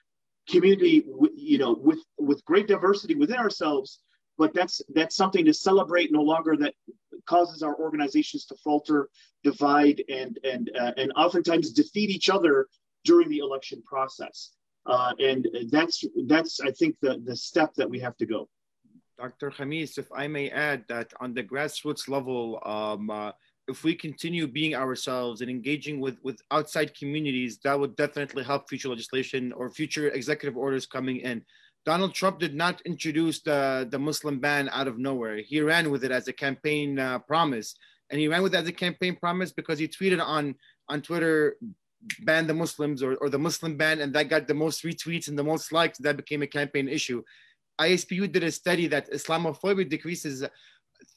community, 0.49 1.05
you 1.35 1.59
know, 1.59 1.75
with 1.75 1.99
with 2.19 2.45
great 2.45 2.67
diversity 2.67 3.15
within 3.15 3.37
ourselves. 3.37 4.01
But 4.39 4.55
that's 4.55 4.81
that's 4.95 5.15
something 5.15 5.45
to 5.45 5.55
celebrate 5.55 6.13
no 6.13 6.23
longer 6.23 6.57
that 6.57 6.75
causes 7.27 7.63
our 7.63 7.77
organizations 7.77 8.45
to 8.47 8.57
falter, 8.57 9.09
divide, 9.43 10.03
and 10.09 10.39
and 10.45 10.71
uh, 10.79 10.93
and 10.97 11.13
oftentimes 11.17 11.73
defeat 11.73 12.11
each 12.11 12.29
other 12.29 12.69
during 13.05 13.29
the 13.29 13.39
election 13.39 13.83
process. 13.83 14.53
Uh, 14.87 15.13
and 15.19 15.49
that's 15.71 16.05
that's 16.27 16.61
I 16.61 16.71
think 16.73 16.97
the 17.01 17.23
the 17.25 17.37
step 17.37 17.75
that 17.75 17.89
we 17.89 18.01
have 18.01 18.17
to 18.19 18.27
go. 18.27 18.49
Dr. 19.19 19.51
Khamis, 19.51 19.99
if 19.99 20.11
I 20.13 20.27
may 20.27 20.51
add 20.51 20.85
that 20.89 21.13
on 21.21 21.33
the 21.33 21.45
grassroots 21.45 22.09
level, 22.09 22.61
um, 22.65 23.09
uh, 23.09 23.31
if 23.69 23.85
we 23.85 23.95
continue 23.95 24.47
being 24.47 24.75
ourselves 24.75 25.41
and 25.41 25.51
engaging 25.51 26.01
with, 26.01 26.19
with 26.25 26.41
outside 26.51 26.97
communities, 26.97 27.59
that 27.63 27.79
would 27.79 27.95
definitely 27.97 28.43
help 28.43 28.69
future 28.69 28.89
legislation 28.89 29.53
or 29.53 29.71
future 29.71 30.09
executive 30.09 30.57
orders 30.57 30.87
coming 30.87 31.19
in. 31.19 31.45
Donald 31.85 32.15
Trump 32.15 32.39
did 32.39 32.55
not 32.55 32.81
introduce 32.83 33.41
the, 33.41 33.89
the 33.91 33.99
Muslim 33.99 34.39
ban 34.39 34.69
out 34.73 34.87
of 34.87 34.99
nowhere. 34.99 35.39
He 35.39 35.61
ran 35.61 35.91
with 35.91 36.05
it 36.05 36.13
as 36.13 36.29
a 36.29 36.33
campaign 36.33 36.99
uh, 36.99 37.19
promise. 37.21 37.75
And 38.11 38.21
he 38.21 38.29
ran 38.29 38.43
with 38.43 38.55
it 38.55 38.59
as 38.59 38.69
a 38.69 38.73
campaign 38.73 39.17
promise 39.17 39.53
because 39.53 39.79
he 39.79 39.89
tweeted 39.89 40.23
on, 40.25 40.55
on 40.89 41.03
Twitter, 41.03 41.57
ban 42.21 42.47
the 42.47 42.55
Muslims 42.55 43.03
or, 43.03 43.17
or 43.17 43.29
the 43.29 43.39
Muslim 43.39 43.77
ban, 43.77 44.01
and 44.01 44.13
that 44.15 44.29
got 44.29 44.47
the 44.47 44.55
most 44.55 44.85
retweets 44.85 45.29
and 45.29 45.39
the 45.39 45.45
most 45.45 45.73
likes. 45.73 45.99
That 45.99 46.17
became 46.17 46.43
a 46.43 46.47
campaign 46.47 46.89
issue. 46.89 47.23
ISPU 47.81 48.31
did 48.31 48.43
a 48.45 48.53
study 48.53 48.87
that 48.89 49.11
Islamophobia 49.11 49.89
decreases 49.89 50.45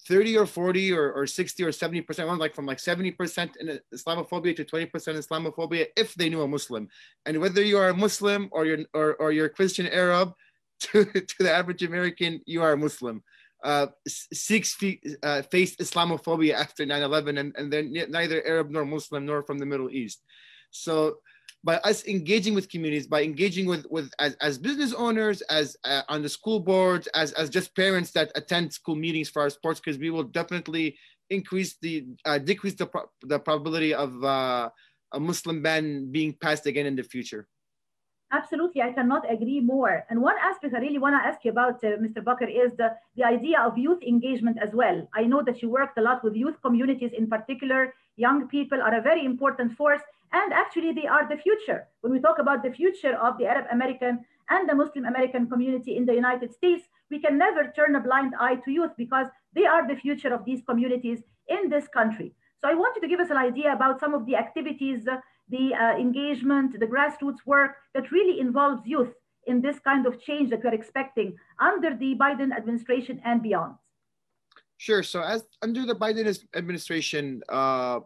30 0.07 0.38
or 0.38 0.45
40 0.45 0.93
or, 0.93 1.11
or 1.13 1.28
60 1.28 1.63
or 1.63 1.72
70 1.72 2.01
percent, 2.01 2.39
like 2.39 2.55
from 2.55 2.66
like 2.66 2.80
70 2.80 3.11
percent 3.11 3.57
in 3.59 3.80
Islamophobia 3.93 4.55
to 4.55 4.63
20 4.63 4.86
percent 4.88 5.18
Islamophobia 5.18 5.88
if 5.95 6.13
they 6.16 6.30
knew 6.30 6.41
a 6.41 6.47
Muslim. 6.47 6.88
And 7.26 7.39
whether 7.39 7.63
you 7.63 7.78
are 7.78 7.89
a 7.89 7.93
Muslim 7.93 8.49
or 8.51 8.66
you're 8.66 8.80
or, 8.93 9.16
or 9.16 9.32
you're 9.32 9.47
a 9.47 9.49
Christian 9.49 9.88
Arab, 9.88 10.34
to, 10.80 11.05
to 11.05 11.36
the 11.39 11.51
average 11.51 11.84
American, 11.84 12.41
you 12.45 12.61
are 12.61 12.73
a 12.73 12.78
Muslim. 12.78 13.23
Uh, 13.63 13.88
Sikhs 14.07 14.78
uh, 15.23 15.41
faced 15.43 15.80
Islamophobia 15.80 16.53
after 16.53 16.86
9-11 16.86 17.39
and, 17.39 17.55
and 17.57 17.73
they're 17.73 18.07
neither 18.07 18.45
Arab 18.45 18.69
nor 18.69 18.86
Muslim 18.86 19.26
nor 19.26 19.41
from 19.43 19.57
the 19.57 19.65
Middle 19.65 19.89
East. 19.89 20.21
So 20.69 21.17
by 21.63 21.78
us 21.78 22.05
engaging 22.05 22.53
with 22.53 22.69
communities, 22.69 23.07
by 23.07 23.23
engaging 23.23 23.65
with, 23.65 23.88
with 23.89 24.11
as, 24.19 24.36
as 24.36 24.59
business 24.59 24.93
owners, 24.93 25.41
as 25.43 25.76
uh, 25.84 26.03
on 26.09 26.21
the 26.21 26.30
school 26.30 26.59
boards, 26.59 27.07
as, 27.15 27.32
as 27.34 27.49
just 27.49 27.76
parents 27.76 28.11
that 28.11 28.32
attend 28.36 28.71
school 28.71 28.95
meetings 28.95 29.30
for 29.30 29.41
our 29.41 29.49
sports, 29.49 29.80
because 29.80 29.97
we 29.97 30.11
will 30.11 30.23
definitely 30.23 30.95
increase 31.32 31.76
the, 31.82 32.05
uh, 32.26 32.38
decrease 32.38 32.76
the, 32.76 32.86
pro- 32.86 33.09
the 33.23 33.39
probability 33.39 33.95
of 33.95 34.23
uh, 34.23 34.69
a 35.13 35.19
Muslim 35.19 35.63
ban 35.63 36.11
being 36.11 36.34
passed 36.39 36.67
again 36.67 36.86
in 36.86 36.95
the 36.95 37.03
future. 37.03 37.47
Absolutely, 38.38 38.81
I 38.81 38.91
cannot 38.91 39.23
agree 39.31 39.61
more. 39.61 40.05
And 40.09 40.21
one 40.21 40.36
aspect 40.41 40.73
I 40.73 40.79
really 40.79 40.97
want 40.97 41.15
to 41.15 41.25
ask 41.25 41.39
you 41.45 41.51
about, 41.51 41.75
uh, 41.83 41.95
Mr. 42.05 42.19
Bakr, 42.27 42.49
is 42.49 42.71
the, 42.75 42.89
the 43.15 43.23
idea 43.23 43.61
of 43.61 43.77
youth 43.77 44.01
engagement 44.03 44.57
as 44.61 44.71
well. 44.73 45.07
I 45.13 45.23
know 45.23 45.41
that 45.43 45.61
you 45.61 45.69
worked 45.69 45.97
a 45.97 46.01
lot 46.01 46.21
with 46.21 46.36
youth 46.36 46.57
communities 46.61 47.11
in 47.17 47.27
particular. 47.27 47.93
Young 48.17 48.49
people 48.49 48.81
are 48.81 48.95
a 48.95 49.01
very 49.01 49.23
important 49.23 49.77
force, 49.77 50.01
and 50.33 50.51
actually, 50.51 50.91
they 50.91 51.07
are 51.07 51.29
the 51.29 51.38
future. 51.38 51.88
When 52.01 52.11
we 52.11 52.19
talk 52.19 52.39
about 52.39 52.61
the 52.61 52.71
future 52.71 53.15
of 53.15 53.38
the 53.38 53.45
Arab 53.45 53.67
American 53.71 54.25
and 54.49 54.67
the 54.67 54.75
Muslim 54.75 55.05
American 55.05 55.47
community 55.47 55.95
in 55.95 56.05
the 56.05 56.13
United 56.13 56.53
States, 56.53 56.83
we 57.09 57.19
can 57.19 57.38
never 57.38 57.71
turn 57.73 57.95
a 57.95 58.01
blind 58.01 58.33
eye 58.38 58.55
to 58.65 58.71
youth 58.71 58.91
because 58.97 59.27
they 59.53 59.65
are 59.65 59.88
the 59.88 59.95
future 59.95 60.33
of 60.33 60.43
these 60.43 60.61
communities 60.67 61.19
in 61.47 61.69
this 61.69 61.88
country. 61.88 62.33
So 62.59 62.67
I 62.67 62.73
want 62.73 62.95
you 62.95 63.01
to 63.03 63.07
give 63.07 63.19
us 63.19 63.29
an 63.29 63.38
idea 63.38 63.71
about 63.71 63.99
some 63.99 64.13
of 64.13 64.25
the 64.25 64.36
activities. 64.36 65.07
Uh, 65.07 65.17
the 65.50 65.74
uh, 65.74 65.98
engagement, 65.98 66.80
the 66.80 66.88
grassroots 66.88 67.46
work 67.46 67.76
that 67.93 68.12
really 68.12 68.39
involves 68.39 68.82
youth 68.86 69.14
in 69.48 69.62
this 69.62 69.80
kind 69.80 70.06
of 70.06 70.20
change 70.20 70.50
that 70.50 70.64
we're 70.64 70.74
expecting 70.74 71.36
under 71.60 71.96
the 71.96 72.16
Biden 72.16 72.52
administration 72.56 73.22
and 73.24 73.41
beyond? 73.41 73.76
Sure. 74.78 75.04
So, 75.04 75.22
as 75.22 75.43
under 75.62 75.86
the 75.86 75.96
Biden 75.96 76.38
administration, 76.56 77.41
uh, 77.50 78.00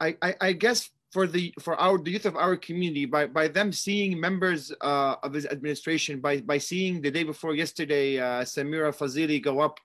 I, 0.00 0.16
I, 0.22 0.34
I, 0.40 0.52
guess 0.52 0.90
for 1.12 1.26
the 1.26 1.52
for 1.60 1.76
our 1.76 1.98
the 1.98 2.10
youth 2.10 2.24
of 2.24 2.36
our 2.36 2.56
community 2.56 3.04
by 3.04 3.26
by 3.26 3.46
them 3.46 3.72
seeing 3.72 4.18
members 4.18 4.72
uh, 4.80 5.16
of 5.22 5.34
his 5.34 5.46
administration 5.46 6.20
by 6.20 6.40
by 6.40 6.58
seeing 6.58 7.02
the 7.02 7.10
day 7.10 7.24
before 7.24 7.54
yesterday 7.54 8.18
uh, 8.18 8.42
Sameera 8.42 8.92
Fazili 8.94 9.40
go 9.40 9.60
up 9.60 9.78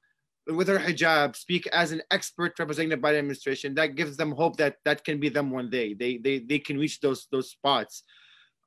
with 0.48 0.68
her 0.68 0.80
hijab 0.80 1.36
speak 1.36 1.68
as 1.68 1.92
an 1.92 2.02
expert 2.12 2.58
representing 2.58 2.90
the 2.90 2.98
Biden 2.98 3.20
administration 3.20 3.76
that 3.76 3.96
gives 3.96 4.18
them 4.18 4.32
hope 4.32 4.58
that 4.58 4.78
that 4.86 5.04
can 5.04 5.20
be 5.20 5.30
them 5.30 5.52
one 5.52 5.70
day. 5.70 5.94
They 5.94 6.18
they 6.18 6.40
they 6.40 6.60
can 6.60 6.78
reach 6.78 7.00
those 7.00 7.28
those 7.32 7.52
spots. 7.52 8.04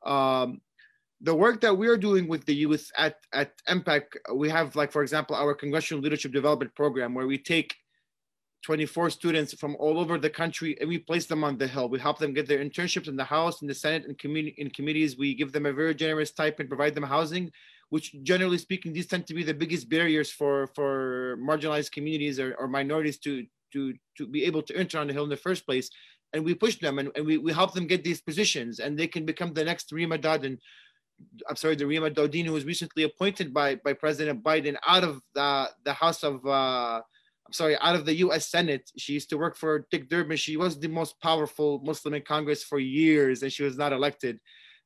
Um, 0.05 0.61
the 1.23 1.35
work 1.35 1.61
that 1.61 1.77
we're 1.77 1.99
doing 1.99 2.29
with 2.29 2.45
the 2.47 2.55
youth 2.55 2.91
at 2.97 3.17
at 3.33 3.53
MPAC 3.69 4.03
we 4.35 4.49
have 4.49 4.77
like 4.77 4.93
for 4.93 5.03
example 5.03 5.37
our 5.37 5.55
congressional 5.55 6.03
leadership 6.03 6.33
development 6.33 6.75
program 6.75 7.15
where 7.15 7.27
we 7.27 7.39
take 7.39 7.75
24 8.63 9.09
students 9.09 9.55
from 9.55 9.75
all 9.77 9.99
over 9.99 10.19
the 10.19 10.29
country 10.29 10.77
and 10.81 10.89
we 10.89 10.99
place 10.99 11.25
them 11.25 11.43
on 11.45 11.57
the 11.57 11.67
hill. 11.67 11.89
We 11.89 11.99
help 11.99 12.19
them 12.19 12.35
get 12.35 12.47
their 12.47 12.63
internships 12.63 13.09
in 13.09 13.17
the 13.17 13.25
house 13.25 13.63
in 13.63 13.69
the 13.69 13.75
senate 13.75 14.05
and 14.07 14.19
community 14.19 14.55
in 14.59 14.69
committees. 14.71 15.17
We 15.17 15.35
give 15.35 15.53
them 15.53 15.67
a 15.67 15.73
very 15.73 15.95
generous 15.95 16.29
stipend 16.29 16.69
provide 16.69 16.95
them 16.95 17.05
housing 17.05 17.51
which 17.91 18.15
generally 18.23 18.59
speaking 18.59 18.93
these 18.93 19.07
tend 19.07 19.27
to 19.27 19.35
be 19.35 19.45
the 19.45 19.55
biggest 19.55 19.89
barriers 19.89 20.31
for 20.31 20.69
for 20.75 21.37
marginalized 21.39 21.93
communities 21.93 22.41
or, 22.41 22.55
or 22.55 22.67
minorities 22.67 23.19
to 23.19 23.45
to 23.73 23.95
to 24.17 24.27
be 24.27 24.45
able 24.45 24.63
to 24.63 24.77
enter 24.77 24.99
on 24.99 25.07
the 25.07 25.13
hill 25.13 25.25
in 25.25 25.31
the 25.31 25.37
first 25.37 25.67
place 25.67 25.91
and 26.33 26.45
we 26.45 26.55
push 26.55 26.79
them 26.79 26.99
and, 26.99 27.11
and 27.17 27.27
we, 27.27 27.39
we 27.39 27.53
help 27.53 27.75
them 27.75 27.87
get 27.87 28.05
these 28.05 28.21
positions 28.21 28.79
and 28.79 28.99
they 28.99 29.07
can 29.07 29.25
become 29.25 29.53
the 29.53 29.65
next 29.65 29.91
Reema 29.93 30.21
Dodin 30.21 30.59
I'm 31.49 31.57
sorry, 31.57 31.77
the 31.77 31.85
Reema 31.85 32.15
Dodin, 32.15 32.47
who 32.47 32.53
was 32.53 32.65
recently 32.65 33.03
appointed 33.03 33.53
by, 33.53 33.75
by 33.77 33.93
President 33.93 34.43
Biden 34.43 34.77
out 34.87 35.05
of 35.05 35.21
the, 35.35 35.69
the 35.85 35.93
House 35.93 36.23
of 36.23 36.45
uh, 36.47 37.03
I'm 37.51 37.53
sorry, 37.53 37.77
out 37.79 37.97
of 37.97 38.07
the 38.07 38.15
U.S. 38.17 38.49
Senate. 38.49 38.89
She 38.97 39.13
used 39.13 39.29
to 39.31 39.37
work 39.37 39.57
for 39.57 39.85
Dick 39.91 40.09
Durbin. 40.09 40.37
She 40.37 40.57
was 40.57 40.79
the 40.79 40.89
most 40.89 41.21
powerful 41.21 41.81
Muslim 41.85 42.15
in 42.15 42.23
Congress 42.23 42.63
for 42.63 42.79
years, 42.79 43.43
and 43.43 43.53
she 43.53 43.65
was 43.65 43.77
not 43.77 43.93
elected. 43.93 44.39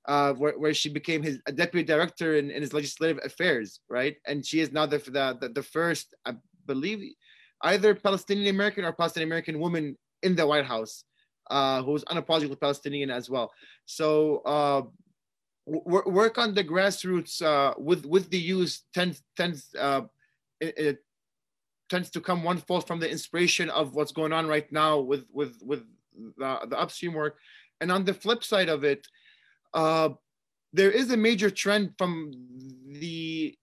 Uh, 0.06 0.34
where, 0.34 0.58
where 0.58 0.74
she 0.74 0.90
became 0.90 1.22
his 1.22 1.38
deputy 1.54 1.82
director 1.82 2.36
in, 2.36 2.50
in 2.50 2.60
his 2.60 2.74
legislative 2.74 3.18
affairs, 3.24 3.80
right? 3.88 4.16
And 4.26 4.44
she 4.44 4.60
is 4.60 4.70
now 4.70 4.84
the 4.84 4.98
the, 4.98 5.48
the 5.48 5.62
first, 5.62 6.14
I 6.26 6.34
believe, 6.66 7.14
either 7.62 7.94
Palestinian 7.94 8.54
American 8.54 8.84
or 8.84 8.92
Palestinian 8.92 9.28
American 9.28 9.58
woman 9.58 9.96
in 10.22 10.36
the 10.36 10.46
White 10.46 10.66
House, 10.66 11.04
uh, 11.50 11.82
unapologetically 11.82 12.60
Palestinian 12.60 13.10
as 13.10 13.30
well. 13.30 13.50
So 13.86 14.38
uh, 14.44 14.82
work 15.66 16.38
on 16.38 16.54
the 16.54 16.64
grassroots 16.64 17.42
uh, 17.42 17.74
with 17.78 18.04
with 18.04 18.30
the 18.30 18.38
youth 18.38 18.80
tends 18.92 19.22
tends 19.36 19.74
uh, 19.78 20.02
it, 20.60 20.78
it, 20.78 20.98
tends 21.90 22.08
to 22.10 22.20
come 22.20 22.42
one 22.42 22.56
fold 22.56 22.86
from 22.86 22.98
the 22.98 23.10
inspiration 23.10 23.68
of 23.68 23.94
what's 23.94 24.10
going 24.10 24.32
on 24.32 24.46
right 24.46 24.70
now 24.72 24.98
with 24.98 25.24
with 25.30 25.58
with 25.62 25.84
the, 26.38 26.58
the 26.70 26.78
upstream 26.78 27.12
work 27.12 27.36
and 27.80 27.92
on 27.92 28.04
the 28.04 28.14
flip 28.14 28.42
side 28.42 28.70
of 28.70 28.84
it 28.84 29.06
uh, 29.74 30.10
there 30.72 30.90
is 30.90 31.10
a 31.10 31.16
major 31.16 31.50
trend 31.50 31.92
from 31.98 32.32
the 32.86 33.56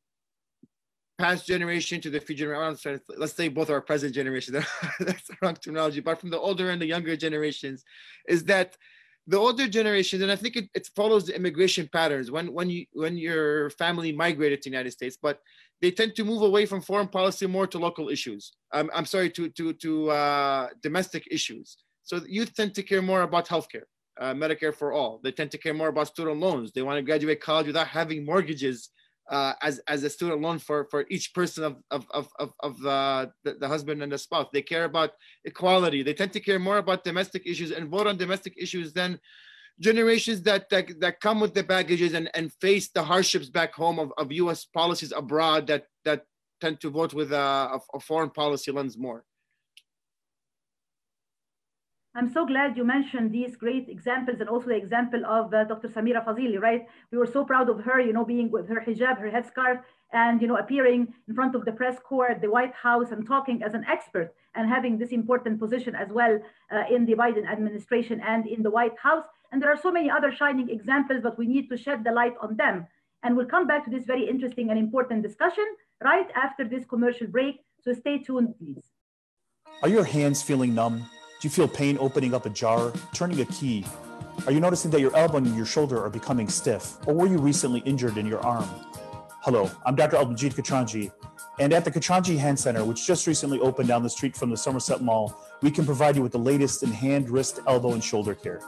past 1.18 1.46
generation 1.46 2.02
to 2.02 2.10
the 2.10 2.20
future 2.20 2.54
generation. 2.54 3.02
Let's 3.18 3.34
say 3.34 3.48
both 3.48 3.70
our 3.70 3.82
present 3.82 4.14
generation. 4.14 4.54
That's 5.00 5.28
the 5.28 5.36
wrong 5.42 5.56
terminology, 5.56 6.02
but 6.02 6.20
from 6.20 6.30
the 6.30 6.40
older 6.40 6.70
and 6.70 6.82
the 6.82 6.86
younger 6.86 7.16
generations, 7.16 7.84
is 8.28 8.44
that 8.46 8.76
the 9.28 9.38
older 9.38 9.68
generation, 9.68 10.22
and 10.24 10.32
I 10.32 10.36
think 10.36 10.56
it, 10.56 10.70
it 10.74 10.90
follows 10.96 11.26
the 11.26 11.36
immigration 11.36 11.88
patterns 11.94 12.32
when 12.32 12.52
when 12.52 12.70
you 12.70 12.86
when 12.94 13.18
your 13.18 13.70
family 13.72 14.12
migrated 14.12 14.62
to 14.62 14.70
the 14.70 14.74
United 14.74 14.92
States, 14.92 15.18
but 15.22 15.40
they 15.82 15.92
tend 15.92 16.16
to 16.16 16.24
move 16.24 16.42
away 16.42 16.66
from 16.66 16.82
foreign 16.82 17.08
policy 17.08 17.46
more 17.48 17.68
to 17.68 17.78
local 17.78 18.10
issues. 18.10 18.54
Um, 18.74 18.90
I'm 18.94 19.06
sorry, 19.06 19.30
to 19.32 19.50
to 19.50 19.74
to 19.74 20.10
uh, 20.10 20.68
domestic 20.82 21.24
issues. 21.30 21.78
So 22.04 22.20
youth 22.28 22.54
tend 22.56 22.74
to 22.76 22.84
care 22.84 23.02
more 23.02 23.22
about 23.22 23.48
healthcare, 23.48 23.88
uh, 24.22 24.34
Medicare 24.34 24.74
for 24.74 24.94
all. 24.94 25.20
They 25.24 25.32
tend 25.32 25.52
to 25.52 25.58
care 25.58 25.74
more 25.74 25.88
about 25.88 26.08
student 26.08 26.40
loans. 26.40 26.72
They 26.72 26.84
want 26.84 26.98
to 26.98 27.02
graduate 27.02 27.42
college 27.42 27.68
without 27.68 27.88
having 27.88 28.24
mortgages 28.24 28.90
uh, 29.30 29.54
as 29.62 29.80
as 29.88 30.04
a 30.04 30.10
student 30.10 30.42
loan 30.42 30.60
for 30.60 30.88
for 30.92 31.06
each 31.10 31.34
person 31.34 31.64
of 31.64 31.76
of 31.90 32.06
of 32.12 32.28
of, 32.40 32.54
of 32.60 32.86
uh, 32.86 33.28
the, 33.44 33.54
the 33.56 33.68
husband 33.68 34.04
and 34.04 34.12
the 34.12 34.18
spouse. 34.18 34.48
They 34.54 34.62
care 34.62 34.86
about 34.86 35.12
equality. 35.46 36.04
They 36.04 36.14
tend 36.14 36.34
to 36.34 36.40
care 36.40 36.60
more 36.60 36.78
about 36.78 37.04
domestic 37.04 37.44
issues 37.46 37.72
and 37.72 37.90
vote 37.90 38.08
on 38.08 38.18
domestic 38.18 38.54
issues 38.58 38.94
than 38.94 39.20
generations 39.80 40.42
that 40.44 40.70
that, 40.70 41.00
that 41.00 41.20
come 41.20 41.40
with 41.40 41.54
the 41.54 41.64
baggages 41.64 42.14
and, 42.14 42.30
and 42.36 42.54
face 42.62 42.90
the 42.90 43.04
hardships 43.04 43.50
back 43.50 43.74
home 43.74 43.98
of, 44.00 44.14
of 44.18 44.32
U.S. 44.44 44.66
policies 44.66 45.12
abroad 45.12 45.66
that 45.68 45.86
that 46.06 46.26
tend 46.60 46.80
to 46.82 46.90
vote 46.90 47.14
with 47.14 47.32
a, 47.32 47.80
a 47.94 48.00
foreign 48.00 48.30
policy 48.30 48.72
lens 48.72 48.98
more. 48.98 49.24
I'm 52.14 52.30
so 52.30 52.46
glad 52.46 52.76
you 52.76 52.84
mentioned 52.84 53.32
these 53.32 53.56
great 53.56 53.88
examples 53.88 54.42
and 54.42 54.50
also 54.50 54.68
the 54.68 54.76
example 54.76 55.26
of 55.26 55.54
uh, 55.54 55.64
Dr. 55.64 55.88
Sameera 55.88 56.26
Fazili, 56.26 56.60
right? 56.60 56.86
We 57.10 57.18
were 57.18 57.26
so 57.26 57.46
proud 57.46 57.70
of 57.70 57.80
her, 57.86 58.02
you 58.02 58.12
know, 58.12 58.26
being 58.26 58.52
with 58.52 58.68
her 58.68 58.84
hijab, 58.86 59.18
her 59.18 59.32
headscarf, 59.32 59.82
and, 60.12 60.42
you 60.42 60.48
know, 60.50 60.58
appearing 60.58 61.14
in 61.30 61.34
front 61.34 61.56
of 61.56 61.64
the 61.64 61.72
press 61.72 61.98
corps 62.04 62.32
at 62.32 62.42
the 62.42 62.52
White 62.52 62.74
House 62.74 63.12
and 63.12 63.26
talking 63.26 63.64
as 63.64 63.74
an 63.74 63.86
expert 63.90 64.34
and 64.56 64.68
having 64.68 64.98
this 64.98 65.12
important 65.12 65.58
position 65.58 65.96
as 65.96 66.10
well 66.10 66.38
uh, 66.70 66.84
in 66.94 67.06
the 67.06 67.14
Biden 67.14 67.50
administration 67.50 68.20
and 68.28 68.46
in 68.46 68.62
the 68.62 68.70
White 68.70 68.98
House. 69.02 69.24
And 69.54 69.62
there 69.62 69.72
are 69.72 69.80
so 69.82 69.90
many 69.90 70.10
other 70.10 70.34
shining 70.34 70.70
examples, 70.70 71.22
but 71.24 71.38
we 71.38 71.48
need 71.48 71.70
to 71.70 71.78
shed 71.78 72.04
the 72.04 72.12
light 72.12 72.36
on 72.42 72.58
them. 72.58 72.88
And 73.24 73.38
we'll 73.38 73.46
come 73.46 73.68
back 73.68 73.86
to 73.86 73.92
this 73.92 74.04
very 74.04 74.28
interesting 74.28 74.70
and 74.70 74.78
important 74.78 75.24
discussion 75.24 75.66
right 76.04 76.28
after 76.36 76.66
this 76.68 76.84
commercial 76.84 77.28
break. 77.28 77.62
So 77.80 77.94
stay 77.94 78.18
tuned, 78.18 78.56
please. 78.58 78.84
Are 79.82 79.90
your 79.90 80.04
hands 80.04 80.44
feeling 80.44 80.76
numb? 80.76 81.06
Do 81.42 81.48
you 81.48 81.52
feel 81.52 81.68
pain 81.68 81.98
opening 82.00 82.34
up 82.36 82.46
a 82.46 82.52
jar, 82.52 82.94
turning 83.16 83.42
a 83.42 83.46
key? 83.46 83.84
Are 84.46 84.52
you 84.52 84.60
noticing 84.60 84.92
that 84.92 85.02
your 85.02 85.16
elbow 85.16 85.38
and 85.38 85.58
your 85.58 85.66
shoulder 85.66 86.00
are 86.00 86.12
becoming 86.12 86.48
stiff? 86.48 86.98
Or 87.08 87.16
were 87.16 87.26
you 87.26 87.40
recently 87.40 87.80
injured 87.80 88.20
in 88.20 88.28
your 88.28 88.42
arm? 88.42 88.70
Hello, 89.42 89.72
I'm 89.84 89.96
Dr. 89.96 90.18
Abdul 90.18 90.34
Majid 90.34 90.54
Katranji, 90.54 91.12
and 91.60 91.74
at 91.74 91.84
the 91.84 91.90
Katranji 91.90 92.38
Hand 92.38 92.60
Center, 92.60 92.86
which 92.86 93.08
just 93.08 93.26
recently 93.26 93.60
opened 93.60 93.88
down 93.88 94.04
the 94.04 94.10
street 94.10 94.38
from 94.38 94.52
the 94.52 94.56
Somerset 94.56 95.02
Mall, 95.02 95.36
we 95.64 95.72
can 95.72 95.84
provide 95.84 96.16
you 96.16 96.22
with 96.22 96.32
the 96.32 96.38
latest 96.38 96.84
in 96.84 96.92
hand, 96.92 97.28
wrist, 97.28 97.60
elbow, 97.68 97.94
and 97.94 98.04
shoulder 98.04 98.36
care. 98.36 98.62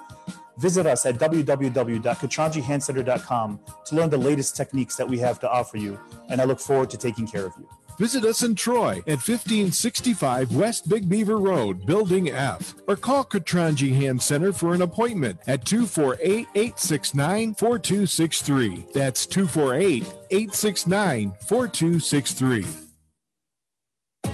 Visit 0.57 0.87
us 0.87 1.05
at 1.05 1.19
www.katranjihandcenter.com 1.19 3.59
to 3.85 3.95
learn 3.95 4.09
the 4.09 4.17
latest 4.17 4.55
techniques 4.55 4.95
that 4.95 5.07
we 5.07 5.19
have 5.19 5.39
to 5.41 5.47
offer 5.47 5.77
you, 5.77 5.99
and 6.27 6.41
I 6.41 6.45
look 6.45 6.59
forward 6.59 6.89
to 6.89 6.97
taking 6.97 7.27
care 7.27 7.45
of 7.45 7.53
you. 7.59 7.69
Visit 7.97 8.25
us 8.25 8.43
in 8.43 8.55
Troy 8.55 8.97
at 9.07 9.21
1565 9.21 10.55
West 10.55 10.89
Big 10.89 11.07
Beaver 11.07 11.37
Road, 11.37 11.85
Building 11.85 12.29
F, 12.29 12.75
or 12.87 12.95
call 12.95 13.23
Katranji 13.23 13.93
Center 14.19 14.51
for 14.51 14.73
an 14.73 14.81
appointment 14.81 15.39
at 15.47 15.65
248 15.65 16.47
869 16.55 17.55
4263. 17.55 18.87
That's 18.93 19.25
248 19.25 20.03
869 20.31 21.33
4263. 21.47 22.92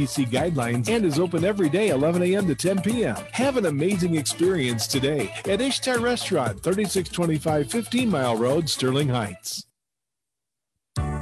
CDC 0.00 0.28
guidelines 0.28 0.88
and 0.88 1.04
is 1.04 1.18
open 1.18 1.44
every 1.44 1.68
day 1.68 1.88
11 1.88 2.22
a.m. 2.22 2.46
to 2.46 2.54
10 2.54 2.82
p.m. 2.82 3.16
Have 3.32 3.56
an 3.56 3.66
amazing 3.66 4.16
experience 4.16 4.86
today 4.86 5.32
at 5.46 5.60
Ishtar 5.60 5.98
Restaurant, 5.98 6.62
3625 6.62 7.70
15 7.70 8.08
Mile 8.08 8.36
Road, 8.36 8.68
Sterling 8.68 9.08
Heights. 9.08 9.66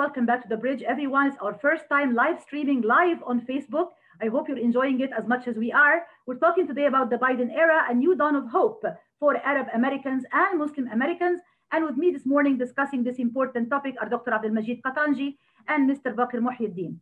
Welcome 0.00 0.24
back 0.24 0.40
to 0.40 0.48
the 0.48 0.56
bridge, 0.56 0.82
everyone. 0.82 1.26
It's 1.26 1.36
our 1.42 1.52
first 1.52 1.84
time 1.90 2.14
live 2.14 2.40
streaming 2.40 2.80
live 2.80 3.18
on 3.22 3.42
Facebook. 3.42 3.88
I 4.22 4.28
hope 4.28 4.48
you're 4.48 4.56
enjoying 4.56 5.00
it 5.00 5.10
as 5.12 5.26
much 5.28 5.46
as 5.46 5.56
we 5.56 5.70
are. 5.72 6.06
We're 6.24 6.38
talking 6.38 6.66
today 6.66 6.86
about 6.86 7.10
the 7.10 7.16
Biden 7.16 7.54
era, 7.54 7.84
a 7.86 7.92
new 7.92 8.16
dawn 8.16 8.34
of 8.34 8.48
hope 8.48 8.82
for 9.18 9.36
Arab 9.36 9.66
Americans 9.74 10.24
and 10.32 10.58
Muslim 10.58 10.86
Americans. 10.90 11.42
And 11.70 11.84
with 11.84 11.98
me 11.98 12.10
this 12.12 12.24
morning 12.24 12.56
discussing 12.56 13.04
this 13.04 13.18
important 13.18 13.68
topic 13.68 13.94
are 14.00 14.08
Dr. 14.08 14.32
Abdul 14.32 14.52
Majid 14.52 14.80
Katranji 14.82 15.36
and 15.68 15.90
Mr. 15.90 16.14
Bakr 16.14 16.40
Muhyiddin. 16.46 16.96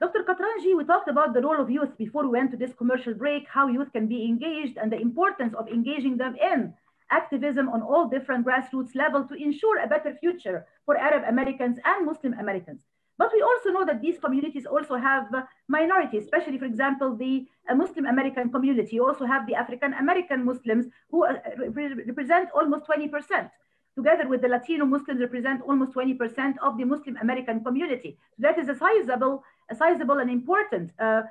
Dr. 0.00 0.24
Katranji, 0.26 0.74
we 0.74 0.84
talked 0.84 1.10
about 1.10 1.34
the 1.34 1.42
role 1.42 1.60
of 1.60 1.68
youth 1.68 1.94
before 1.98 2.22
we 2.22 2.38
went 2.38 2.52
to 2.52 2.56
this 2.56 2.72
commercial 2.72 3.12
break, 3.12 3.48
how 3.52 3.68
youth 3.68 3.92
can 3.92 4.06
be 4.06 4.24
engaged 4.24 4.78
and 4.78 4.90
the 4.90 4.98
importance 4.98 5.52
of 5.58 5.68
engaging 5.68 6.16
them 6.16 6.36
in 6.36 6.72
activism 7.10 7.68
on 7.68 7.82
all 7.82 8.08
different 8.08 8.46
grassroots 8.46 8.94
level 8.94 9.24
to 9.24 9.34
ensure 9.34 9.78
a 9.78 9.86
better 9.86 10.14
future 10.14 10.66
for 10.86 10.96
Arab 10.96 11.22
Americans 11.28 11.78
and 11.84 12.06
Muslim 12.06 12.34
Americans. 12.34 12.80
But 13.20 13.32
we 13.34 13.42
also 13.42 13.68
know 13.70 13.84
that 13.84 14.00
these 14.00 14.18
communities 14.18 14.64
also 14.64 14.96
have 14.96 15.26
uh, 15.34 15.42
minorities, 15.68 16.24
especially, 16.24 16.56
for 16.56 16.64
example, 16.64 17.14
the 17.14 17.46
uh, 17.68 17.74
Muslim 17.74 18.06
American 18.06 18.50
community. 18.50 18.96
You 18.96 19.06
also 19.06 19.26
have 19.26 19.46
the 19.46 19.54
African 19.54 19.92
American 19.92 20.42
Muslims 20.42 20.86
who 21.10 21.26
uh, 21.26 21.34
represent 22.06 22.48
almost 22.54 22.86
20%. 22.86 23.50
Together 23.94 24.26
with 24.26 24.40
the 24.40 24.48
Latino 24.48 24.86
Muslims, 24.86 25.20
represent 25.20 25.60
almost 25.60 25.92
20% 25.92 26.54
of 26.62 26.78
the 26.78 26.84
Muslim 26.84 27.18
American 27.20 27.62
community. 27.62 28.16
So 28.36 28.38
that 28.46 28.58
is 28.58 28.70
a 28.70 28.74
sizable, 28.74 29.44
a 29.70 29.74
sizable 29.74 30.18
and 30.18 30.30
important 30.30 30.92
uh, 30.98 31.22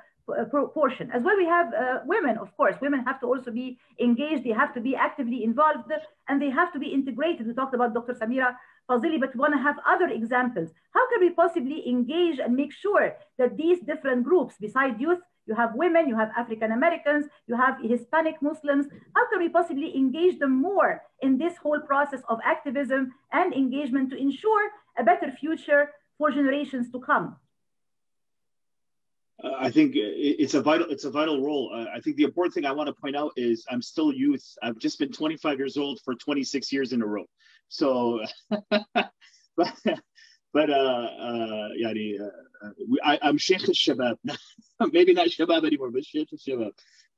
proportion. 0.50 1.10
As 1.12 1.22
well, 1.22 1.36
we 1.36 1.46
have 1.46 1.72
uh, 1.74 1.98
women, 2.06 2.38
of 2.38 2.56
course. 2.56 2.76
Women 2.80 3.04
have 3.04 3.20
to 3.20 3.26
also 3.26 3.50
be 3.50 3.78
engaged, 4.00 4.44
they 4.44 4.50
have 4.50 4.74
to 4.74 4.80
be 4.80 4.94
actively 4.96 5.44
involved, 5.44 5.90
and 6.28 6.40
they 6.40 6.50
have 6.50 6.72
to 6.72 6.78
be 6.78 6.88
integrated. 6.88 7.46
We 7.46 7.54
talked 7.54 7.74
about 7.74 7.94
Dr. 7.94 8.14
Sameera 8.14 8.56
Fazili, 8.88 9.18
but 9.18 9.34
we 9.34 9.40
want 9.40 9.54
to 9.54 9.62
have 9.62 9.76
other 9.86 10.08
examples. 10.08 10.70
How 10.92 11.08
can 11.10 11.20
we 11.20 11.30
possibly 11.30 11.88
engage 11.88 12.38
and 12.38 12.54
make 12.54 12.72
sure 12.72 13.14
that 13.38 13.56
these 13.56 13.80
different 13.80 14.24
groups, 14.24 14.54
beside 14.58 15.00
youth, 15.00 15.20
you 15.46 15.56
have 15.56 15.74
women, 15.74 16.08
you 16.08 16.16
have 16.16 16.30
African 16.36 16.70
Americans, 16.70 17.26
you 17.48 17.56
have 17.56 17.78
Hispanic 17.82 18.40
Muslims. 18.40 18.86
How 19.16 19.28
can 19.30 19.40
we 19.40 19.48
possibly 19.48 19.96
engage 19.96 20.38
them 20.38 20.52
more 20.52 21.02
in 21.22 21.38
this 21.38 21.56
whole 21.56 21.80
process 21.80 22.20
of 22.28 22.38
activism 22.44 23.12
and 23.32 23.52
engagement 23.52 24.10
to 24.10 24.16
ensure 24.16 24.70
a 24.96 25.02
better 25.02 25.32
future 25.32 25.90
for 26.18 26.30
generations 26.30 26.92
to 26.92 27.00
come? 27.00 27.36
Uh, 29.42 29.52
I 29.58 29.70
think 29.70 29.92
it's 29.94 30.54
a 30.54 30.60
vital 30.60 30.86
it's 30.90 31.04
a 31.04 31.10
vital 31.10 31.42
role. 31.42 31.70
Uh, 31.74 31.86
I 31.94 32.00
think 32.00 32.16
the 32.16 32.24
important 32.24 32.54
thing 32.54 32.66
I 32.66 32.72
want 32.72 32.88
to 32.88 32.92
point 32.92 33.16
out 33.16 33.32
is 33.36 33.64
I'm 33.70 33.82
still 33.82 34.12
youth. 34.12 34.44
I've 34.62 34.78
just 34.78 34.98
been 34.98 35.12
25 35.12 35.58
years 35.58 35.76
old 35.76 36.00
for 36.04 36.14
26 36.14 36.72
years 36.72 36.92
in 36.92 37.02
a 37.02 37.06
row. 37.06 37.24
So, 37.68 38.20
but 38.70 39.74
but 40.52 40.70
uh, 40.70 40.72
uh, 40.72 41.68
yani, 41.80 42.20
uh, 42.20 43.16
I'm 43.22 43.38
Sheikh 43.38 43.62
al-Shabab. 43.62 44.16
Maybe 44.92 45.12
not 45.12 45.28
Shabab 45.28 45.64
anymore, 45.64 45.90
but 45.90 46.04
Sheikh 46.04 46.28
al-Shabab. 46.32 46.72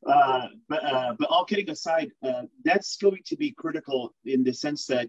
Uh, 0.06 0.48
but 0.68 0.84
uh, 0.84 1.14
but 1.18 1.28
all 1.28 1.44
kidding 1.44 1.70
aside, 1.70 2.10
uh, 2.22 2.42
that's 2.64 2.96
going 2.96 3.22
to 3.24 3.36
be 3.36 3.52
critical 3.52 4.12
in 4.24 4.42
the 4.42 4.52
sense 4.52 4.86
that 4.86 5.08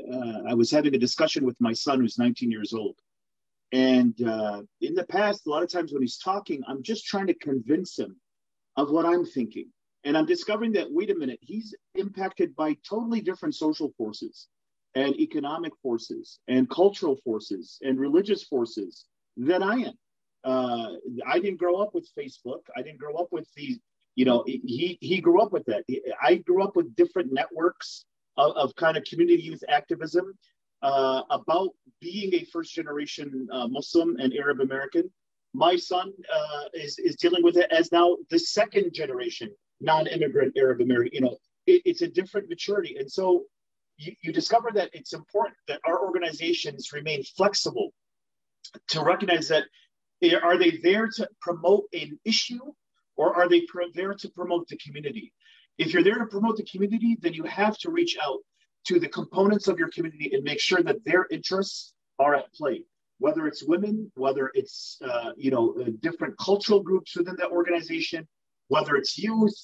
uh, 0.00 0.42
I 0.48 0.54
was 0.54 0.70
having 0.70 0.94
a 0.94 0.98
discussion 0.98 1.44
with 1.44 1.56
my 1.60 1.72
son 1.72 2.00
who's 2.00 2.18
19 2.18 2.50
years 2.50 2.72
old, 2.72 2.96
and 3.72 4.20
uh, 4.22 4.62
in 4.80 4.94
the 4.94 5.04
past, 5.04 5.46
a 5.46 5.50
lot 5.50 5.62
of 5.62 5.70
times 5.70 5.92
when 5.92 6.02
he's 6.02 6.18
talking, 6.18 6.62
I'm 6.66 6.82
just 6.82 7.06
trying 7.06 7.26
to 7.26 7.34
convince 7.34 7.98
him 7.98 8.16
of 8.76 8.90
what 8.90 9.06
I'm 9.06 9.24
thinking, 9.24 9.66
and 10.04 10.16
I'm 10.16 10.26
discovering 10.26 10.72
that 10.72 10.90
wait 10.90 11.10
a 11.10 11.14
minute, 11.14 11.38
he's 11.42 11.74
impacted 11.94 12.54
by 12.56 12.76
totally 12.88 13.20
different 13.20 13.54
social 13.54 13.92
forces, 13.98 14.48
and 14.94 15.14
economic 15.16 15.72
forces, 15.82 16.38
and 16.48 16.68
cultural 16.70 17.16
forces, 17.24 17.78
and 17.82 17.98
religious 17.98 18.44
forces 18.44 19.04
than 19.36 19.62
I 19.62 19.74
am. 19.74 19.94
Uh, 20.44 20.92
I 21.26 21.38
didn't 21.40 21.58
grow 21.58 21.76
up 21.76 21.94
with 21.94 22.08
Facebook. 22.16 22.60
I 22.76 22.82
didn't 22.82 22.98
grow 22.98 23.14
up 23.16 23.28
with 23.32 23.48
these 23.56 23.78
you 24.18 24.24
know 24.24 24.42
he 24.46 24.98
he 25.00 25.20
grew 25.20 25.40
up 25.40 25.52
with 25.52 25.64
that 25.66 25.84
i 26.20 26.34
grew 26.34 26.64
up 26.64 26.74
with 26.74 26.94
different 26.96 27.32
networks 27.32 28.04
of, 28.36 28.50
of 28.56 28.74
kind 28.74 28.96
of 28.96 29.04
community 29.04 29.40
youth 29.40 29.62
activism 29.68 30.36
uh, 30.82 31.22
about 31.30 31.70
being 32.00 32.32
a 32.34 32.44
first 32.44 32.74
generation 32.74 33.48
uh, 33.52 33.66
muslim 33.66 34.16
and 34.18 34.32
arab 34.34 34.60
american 34.60 35.10
my 35.54 35.76
son 35.76 36.12
uh, 36.32 36.64
is 36.74 36.98
is 36.98 37.16
dealing 37.16 37.42
with 37.42 37.56
it 37.56 37.70
as 37.72 37.90
now 37.92 38.16
the 38.30 38.38
second 38.38 38.92
generation 38.92 39.50
non-immigrant 39.80 40.56
arab 40.56 40.80
american 40.80 41.10
you 41.12 41.20
know 41.20 41.36
it, 41.66 41.82
it's 41.84 42.02
a 42.02 42.08
different 42.08 42.48
maturity 42.48 42.96
and 42.98 43.10
so 43.10 43.44
you, 43.96 44.14
you 44.22 44.32
discover 44.32 44.70
that 44.72 44.90
it's 44.92 45.12
important 45.12 45.56
that 45.66 45.80
our 45.84 46.04
organizations 46.04 46.92
remain 46.92 47.22
flexible 47.22 47.92
to 48.88 49.02
recognize 49.02 49.48
that 49.48 49.64
are 50.42 50.58
they 50.58 50.78
there 50.82 51.08
to 51.08 51.28
promote 51.40 51.84
an 51.92 52.18
issue 52.24 52.60
or 53.16 53.34
are 53.36 53.48
they 53.48 53.66
there 53.94 54.14
to 54.14 54.28
promote 54.30 54.68
the 54.68 54.76
community? 54.78 55.32
If 55.76 55.92
you're 55.92 56.02
there 56.02 56.18
to 56.18 56.26
promote 56.26 56.56
the 56.56 56.64
community, 56.64 57.16
then 57.20 57.34
you 57.34 57.44
have 57.44 57.76
to 57.78 57.90
reach 57.90 58.16
out 58.22 58.38
to 58.86 58.98
the 58.98 59.08
components 59.08 59.68
of 59.68 59.78
your 59.78 59.88
community 59.88 60.30
and 60.32 60.42
make 60.44 60.60
sure 60.60 60.82
that 60.82 61.04
their 61.04 61.26
interests 61.30 61.94
are 62.18 62.34
at 62.34 62.52
play. 62.52 62.84
Whether 63.18 63.46
it's 63.46 63.64
women, 63.64 64.10
whether 64.14 64.50
it's 64.54 64.98
uh, 65.04 65.32
you 65.36 65.50
know 65.50 65.74
uh, 65.80 65.90
different 66.00 66.38
cultural 66.38 66.80
groups 66.80 67.16
within 67.16 67.36
that 67.36 67.50
organization, 67.50 68.26
whether 68.68 68.94
it's 68.94 69.18
youth, 69.18 69.56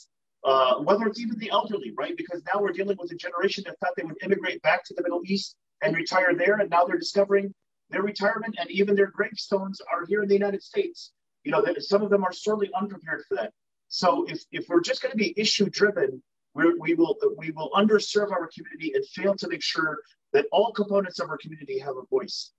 uh, 0.44 0.74
whether 0.76 1.06
it's 1.06 1.20
even 1.20 1.38
the 1.38 1.50
elderly, 1.50 1.92
right? 1.96 2.16
Because 2.16 2.42
now 2.52 2.60
we're 2.60 2.72
dealing 2.72 2.96
with 2.98 3.12
a 3.12 3.16
generation 3.16 3.62
that 3.66 3.78
thought 3.78 3.92
they 3.96 4.02
would 4.02 4.22
immigrate 4.24 4.60
back 4.62 4.84
to 4.84 4.94
the 4.94 5.02
Middle 5.02 5.22
East 5.24 5.54
and 5.82 5.96
retire 5.96 6.34
there, 6.36 6.56
and 6.56 6.68
now 6.68 6.84
they're 6.84 6.98
discovering 6.98 7.54
their 7.90 8.02
retirement 8.02 8.56
and 8.58 8.68
even 8.70 8.96
their 8.96 9.10
gravestones 9.10 9.80
are 9.92 10.04
here 10.06 10.22
in 10.22 10.28
the 10.28 10.34
United 10.34 10.62
States 10.62 11.12
you 11.44 11.52
know, 11.52 11.62
that 11.62 11.82
some 11.84 12.02
of 12.02 12.10
them 12.10 12.24
are 12.24 12.32
sorely 12.32 12.70
unprepared 12.74 13.22
for 13.28 13.36
that. 13.36 13.52
So 13.88 14.24
if, 14.28 14.42
if 14.50 14.66
we're 14.68 14.80
just 14.80 15.02
going 15.02 15.12
to 15.12 15.16
be 15.16 15.34
issue 15.36 15.68
driven, 15.68 16.22
we 16.54 16.74
we 16.74 16.94
will 16.94 17.16
we 17.36 17.50
will 17.50 17.70
underserve 17.74 18.30
our 18.30 18.48
community 18.54 18.92
and 18.94 19.04
fail 19.06 19.34
to 19.36 19.48
make 19.48 19.62
sure 19.62 19.98
that 20.32 20.46
all 20.52 20.72
components 20.72 21.20
of 21.20 21.28
our 21.28 21.38
community 21.38 21.78
have 21.78 21.96
a 21.96 22.06
voice. 22.10 22.52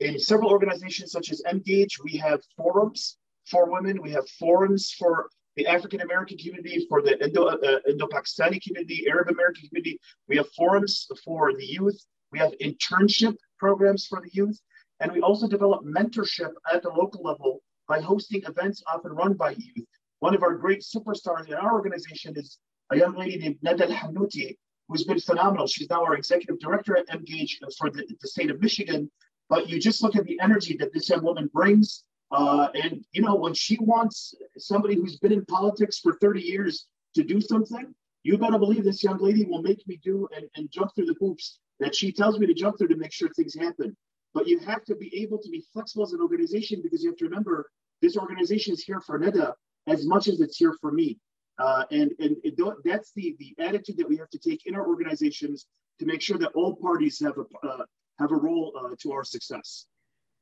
In 0.00 0.18
several 0.18 0.50
organizations 0.50 1.12
such 1.12 1.30
as 1.30 1.42
Emgage, 1.46 2.02
we 2.02 2.16
have 2.16 2.40
forums 2.56 3.18
for 3.50 3.70
women. 3.70 4.02
We 4.02 4.10
have 4.10 4.28
forums 4.28 4.92
for 4.98 5.28
the 5.56 5.66
African 5.66 6.00
American 6.00 6.36
community, 6.38 6.86
for 6.88 7.00
the 7.02 7.22
Indo 7.22 7.46
uh, 7.46 7.78
Indo 7.88 8.06
Pakistani 8.06 8.60
community, 8.62 9.06
Arab 9.08 9.28
American 9.28 9.68
community. 9.68 9.98
We 10.28 10.36
have 10.36 10.48
forums 10.56 11.06
for 11.24 11.52
the 11.54 11.64
youth. 11.64 12.00
We 12.32 12.38
have 12.38 12.52
internship 12.60 13.36
programs 13.58 14.06
for 14.06 14.20
the 14.20 14.30
youth, 14.32 14.58
and 15.00 15.12
we 15.12 15.20
also 15.20 15.46
develop 15.46 15.84
mentorship 15.84 16.50
at 16.72 16.82
the 16.82 16.90
local 16.90 17.22
level 17.22 17.62
by 17.86 18.00
hosting 18.00 18.42
events 18.44 18.82
often 18.92 19.12
run 19.12 19.34
by 19.34 19.50
youth. 19.50 19.86
One 20.18 20.34
of 20.34 20.42
our 20.42 20.56
great 20.56 20.80
superstars 20.80 21.46
in 21.46 21.54
our 21.54 21.72
organization 21.72 22.34
is 22.36 22.58
a 22.90 22.96
young 22.96 23.16
lady 23.16 23.38
named 23.38 23.58
Nada 23.62 23.86
Hanooti, 23.86 24.56
who's 24.88 25.04
been 25.04 25.20
phenomenal. 25.20 25.66
She's 25.66 25.88
now 25.88 26.04
our 26.04 26.14
executive 26.14 26.58
director 26.58 26.96
at 26.96 27.08
Emgage 27.08 27.58
for 27.78 27.90
the, 27.90 28.04
the 28.20 28.28
state 28.28 28.50
of 28.50 28.60
Michigan. 28.60 29.10
But 29.48 29.68
you 29.68 29.78
just 29.78 30.02
look 30.02 30.16
at 30.16 30.24
the 30.24 30.38
energy 30.40 30.76
that 30.78 30.92
this 30.92 31.08
young 31.08 31.22
woman 31.22 31.50
brings. 31.52 32.04
Uh, 32.30 32.68
and, 32.74 33.04
you 33.12 33.22
know, 33.22 33.34
when 33.34 33.54
she 33.54 33.76
wants 33.80 34.34
somebody 34.58 34.96
who's 34.96 35.18
been 35.18 35.32
in 35.32 35.44
politics 35.46 36.00
for 36.00 36.14
30 36.20 36.40
years 36.40 36.86
to 37.14 37.22
do 37.22 37.40
something, 37.40 37.94
you 38.22 38.38
better 38.38 38.58
believe 38.58 38.84
this 38.84 39.04
young 39.04 39.18
lady 39.18 39.44
will 39.44 39.62
make 39.62 39.86
me 39.86 40.00
do 40.02 40.26
and, 40.34 40.46
and 40.56 40.70
jump 40.70 40.90
through 40.94 41.06
the 41.06 41.16
hoops 41.20 41.58
that 41.78 41.94
she 41.94 42.10
tells 42.10 42.38
me 42.38 42.46
to 42.46 42.54
jump 42.54 42.78
through 42.78 42.88
to 42.88 42.96
make 42.96 43.12
sure 43.12 43.28
things 43.30 43.54
happen. 43.54 43.96
But 44.32 44.48
you 44.48 44.58
have 44.60 44.84
to 44.84 44.96
be 44.96 45.14
able 45.22 45.38
to 45.38 45.48
be 45.50 45.64
flexible 45.72 46.04
as 46.04 46.12
an 46.12 46.20
organization 46.20 46.80
because 46.82 47.02
you 47.02 47.10
have 47.10 47.18
to 47.18 47.26
remember 47.26 47.70
this 48.00 48.16
organization 48.16 48.72
is 48.72 48.82
here 48.82 49.00
for 49.00 49.18
Nada 49.18 49.54
as 49.86 50.06
much 50.06 50.28
as 50.28 50.40
it's 50.40 50.56
here 50.56 50.74
for 50.80 50.90
me. 50.90 51.18
Uh, 51.58 51.84
and 51.90 52.12
and 52.18 52.36
it, 52.42 52.54
that's 52.84 53.12
the, 53.14 53.36
the 53.38 53.54
attitude 53.62 53.96
that 53.96 54.08
we 54.08 54.16
have 54.16 54.28
to 54.30 54.38
take 54.38 54.66
in 54.66 54.74
our 54.74 54.86
organizations 54.88 55.66
to 56.00 56.06
make 56.06 56.20
sure 56.20 56.38
that 56.38 56.50
all 56.54 56.74
parties 56.74 57.20
have 57.20 57.36
a, 57.38 57.66
uh, 57.66 57.84
have 58.18 58.32
a 58.32 58.36
role 58.36 58.72
uh, 58.78 58.94
to 59.00 59.12
our 59.12 59.24
success. 59.24 59.86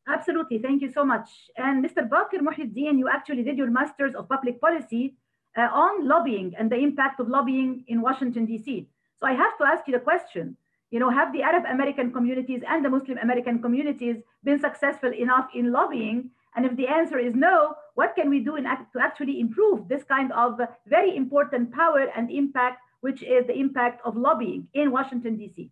Absolutely. 0.09 0.59
Thank 0.59 0.83
you 0.83 0.91
so 0.91 1.05
much. 1.05 1.29
And 1.57 1.85
Mr. 1.85 2.09
Bakr 2.09 2.41
Muhyiddin, 2.41 2.99
you 2.99 3.09
actually 3.09 3.45
did 3.45 3.57
your 3.57 3.71
Masters 3.71 4.15
of 4.15 4.29
Public 4.29 4.61
Policy 4.61 5.15
uh, 5.57 5.69
on 5.73 6.09
lobbying 6.09 6.55
and 6.59 6.71
the 6.71 6.77
impact 6.77 7.21
of 7.21 7.29
lobbying 7.29 7.85
in 7.87 8.01
Washington, 8.01 8.47
D.C. 8.47 8.89
So 9.21 9.27
I 9.27 9.33
have 9.33 9.57
to 9.59 9.65
ask 9.65 9.87
you 9.87 9.93
the 9.93 10.01
question, 10.01 10.57
you 10.91 10.99
know, 10.99 11.11
have 11.11 11.33
the 11.33 11.43
Arab 11.43 11.65
American 11.71 12.13
communities 12.13 12.63
and 12.69 12.85
the 12.85 12.91
Muslim 12.91 13.19
American 13.19 13.63
communities 13.63 14.17
been 14.43 14.59
successful 14.59 15.13
enough 15.13 15.49
in 15.55 15.71
lobbying? 15.71 16.31
And 16.57 16.67
if 16.67 16.77
the 16.77 16.89
answer 16.89 17.19
is 17.19 17.35
no, 17.35 17.75
what 17.95 18.15
can 18.15 18.31
we 18.31 18.41
do 18.41 18.57
in 18.57 18.65
to 18.65 18.99
actually 19.01 19.41
improve 19.41 19.89
this 19.89 20.03
kind 20.05 20.33
of 20.33 20.61
very 20.87 21.17
important 21.17 21.73
power 21.73 22.07
and 22.17 22.31
impact, 22.31 22.79
which 23.01 23.23
is 23.23 23.47
the 23.47 23.59
impact 23.59 24.01
of 24.05 24.17
lobbying 24.17 24.69
in 24.75 24.91
Washington, 24.91 25.37
D.C.? 25.37 25.71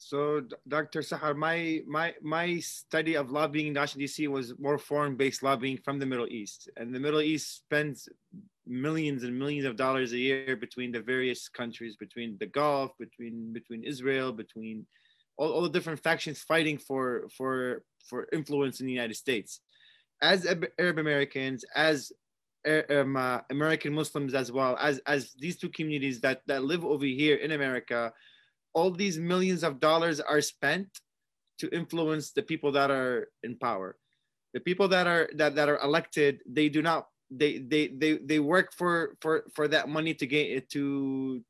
So, 0.00 0.42
Dr. 0.68 1.00
Sahar, 1.00 1.34
my 1.36 1.82
my 1.86 2.14
my 2.22 2.60
study 2.60 3.16
of 3.16 3.32
lobbying 3.32 3.68
in 3.68 3.74
Washington 3.74 4.00
D.C. 4.00 4.28
was 4.28 4.56
more 4.58 4.78
foreign-based 4.78 5.42
lobbying 5.42 5.76
from 5.78 5.98
the 5.98 6.06
Middle 6.06 6.28
East, 6.28 6.70
and 6.76 6.94
the 6.94 7.00
Middle 7.00 7.20
East 7.20 7.56
spends 7.56 8.08
millions 8.64 9.24
and 9.24 9.36
millions 9.36 9.64
of 9.64 9.74
dollars 9.76 10.12
a 10.12 10.18
year 10.18 10.54
between 10.54 10.92
the 10.92 11.00
various 11.00 11.48
countries, 11.48 11.96
between 11.96 12.36
the 12.38 12.46
Gulf, 12.46 12.92
between 12.98 13.52
between 13.52 13.82
Israel, 13.82 14.32
between 14.32 14.86
all, 15.36 15.50
all 15.52 15.62
the 15.62 15.70
different 15.70 16.00
factions 16.00 16.42
fighting 16.42 16.78
for 16.78 17.28
for 17.36 17.82
for 18.08 18.28
influence 18.32 18.78
in 18.78 18.86
the 18.86 18.92
United 18.92 19.14
States. 19.14 19.60
As 20.22 20.46
Arab 20.78 20.98
Americans, 20.98 21.64
as 21.74 22.12
um, 22.90 23.16
uh, 23.16 23.40
American 23.50 23.92
Muslims 23.92 24.34
as 24.34 24.50
well 24.50 24.76
as 24.80 24.98
as 25.06 25.32
these 25.38 25.56
two 25.56 25.68
communities 25.68 26.20
that 26.20 26.42
that 26.46 26.64
live 26.64 26.84
over 26.84 27.04
here 27.04 27.36
in 27.36 27.52
America, 27.52 28.12
all 28.74 28.90
these 28.90 29.18
millions 29.18 29.62
of 29.62 29.80
dollars 29.80 30.20
are 30.20 30.40
spent 30.40 30.88
to 31.58 31.68
influence 31.74 32.32
the 32.32 32.42
people 32.42 32.72
that 32.72 32.90
are 32.90 33.28
in 33.42 33.56
power. 33.56 33.96
The 34.54 34.60
people 34.60 34.88
that 34.88 35.06
are 35.06 35.30
that, 35.36 35.54
that 35.54 35.68
are 35.68 35.78
elected, 35.82 36.40
they 36.46 36.68
do 36.68 36.82
not 36.82 37.08
they 37.30 37.58
they 37.58 37.88
they 37.88 38.18
they 38.18 38.38
work 38.38 38.72
for 38.72 39.16
for 39.20 39.44
for 39.54 39.68
that 39.68 39.88
money 39.88 40.14
to 40.14 40.26
get 40.26 40.50
it 40.50 40.70
to 40.70 41.44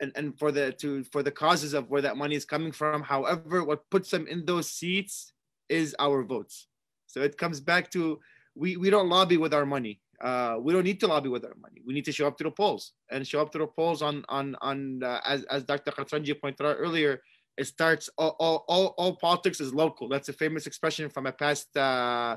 and, 0.00 0.12
and 0.16 0.38
for 0.38 0.50
the 0.50 0.72
to 0.72 1.04
for 1.04 1.22
the 1.22 1.30
causes 1.30 1.74
of 1.74 1.88
where 1.88 2.02
that 2.02 2.16
money 2.16 2.34
is 2.34 2.44
coming 2.44 2.72
from 2.72 3.02
however 3.02 3.62
what 3.64 3.88
puts 3.90 4.10
them 4.10 4.26
in 4.26 4.44
those 4.44 4.68
seats 4.68 5.32
is 5.68 5.94
our 5.98 6.24
votes 6.24 6.66
so 7.10 7.20
it 7.20 7.36
comes 7.36 7.60
back 7.60 7.90
to 7.90 8.18
we 8.54 8.76
we 8.76 8.90
don't 8.90 9.08
lobby 9.08 9.36
with 9.36 9.54
our 9.54 9.66
money 9.66 10.00
uh, 10.22 10.56
we 10.60 10.72
don't 10.72 10.84
need 10.84 11.00
to 11.00 11.06
lobby 11.06 11.28
with 11.28 11.44
our 11.44 11.56
money 11.60 11.80
we 11.86 11.94
need 11.94 12.04
to 12.04 12.12
show 12.12 12.26
up 12.26 12.36
to 12.36 12.44
the 12.44 12.50
polls 12.50 12.92
and 13.10 13.26
show 13.26 13.40
up 13.40 13.50
to 13.52 13.58
the 13.58 13.66
polls 13.66 14.02
on 14.02 14.24
on 14.28 14.56
on 14.60 15.02
uh, 15.02 15.20
as 15.26 15.44
as 15.44 15.64
dr 15.64 15.90
Katranji 15.92 16.38
pointed 16.40 16.66
out 16.66 16.76
earlier 16.78 17.20
it 17.56 17.66
starts 17.66 18.08
all, 18.16 18.36
all, 18.38 18.64
all, 18.68 18.86
all 18.96 19.16
politics 19.16 19.60
is 19.60 19.74
local 19.74 20.08
that's 20.08 20.28
a 20.28 20.32
famous 20.32 20.66
expression 20.66 21.08
from 21.10 21.26
a 21.26 21.32
past 21.32 21.76
uh, 21.76 22.36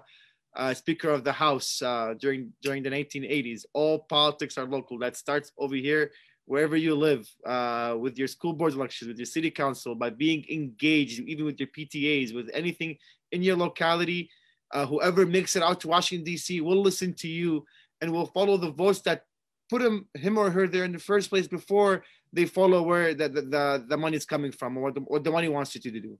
uh, 0.55 0.73
Speaker 0.73 1.09
of 1.09 1.23
the 1.23 1.31
House 1.31 1.81
uh, 1.81 2.13
during 2.19 2.53
during 2.61 2.83
the 2.83 2.89
1980s. 2.89 3.65
All 3.73 3.99
politics 3.99 4.57
are 4.57 4.65
local. 4.65 4.99
That 4.99 5.15
starts 5.15 5.51
over 5.57 5.75
here, 5.75 6.11
wherever 6.45 6.77
you 6.77 6.95
live, 6.95 7.27
uh, 7.45 7.95
with 7.99 8.17
your 8.17 8.27
school 8.27 8.53
board 8.53 8.73
elections, 8.73 9.07
with 9.07 9.17
your 9.17 9.25
city 9.25 9.49
council, 9.49 9.95
by 9.95 10.09
being 10.09 10.45
engaged, 10.49 11.19
even 11.21 11.45
with 11.45 11.59
your 11.59 11.69
PTAs, 11.69 12.35
with 12.35 12.49
anything 12.53 12.97
in 13.31 13.41
your 13.41 13.55
locality. 13.55 14.29
Uh, 14.73 14.87
whoever 14.87 15.25
makes 15.25 15.55
it 15.55 15.63
out 15.63 15.79
to 15.79 15.87
Washington 15.87 16.25
D.C. 16.25 16.59
will 16.61 16.81
listen 16.81 17.13
to 17.13 17.27
you 17.27 17.63
and 18.01 18.11
will 18.11 18.25
follow 18.25 18.57
the 18.57 18.71
voice 18.71 18.99
that 19.01 19.23
put 19.69 19.81
him 19.81 20.07
him 20.15 20.37
or 20.37 20.49
her 20.49 20.67
there 20.67 20.83
in 20.83 20.91
the 20.91 20.99
first 20.99 21.29
place 21.29 21.47
before 21.47 22.03
they 22.33 22.45
follow 22.45 22.81
where 22.81 23.13
the 23.13 23.29
the, 23.29 23.41
the, 23.41 23.85
the 23.87 23.97
money 23.97 24.17
is 24.17 24.25
coming 24.25 24.51
from 24.51 24.77
or 24.77 24.81
what 24.83 24.95
the, 24.95 25.01
what 25.01 25.23
the 25.23 25.31
money 25.31 25.47
wants 25.47 25.75
you 25.75 25.81
to 25.81 25.91
do. 25.91 26.17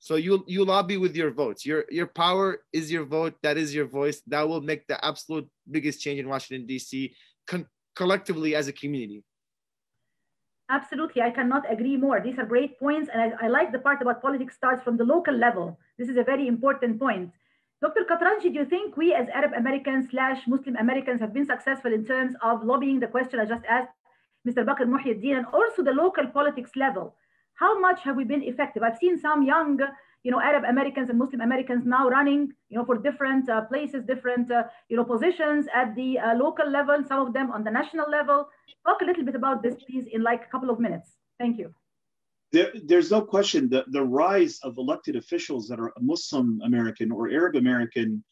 So 0.00 0.16
you 0.16 0.44
you 0.48 0.64
lobby 0.64 0.96
with 0.96 1.14
your 1.14 1.30
votes. 1.30 1.64
Your 1.64 1.84
your 1.90 2.08
power 2.08 2.62
is 2.72 2.90
your 2.90 3.04
vote. 3.04 3.34
That 3.42 3.56
is 3.56 3.72
your 3.72 3.86
voice. 3.86 4.20
That 4.26 4.48
will 4.48 4.60
make 4.60 4.88
the 4.88 5.02
absolute 5.04 5.48
biggest 5.70 6.00
change 6.02 6.18
in 6.18 6.28
Washington 6.28 6.66
D.C. 6.66 7.14
Con- 7.46 7.68
collectively 7.94 8.56
as 8.56 8.66
a 8.66 8.72
community. 8.72 9.22
Absolutely, 10.68 11.22
I 11.22 11.30
cannot 11.30 11.70
agree 11.70 11.96
more. 11.96 12.20
These 12.20 12.38
are 12.38 12.46
great 12.46 12.80
points, 12.80 13.10
and 13.12 13.20
I, 13.22 13.46
I 13.46 13.48
like 13.48 13.72
the 13.72 13.78
part 13.78 14.02
about 14.02 14.22
politics 14.22 14.56
starts 14.56 14.82
from 14.82 14.96
the 14.96 15.04
local 15.04 15.34
level. 15.34 15.78
This 15.98 16.08
is 16.08 16.16
a 16.16 16.24
very 16.24 16.48
important 16.48 16.98
point. 16.98 17.30
Dr. 17.82 18.04
Katranji, 18.08 18.52
do 18.52 18.60
you 18.60 18.64
think 18.64 18.96
we 18.96 19.12
as 19.12 19.28
Arab 19.34 19.52
Americans 19.56 20.06
slash 20.10 20.46
Muslim 20.46 20.76
Americans 20.76 21.20
have 21.20 21.34
been 21.34 21.44
successful 21.44 21.92
in 21.92 22.04
terms 22.04 22.34
of 22.40 22.64
lobbying 22.64 23.00
the 23.00 23.08
question 23.08 23.40
I 23.40 23.44
just 23.44 23.64
asked 23.68 23.90
Mr. 24.48 24.64
Bakr 24.64 24.86
Muhyiddin 24.86 25.36
and 25.38 25.46
also 25.46 25.82
the 25.82 25.92
local 25.92 26.26
politics 26.28 26.70
level? 26.76 27.16
how 27.54 27.78
much 27.78 28.00
have 28.02 28.16
we 28.16 28.24
been 28.24 28.42
effective? 28.42 28.82
I've 28.82 28.98
seen 28.98 29.18
some 29.18 29.42
young, 29.42 29.78
you 30.24 30.30
know, 30.30 30.40
Arab 30.40 30.64
Americans 30.64 31.10
and 31.10 31.18
Muslim 31.18 31.40
Americans 31.40 31.84
now 31.86 32.08
running, 32.08 32.52
you 32.68 32.78
know, 32.78 32.84
for 32.84 32.98
different 32.98 33.48
uh, 33.48 33.62
places, 33.62 34.04
different, 34.04 34.50
uh, 34.50 34.64
you 34.88 34.96
know, 34.96 35.04
positions 35.04 35.66
at 35.74 35.94
the 35.94 36.18
uh, 36.18 36.34
local 36.34 36.68
level, 36.68 37.04
some 37.06 37.26
of 37.26 37.32
them 37.32 37.50
on 37.50 37.64
the 37.64 37.70
national 37.70 38.10
level. 38.10 38.48
Talk 38.86 39.02
a 39.02 39.04
little 39.04 39.24
bit 39.24 39.34
about 39.34 39.62
this, 39.62 39.76
please, 39.86 40.06
in 40.12 40.22
like 40.22 40.42
a 40.44 40.50
couple 40.50 40.70
of 40.70 40.80
minutes. 40.80 41.08
Thank 41.38 41.58
you. 41.58 41.74
There, 42.52 42.70
there's 42.84 43.10
no 43.10 43.22
question 43.22 43.68
that 43.70 43.90
the 43.90 44.02
rise 44.02 44.60
of 44.62 44.76
elected 44.76 45.16
officials 45.16 45.68
that 45.68 45.80
are 45.80 45.92
Muslim 46.00 46.60
American 46.62 47.10
or 47.10 47.30
Arab 47.30 47.56
American 47.56 48.22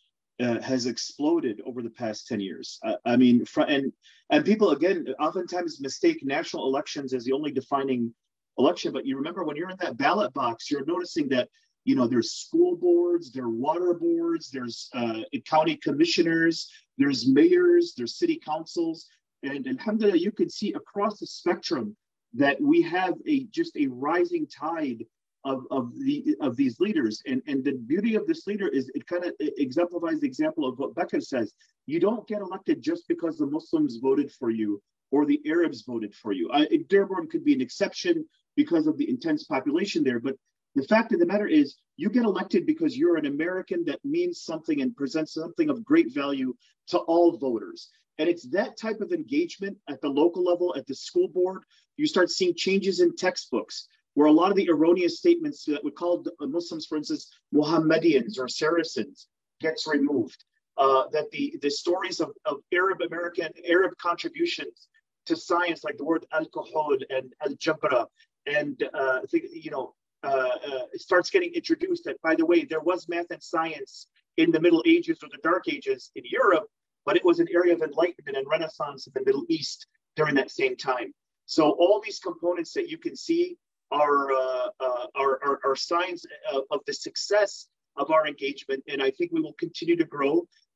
uh, 0.40 0.60
has 0.60 0.86
exploded 0.86 1.60
over 1.66 1.82
the 1.82 1.90
past 1.90 2.26
10 2.26 2.40
years. 2.40 2.78
I 3.04 3.16
mean, 3.16 3.44
and 3.68 3.92
and 4.30 4.44
people 4.44 4.70
again 4.70 5.06
oftentimes 5.18 5.80
mistake 5.80 6.20
national 6.22 6.66
elections 6.66 7.14
as 7.14 7.24
the 7.24 7.32
only 7.32 7.50
defining 7.50 8.14
election. 8.58 8.92
But 8.92 9.06
you 9.06 9.16
remember 9.16 9.44
when 9.44 9.56
you're 9.56 9.70
in 9.70 9.76
that 9.80 9.96
ballot 9.96 10.32
box, 10.34 10.70
you're 10.70 10.84
noticing 10.84 11.28
that 11.30 11.48
you 11.84 11.94
know 11.94 12.06
there's 12.06 12.32
school 12.32 12.76
boards, 12.76 13.32
there 13.32 13.44
are 13.44 13.50
water 13.50 13.94
boards, 13.94 14.50
there's 14.50 14.90
uh, 14.94 15.20
county 15.46 15.76
commissioners, 15.76 16.70
there's 16.98 17.26
mayors, 17.26 17.94
there's 17.96 18.18
city 18.18 18.38
councils, 18.44 19.06
and 19.42 19.66
alhamdulillah, 19.66 20.18
you 20.18 20.32
can 20.32 20.50
see 20.50 20.74
across 20.74 21.18
the 21.18 21.26
spectrum 21.26 21.96
that 22.34 22.60
we 22.60 22.82
have 22.82 23.14
a 23.26 23.44
just 23.44 23.76
a 23.76 23.86
rising 23.88 24.46
tide 24.46 25.04
of, 25.44 25.64
of 25.70 25.98
the 25.98 26.36
of 26.40 26.54
these 26.56 26.78
leaders 26.80 27.22
and 27.26 27.42
and 27.46 27.64
the 27.64 27.72
beauty 27.72 28.14
of 28.14 28.26
this 28.26 28.46
leader 28.46 28.68
is 28.68 28.90
it 28.94 29.06
kind 29.06 29.24
of 29.24 29.32
exemplifies 29.40 30.20
the 30.20 30.26
example 30.26 30.68
of 30.68 30.78
what 30.78 30.94
Bakr 30.94 31.22
says 31.22 31.54
you 31.86 31.98
don't 31.98 32.28
get 32.28 32.42
elected 32.42 32.82
just 32.82 33.08
because 33.08 33.38
the 33.38 33.46
Muslims 33.46 33.96
voted 33.96 34.30
for 34.30 34.50
you 34.50 34.82
or 35.10 35.26
the 35.26 35.40
Arabs 35.46 35.82
voted 35.82 36.14
for 36.14 36.32
you. 36.32 36.48
Uh, 36.50 36.64
Dearborn 36.88 37.28
could 37.28 37.44
be 37.44 37.54
an 37.54 37.60
exception 37.60 38.24
because 38.56 38.86
of 38.86 38.96
the 38.96 39.08
intense 39.08 39.44
population 39.44 40.04
there. 40.04 40.20
But 40.20 40.36
the 40.74 40.84
fact 40.84 41.12
of 41.12 41.18
the 41.18 41.26
matter 41.26 41.46
is, 41.46 41.76
you 41.96 42.08
get 42.08 42.24
elected 42.24 42.64
because 42.64 42.96
you're 42.96 43.16
an 43.16 43.26
American 43.26 43.84
that 43.86 44.04
means 44.04 44.42
something 44.42 44.80
and 44.80 44.96
presents 44.96 45.34
something 45.34 45.68
of 45.68 45.84
great 45.84 46.14
value 46.14 46.54
to 46.88 46.98
all 46.98 47.36
voters. 47.36 47.88
And 48.18 48.28
it's 48.28 48.48
that 48.50 48.78
type 48.78 49.00
of 49.00 49.12
engagement 49.12 49.76
at 49.88 50.00
the 50.00 50.08
local 50.08 50.44
level, 50.44 50.74
at 50.76 50.86
the 50.86 50.94
school 50.94 51.28
board. 51.28 51.62
You 52.00 52.06
start 52.06 52.30
seeing 52.30 52.54
changes 52.54 53.00
in 53.00 53.14
textbooks 53.14 53.86
where 54.14 54.26
a 54.26 54.32
lot 54.32 54.50
of 54.50 54.56
the 54.56 54.70
erroneous 54.70 55.18
statements 55.18 55.64
that 55.66 55.84
we 55.84 55.90
call 55.90 56.24
Muslims, 56.40 56.86
for 56.86 56.96
instance, 56.96 57.30
Mohammedans 57.52 58.38
or 58.38 58.48
Saracens, 58.48 59.28
gets 59.60 59.86
removed. 59.86 60.42
Uh, 60.78 61.08
that 61.12 61.30
the, 61.30 61.58
the 61.60 61.70
stories 61.70 62.20
of, 62.20 62.30
of 62.46 62.56
Arab 62.72 63.02
American, 63.02 63.50
Arab 63.68 63.92
contributions 63.98 64.88
to 65.26 65.36
science, 65.36 65.84
like 65.84 65.98
the 65.98 66.04
word 66.04 66.24
alcohol 66.32 66.96
and 67.10 67.34
al-jabra 67.44 68.06
and 68.46 68.88
uh, 68.94 69.20
you 69.52 69.70
know 69.70 69.94
uh, 70.22 70.48
uh, 70.66 70.84
starts 70.94 71.28
getting 71.28 71.52
introduced 71.52 72.04
that 72.04 72.20
by 72.22 72.34
the 72.34 72.46
way 72.46 72.64
there 72.64 72.80
was 72.80 73.08
math 73.08 73.30
and 73.30 73.42
science 73.42 74.06
in 74.38 74.50
the 74.50 74.60
middle 74.60 74.82
ages 74.86 75.18
or 75.22 75.28
the 75.30 75.38
dark 75.42 75.64
ages 75.68 76.10
in 76.16 76.22
europe 76.24 76.66
but 77.04 77.16
it 77.16 77.24
was 77.24 77.38
an 77.38 77.46
area 77.54 77.74
of 77.74 77.82
enlightenment 77.82 78.36
and 78.36 78.46
renaissance 78.48 79.06
in 79.06 79.12
the 79.14 79.24
middle 79.24 79.44
east 79.48 79.86
during 80.16 80.34
that 80.34 80.50
same 80.50 80.76
time 80.76 81.12
so 81.56 81.62
all 81.82 82.00
these 82.04 82.20
components 82.28 82.72
that 82.74 82.88
you 82.88 82.98
can 83.06 83.16
see 83.16 83.56
are 83.90 84.30
uh, 84.32 84.68
uh, 84.86 85.06
are, 85.22 85.34
are, 85.46 85.58
are, 85.64 85.76
signs 85.76 86.24
of, 86.54 86.62
of, 86.70 86.80
the 86.86 86.92
success 86.92 87.66
of 87.96 88.10
our 88.14 88.24
engagement 88.32 88.82
and 88.90 89.02
i 89.02 89.10
think 89.10 89.32
we 89.32 89.40
will 89.40 89.58
continue 89.64 89.96
to 89.96 90.08
grow 90.16 90.34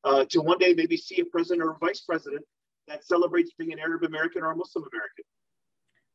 uh, 0.08 0.24
to 0.32 0.40
one 0.40 0.58
day 0.58 0.74
maybe 0.74 0.96
see 0.96 1.20
a 1.20 1.26
president 1.26 1.62
or 1.64 1.70
a 1.72 1.78
vice 1.78 2.00
president 2.00 2.44
that 2.88 3.04
celebrates 3.04 3.52
being 3.58 3.72
an 3.72 3.78
arab 3.78 4.02
american 4.02 4.42
or 4.42 4.50
a 4.50 4.56
muslim 4.56 4.84
american 4.92 5.24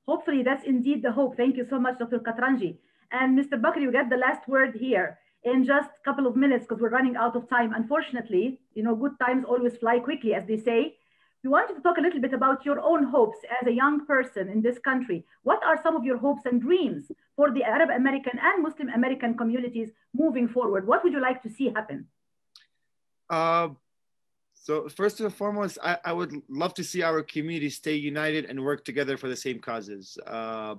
hopefully 0.10 0.42
that's 0.44 0.66
indeed 0.74 1.00
the 1.04 1.12
hope. 1.12 1.38
Thank 1.38 1.56
you 1.60 1.66
so 1.70 1.80
much, 1.86 2.00
Dr. 2.00 2.20
Katranji. 2.28 2.72
And 3.12 3.38
Mr. 3.40 3.56
Bakr, 3.64 3.82
you 3.86 3.92
get 3.92 4.10
the 4.10 4.24
last 4.26 4.48
word 4.48 4.72
here 4.86 5.20
in 5.44 5.66
just 5.74 5.90
a 5.90 6.04
couple 6.08 6.26
of 6.28 6.36
minutes 6.36 6.66
because 6.66 6.82
we're 6.82 6.98
running 7.00 7.16
out 7.16 7.36
of 7.36 7.50
time. 7.50 7.74
Unfortunately, 7.82 8.60
you 8.74 8.84
know, 8.84 8.96
good 8.96 9.16
times 9.26 9.46
always 9.48 9.78
fly 9.78 10.00
quickly, 10.00 10.34
as 10.34 10.46
they 10.48 10.58
say. 10.70 10.80
We 11.44 11.50
wanted 11.50 11.76
to 11.76 11.82
talk 11.82 11.98
a 11.98 12.02
little 12.02 12.20
bit 12.20 12.34
about 12.34 12.66
your 12.66 12.82
own 12.82 13.06
hopes 13.06 13.38
as 13.62 13.66
a 13.68 13.72
young 13.72 14.06
person 14.06 14.50
in 14.50 14.62
this 14.62 14.78
country. 14.80 15.26
What 15.44 15.64
are 15.64 15.82
some 15.82 15.96
of 15.96 16.04
your 16.04 16.18
hopes 16.18 16.46
and 16.46 16.62
dreams 16.62 17.12
for 17.38 17.52
the 17.52 17.64
Arab 17.64 17.90
American 17.90 18.38
and 18.42 18.62
Muslim 18.62 18.90
American 18.90 19.38
communities 19.38 19.90
moving 20.14 20.50
forward? 20.50 20.86
What 20.86 21.04
would 21.04 21.14
you 21.14 21.22
like 21.22 21.42
to 21.44 21.50
see 21.50 21.70
happen? 21.70 22.08
Uh, 23.30 23.70
so 24.54 24.90
first 24.90 25.22
and 25.22 25.34
foremost, 25.34 25.78
I, 25.82 25.98
I, 26.04 26.14
would 26.14 26.34
love 26.50 26.74
to 26.74 26.84
see 26.84 27.04
our 27.04 27.22
community 27.24 27.70
stay 27.70 27.96
united 27.96 28.46
and 28.46 28.64
work 28.64 28.84
together 28.84 29.16
for 29.18 29.30
the 29.30 29.36
same 29.36 29.60
causes. 29.60 30.18
Uh, 30.28 30.76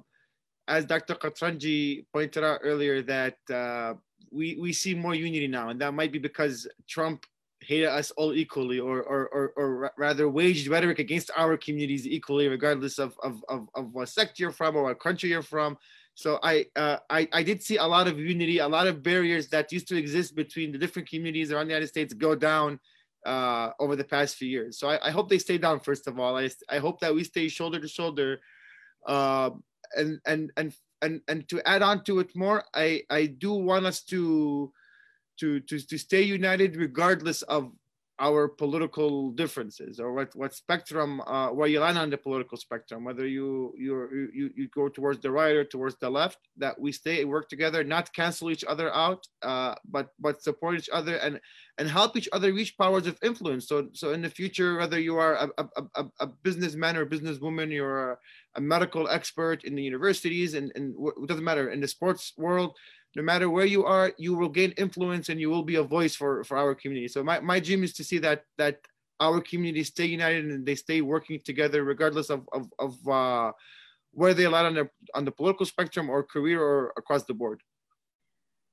as 0.69 0.85
Dr. 0.85 1.15
Katranji 1.15 2.05
pointed 2.13 2.45
out 2.45 2.61
earlier, 2.63 3.03
that 3.03 3.39
uh, 3.51 3.95
we, 4.31 4.59
we 4.61 4.73
see 4.73 4.95
more 4.95 5.15
unity 5.15 5.49
now, 5.49 5.71
and 5.71 5.81
that 5.81 5.95
might 5.95 6.13
be 6.13 6.19
because 6.19 6.69
Trump 6.87 7.25
hated 7.63 7.89
us 7.89 8.11
all 8.13 8.33
equally, 8.33 8.81
or, 8.81 9.03
or, 9.03 9.29
or, 9.29 9.53
or 9.57 9.93
rather 9.97 10.29
waged 10.29 10.69
rhetoric 10.69 10.99
against 10.99 11.31
our 11.37 11.57
communities 11.57 12.07
equally, 12.07 12.49
regardless 12.49 12.99
of, 12.99 13.15
of, 13.23 13.45
of, 13.49 13.69
of 13.75 13.93
what 13.93 14.09
sect 14.09 14.39
you're 14.39 14.51
from 14.51 14.77
or 14.77 14.85
what 14.85 15.01
country 15.01 15.31
you're 15.31 15.43
from. 15.43 15.77
So 16.15 16.39
I, 16.43 16.67
uh, 16.77 16.99
I, 17.09 17.29
I 17.33 17.43
did 17.43 17.63
see 17.63 17.77
a 17.77 17.85
lot 17.85 18.07
of 18.07 18.19
unity, 18.19 18.59
a 18.59 18.69
lot 18.69 18.87
of 18.87 19.03
barriers 19.03 19.49
that 19.49 19.73
used 19.73 19.89
to 19.89 19.97
exist 19.97 20.35
between 20.35 20.73
the 20.73 20.79
different 20.79 21.09
communities 21.09 21.53
around 21.53 21.67
the 21.67 21.73
United 21.73 21.89
States 21.89 22.13
go 22.15 22.35
down 22.35 22.81
uh, 23.27 23.71
over 23.79 23.97
the 23.97 24.05
past 24.05 24.37
few 24.37 24.49
years. 24.49 24.79
So 24.79 24.89
I, 24.89 25.09
I, 25.09 25.11
hope 25.11 25.29
they 25.29 25.39
stay 25.39 25.59
down. 25.59 25.81
First 25.81 26.07
of 26.07 26.19
all, 26.19 26.37
I, 26.37 26.51
I 26.69 26.79
hope 26.79 27.01
that 27.01 27.15
we 27.15 27.25
stay 27.25 27.49
shoulder 27.49 27.79
to 27.79 27.89
shoulder, 27.89 28.41
uh, 29.07 29.51
and 29.97 30.21
and 30.27 30.51
and 30.57 30.75
and 31.03 31.21
and 31.29 31.49
to 31.49 31.67
add 31.69 31.83
on 31.83 32.05
to 32.05 32.21
it 32.21 32.35
more, 32.35 32.65
I 32.75 33.03
I 33.11 33.27
do 33.27 33.53
want 33.53 33.87
us 33.87 34.03
to 34.05 34.73
to 35.41 35.61
to 35.61 35.79
to 35.81 35.99
stay 35.99 36.23
united 36.23 36.77
regardless 36.77 37.43
of 37.43 37.73
our 38.21 38.49
political 38.49 39.31
differences 39.31 39.99
or 39.99 40.13
what 40.13 40.31
what 40.37 40.55
spectrum 40.55 41.23
uh, 41.23 41.49
where 41.49 41.69
you 41.69 41.81
land 41.81 41.97
on 41.97 42.11
the 42.11 42.19
political 42.19 42.59
spectrum 42.59 43.03
whether 43.03 43.27
you 43.27 43.73
you 43.77 44.29
you 44.33 44.51
you 44.55 44.69
go 44.69 44.89
towards 44.89 45.21
the 45.21 45.31
right 45.31 45.57
or 45.57 45.65
towards 45.65 45.97
the 45.97 46.11
left 46.11 46.39
that 46.59 46.79
we 46.79 46.93
stay 46.93 47.23
and 47.23 47.31
work 47.31 47.49
together 47.49 47.83
not 47.83 48.13
cancel 48.13 48.51
each 48.51 48.65
other 48.65 48.95
out 48.95 49.27
uh, 49.43 49.75
but 49.87 50.11
but 50.19 50.43
support 50.43 50.77
each 50.79 50.91
other 50.93 51.17
and 51.17 51.41
and 51.79 51.89
help 51.89 52.15
each 52.15 52.29
other 52.33 52.53
reach 52.53 52.77
powers 52.77 53.07
of 53.07 53.19
influence. 53.23 53.67
So 53.67 53.89
so 53.95 54.13
in 54.13 54.21
the 54.21 54.29
future 54.29 54.77
whether 54.77 55.01
you 55.01 55.17
are 55.17 55.35
a, 55.35 55.49
a, 55.57 55.85
a, 55.95 56.05
a 56.21 56.27
businessman 56.27 56.99
or 56.99 57.07
businesswoman 57.07 57.73
you're 57.73 58.13
a, 58.13 58.17
a 58.57 58.61
medical 58.61 59.09
expert 59.09 59.65
in 59.65 59.75
the 59.75 59.83
universities 59.83 60.53
and, 60.53 60.71
and 60.75 60.95
it 61.23 61.27
doesn't 61.27 61.45
matter 61.45 61.71
in 61.71 61.81
the 61.81 61.89
sports 61.89 62.35
world 62.37 62.77
no 63.17 63.23
matter 63.23 63.51
where 63.51 63.67
you 63.67 63.85
are, 63.85 64.13
you 64.19 64.35
will 64.35 64.49
gain 64.49 64.73
influence 64.73 65.29
and 65.29 65.41
you 65.41 65.51
will 65.51 65.63
be 65.65 65.77
a 65.77 65.83
voice 65.83 66.15
for, 66.15 66.45
for 66.45 66.57
our 66.57 66.75
community. 66.75 67.09
So 67.09 67.23
my, 67.25 67.41
my 67.41 67.59
dream 67.61 67.83
is 67.83 67.93
to 67.95 68.05
see 68.05 68.19
that 68.19 68.45
that 68.57 68.81
our 69.21 69.41
community 69.41 69.85
stay 69.85 70.07
united 70.07 70.47
and 70.47 70.65
they 70.65 70.75
stay 70.75 71.03
working 71.03 71.39
together 71.45 71.85
regardless 71.85 72.31
of, 72.31 72.49
of, 72.53 72.73
of 72.79 73.09
uh, 73.09 73.53
where 74.13 74.35
they 74.35 74.49
land 74.49 74.67
on 74.69 74.75
the, 74.75 74.89
on 75.15 75.25
the 75.25 75.31
political 75.31 75.67
spectrum 75.67 76.09
or 76.09 76.23
career 76.23 76.63
or 76.63 76.93
across 76.97 77.25
the 77.25 77.35
board. 77.35 77.61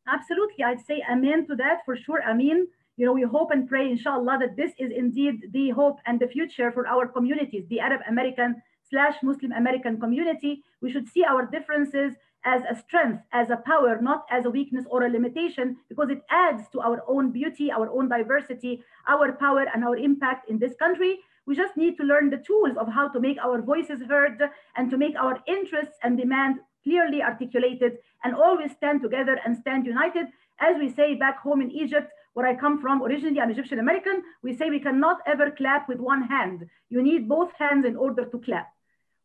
Absolutely. 0.07 0.63
I'd 0.63 0.85
say 0.85 1.03
amen 1.11 1.47
to 1.47 1.55
that 1.57 1.79
for 1.85 1.97
sure. 1.97 2.23
I 2.23 2.33
mean, 2.33 2.67
you 2.95 3.05
know, 3.05 3.11
we 3.11 3.23
hope 3.23 3.51
and 3.51 3.67
pray, 3.67 3.91
inshallah, 3.91 4.37
that 4.39 4.55
this 4.55 4.71
is 4.79 4.91
indeed 4.95 5.51
the 5.51 5.69
hope 5.71 5.99
and 6.05 6.19
the 6.19 6.27
future 6.27 6.71
for 6.71 6.87
our 6.87 7.07
communities, 7.07 7.65
the 7.69 7.81
Arab 7.81 8.01
American 8.07 8.61
slash 8.89 9.15
Muslim 9.21 9.51
American 9.51 9.99
community. 9.99 10.63
We 10.81 10.91
should 10.91 11.09
see 11.09 11.23
our 11.25 11.45
differences 11.45 12.13
as 12.47 12.63
a 12.71 12.75
strength, 12.83 13.21
as 13.33 13.49
a 13.49 13.57
power, 13.57 13.99
not 14.01 14.25
as 14.31 14.45
a 14.45 14.49
weakness 14.49 14.85
or 14.89 15.03
a 15.03 15.09
limitation, 15.09 15.75
because 15.89 16.09
it 16.09 16.21
adds 16.29 16.63
to 16.71 16.79
our 16.79 17.03
own 17.05 17.29
beauty, 17.29 17.69
our 17.69 17.89
own 17.89 18.07
diversity, 18.07 18.81
our 19.05 19.33
power, 19.33 19.65
and 19.73 19.83
our 19.83 19.97
impact 19.97 20.49
in 20.49 20.57
this 20.57 20.73
country. 20.75 21.19
We 21.45 21.57
just 21.57 21.75
need 21.75 21.97
to 21.97 22.03
learn 22.03 22.29
the 22.29 22.43
tools 22.49 22.77
of 22.77 22.87
how 22.87 23.09
to 23.09 23.19
make 23.19 23.37
our 23.39 23.61
voices 23.61 23.99
heard 24.07 24.41
and 24.77 24.89
to 24.89 24.97
make 24.97 25.15
our 25.17 25.43
interests 25.45 25.97
and 26.03 26.17
demands 26.17 26.59
clearly 26.85 27.21
articulated 27.21 27.97
and 28.23 28.33
always 28.33 28.71
stand 28.71 29.01
together 29.01 29.37
and 29.43 29.57
stand 29.57 29.85
united. 29.85 30.27
As 30.61 30.77
we 30.79 30.89
say 30.89 31.15
back 31.15 31.39
home 31.39 31.61
in 31.61 31.69
Egypt, 31.71 32.09
where 32.33 32.47
I 32.47 32.55
come 32.55 32.79
from, 32.79 33.03
originally 33.03 33.41
I'm 33.41 33.51
Egyptian 33.51 33.79
American, 33.79 34.23
we 34.41 34.55
say 34.55 34.69
we 34.69 34.79
cannot 34.79 35.17
ever 35.27 35.51
clap 35.51 35.89
with 35.89 35.99
one 35.99 36.23
hand. 36.23 36.65
You 36.89 37.01
need 37.01 37.27
both 37.27 37.51
hands 37.59 37.85
in 37.85 37.97
order 37.97 38.23
to 38.25 38.39
clap. 38.39 38.67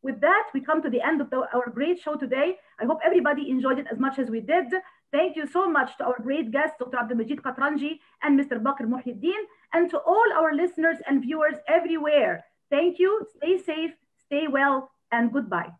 With 0.02 0.20
that, 0.20 0.48
we 0.52 0.60
come 0.60 0.82
to 0.82 0.90
the 0.90 1.00
end 1.00 1.20
of 1.20 1.30
the, 1.30 1.46
our 1.54 1.70
great 1.70 2.00
show 2.00 2.16
today. 2.16 2.56
I 2.80 2.84
hope 2.84 2.98
everybody 3.04 3.48
enjoyed 3.48 3.78
it 3.78 3.86
as 3.90 3.98
much 3.98 4.18
as 4.18 4.30
we 4.30 4.40
did. 4.40 4.66
Thank 5.12 5.36
you 5.36 5.46
so 5.46 5.68
much 5.68 5.96
to 5.98 6.04
our 6.04 6.18
great 6.20 6.50
guests, 6.50 6.76
Dr. 6.78 6.96
Abdelmajid 6.96 7.40
Katranji 7.40 8.00
and 8.22 8.38
Mr. 8.38 8.60
Bakr 8.60 8.86
Muhyiddin, 8.86 9.42
and 9.72 9.90
to 9.90 9.98
all 9.98 10.24
our 10.34 10.54
listeners 10.54 10.96
and 11.06 11.22
viewers 11.22 11.54
everywhere. 11.68 12.44
Thank 12.70 12.98
you, 12.98 13.26
stay 13.36 13.58
safe, 13.58 13.92
stay 14.26 14.48
well, 14.48 14.90
and 15.12 15.32
goodbye. 15.32 15.70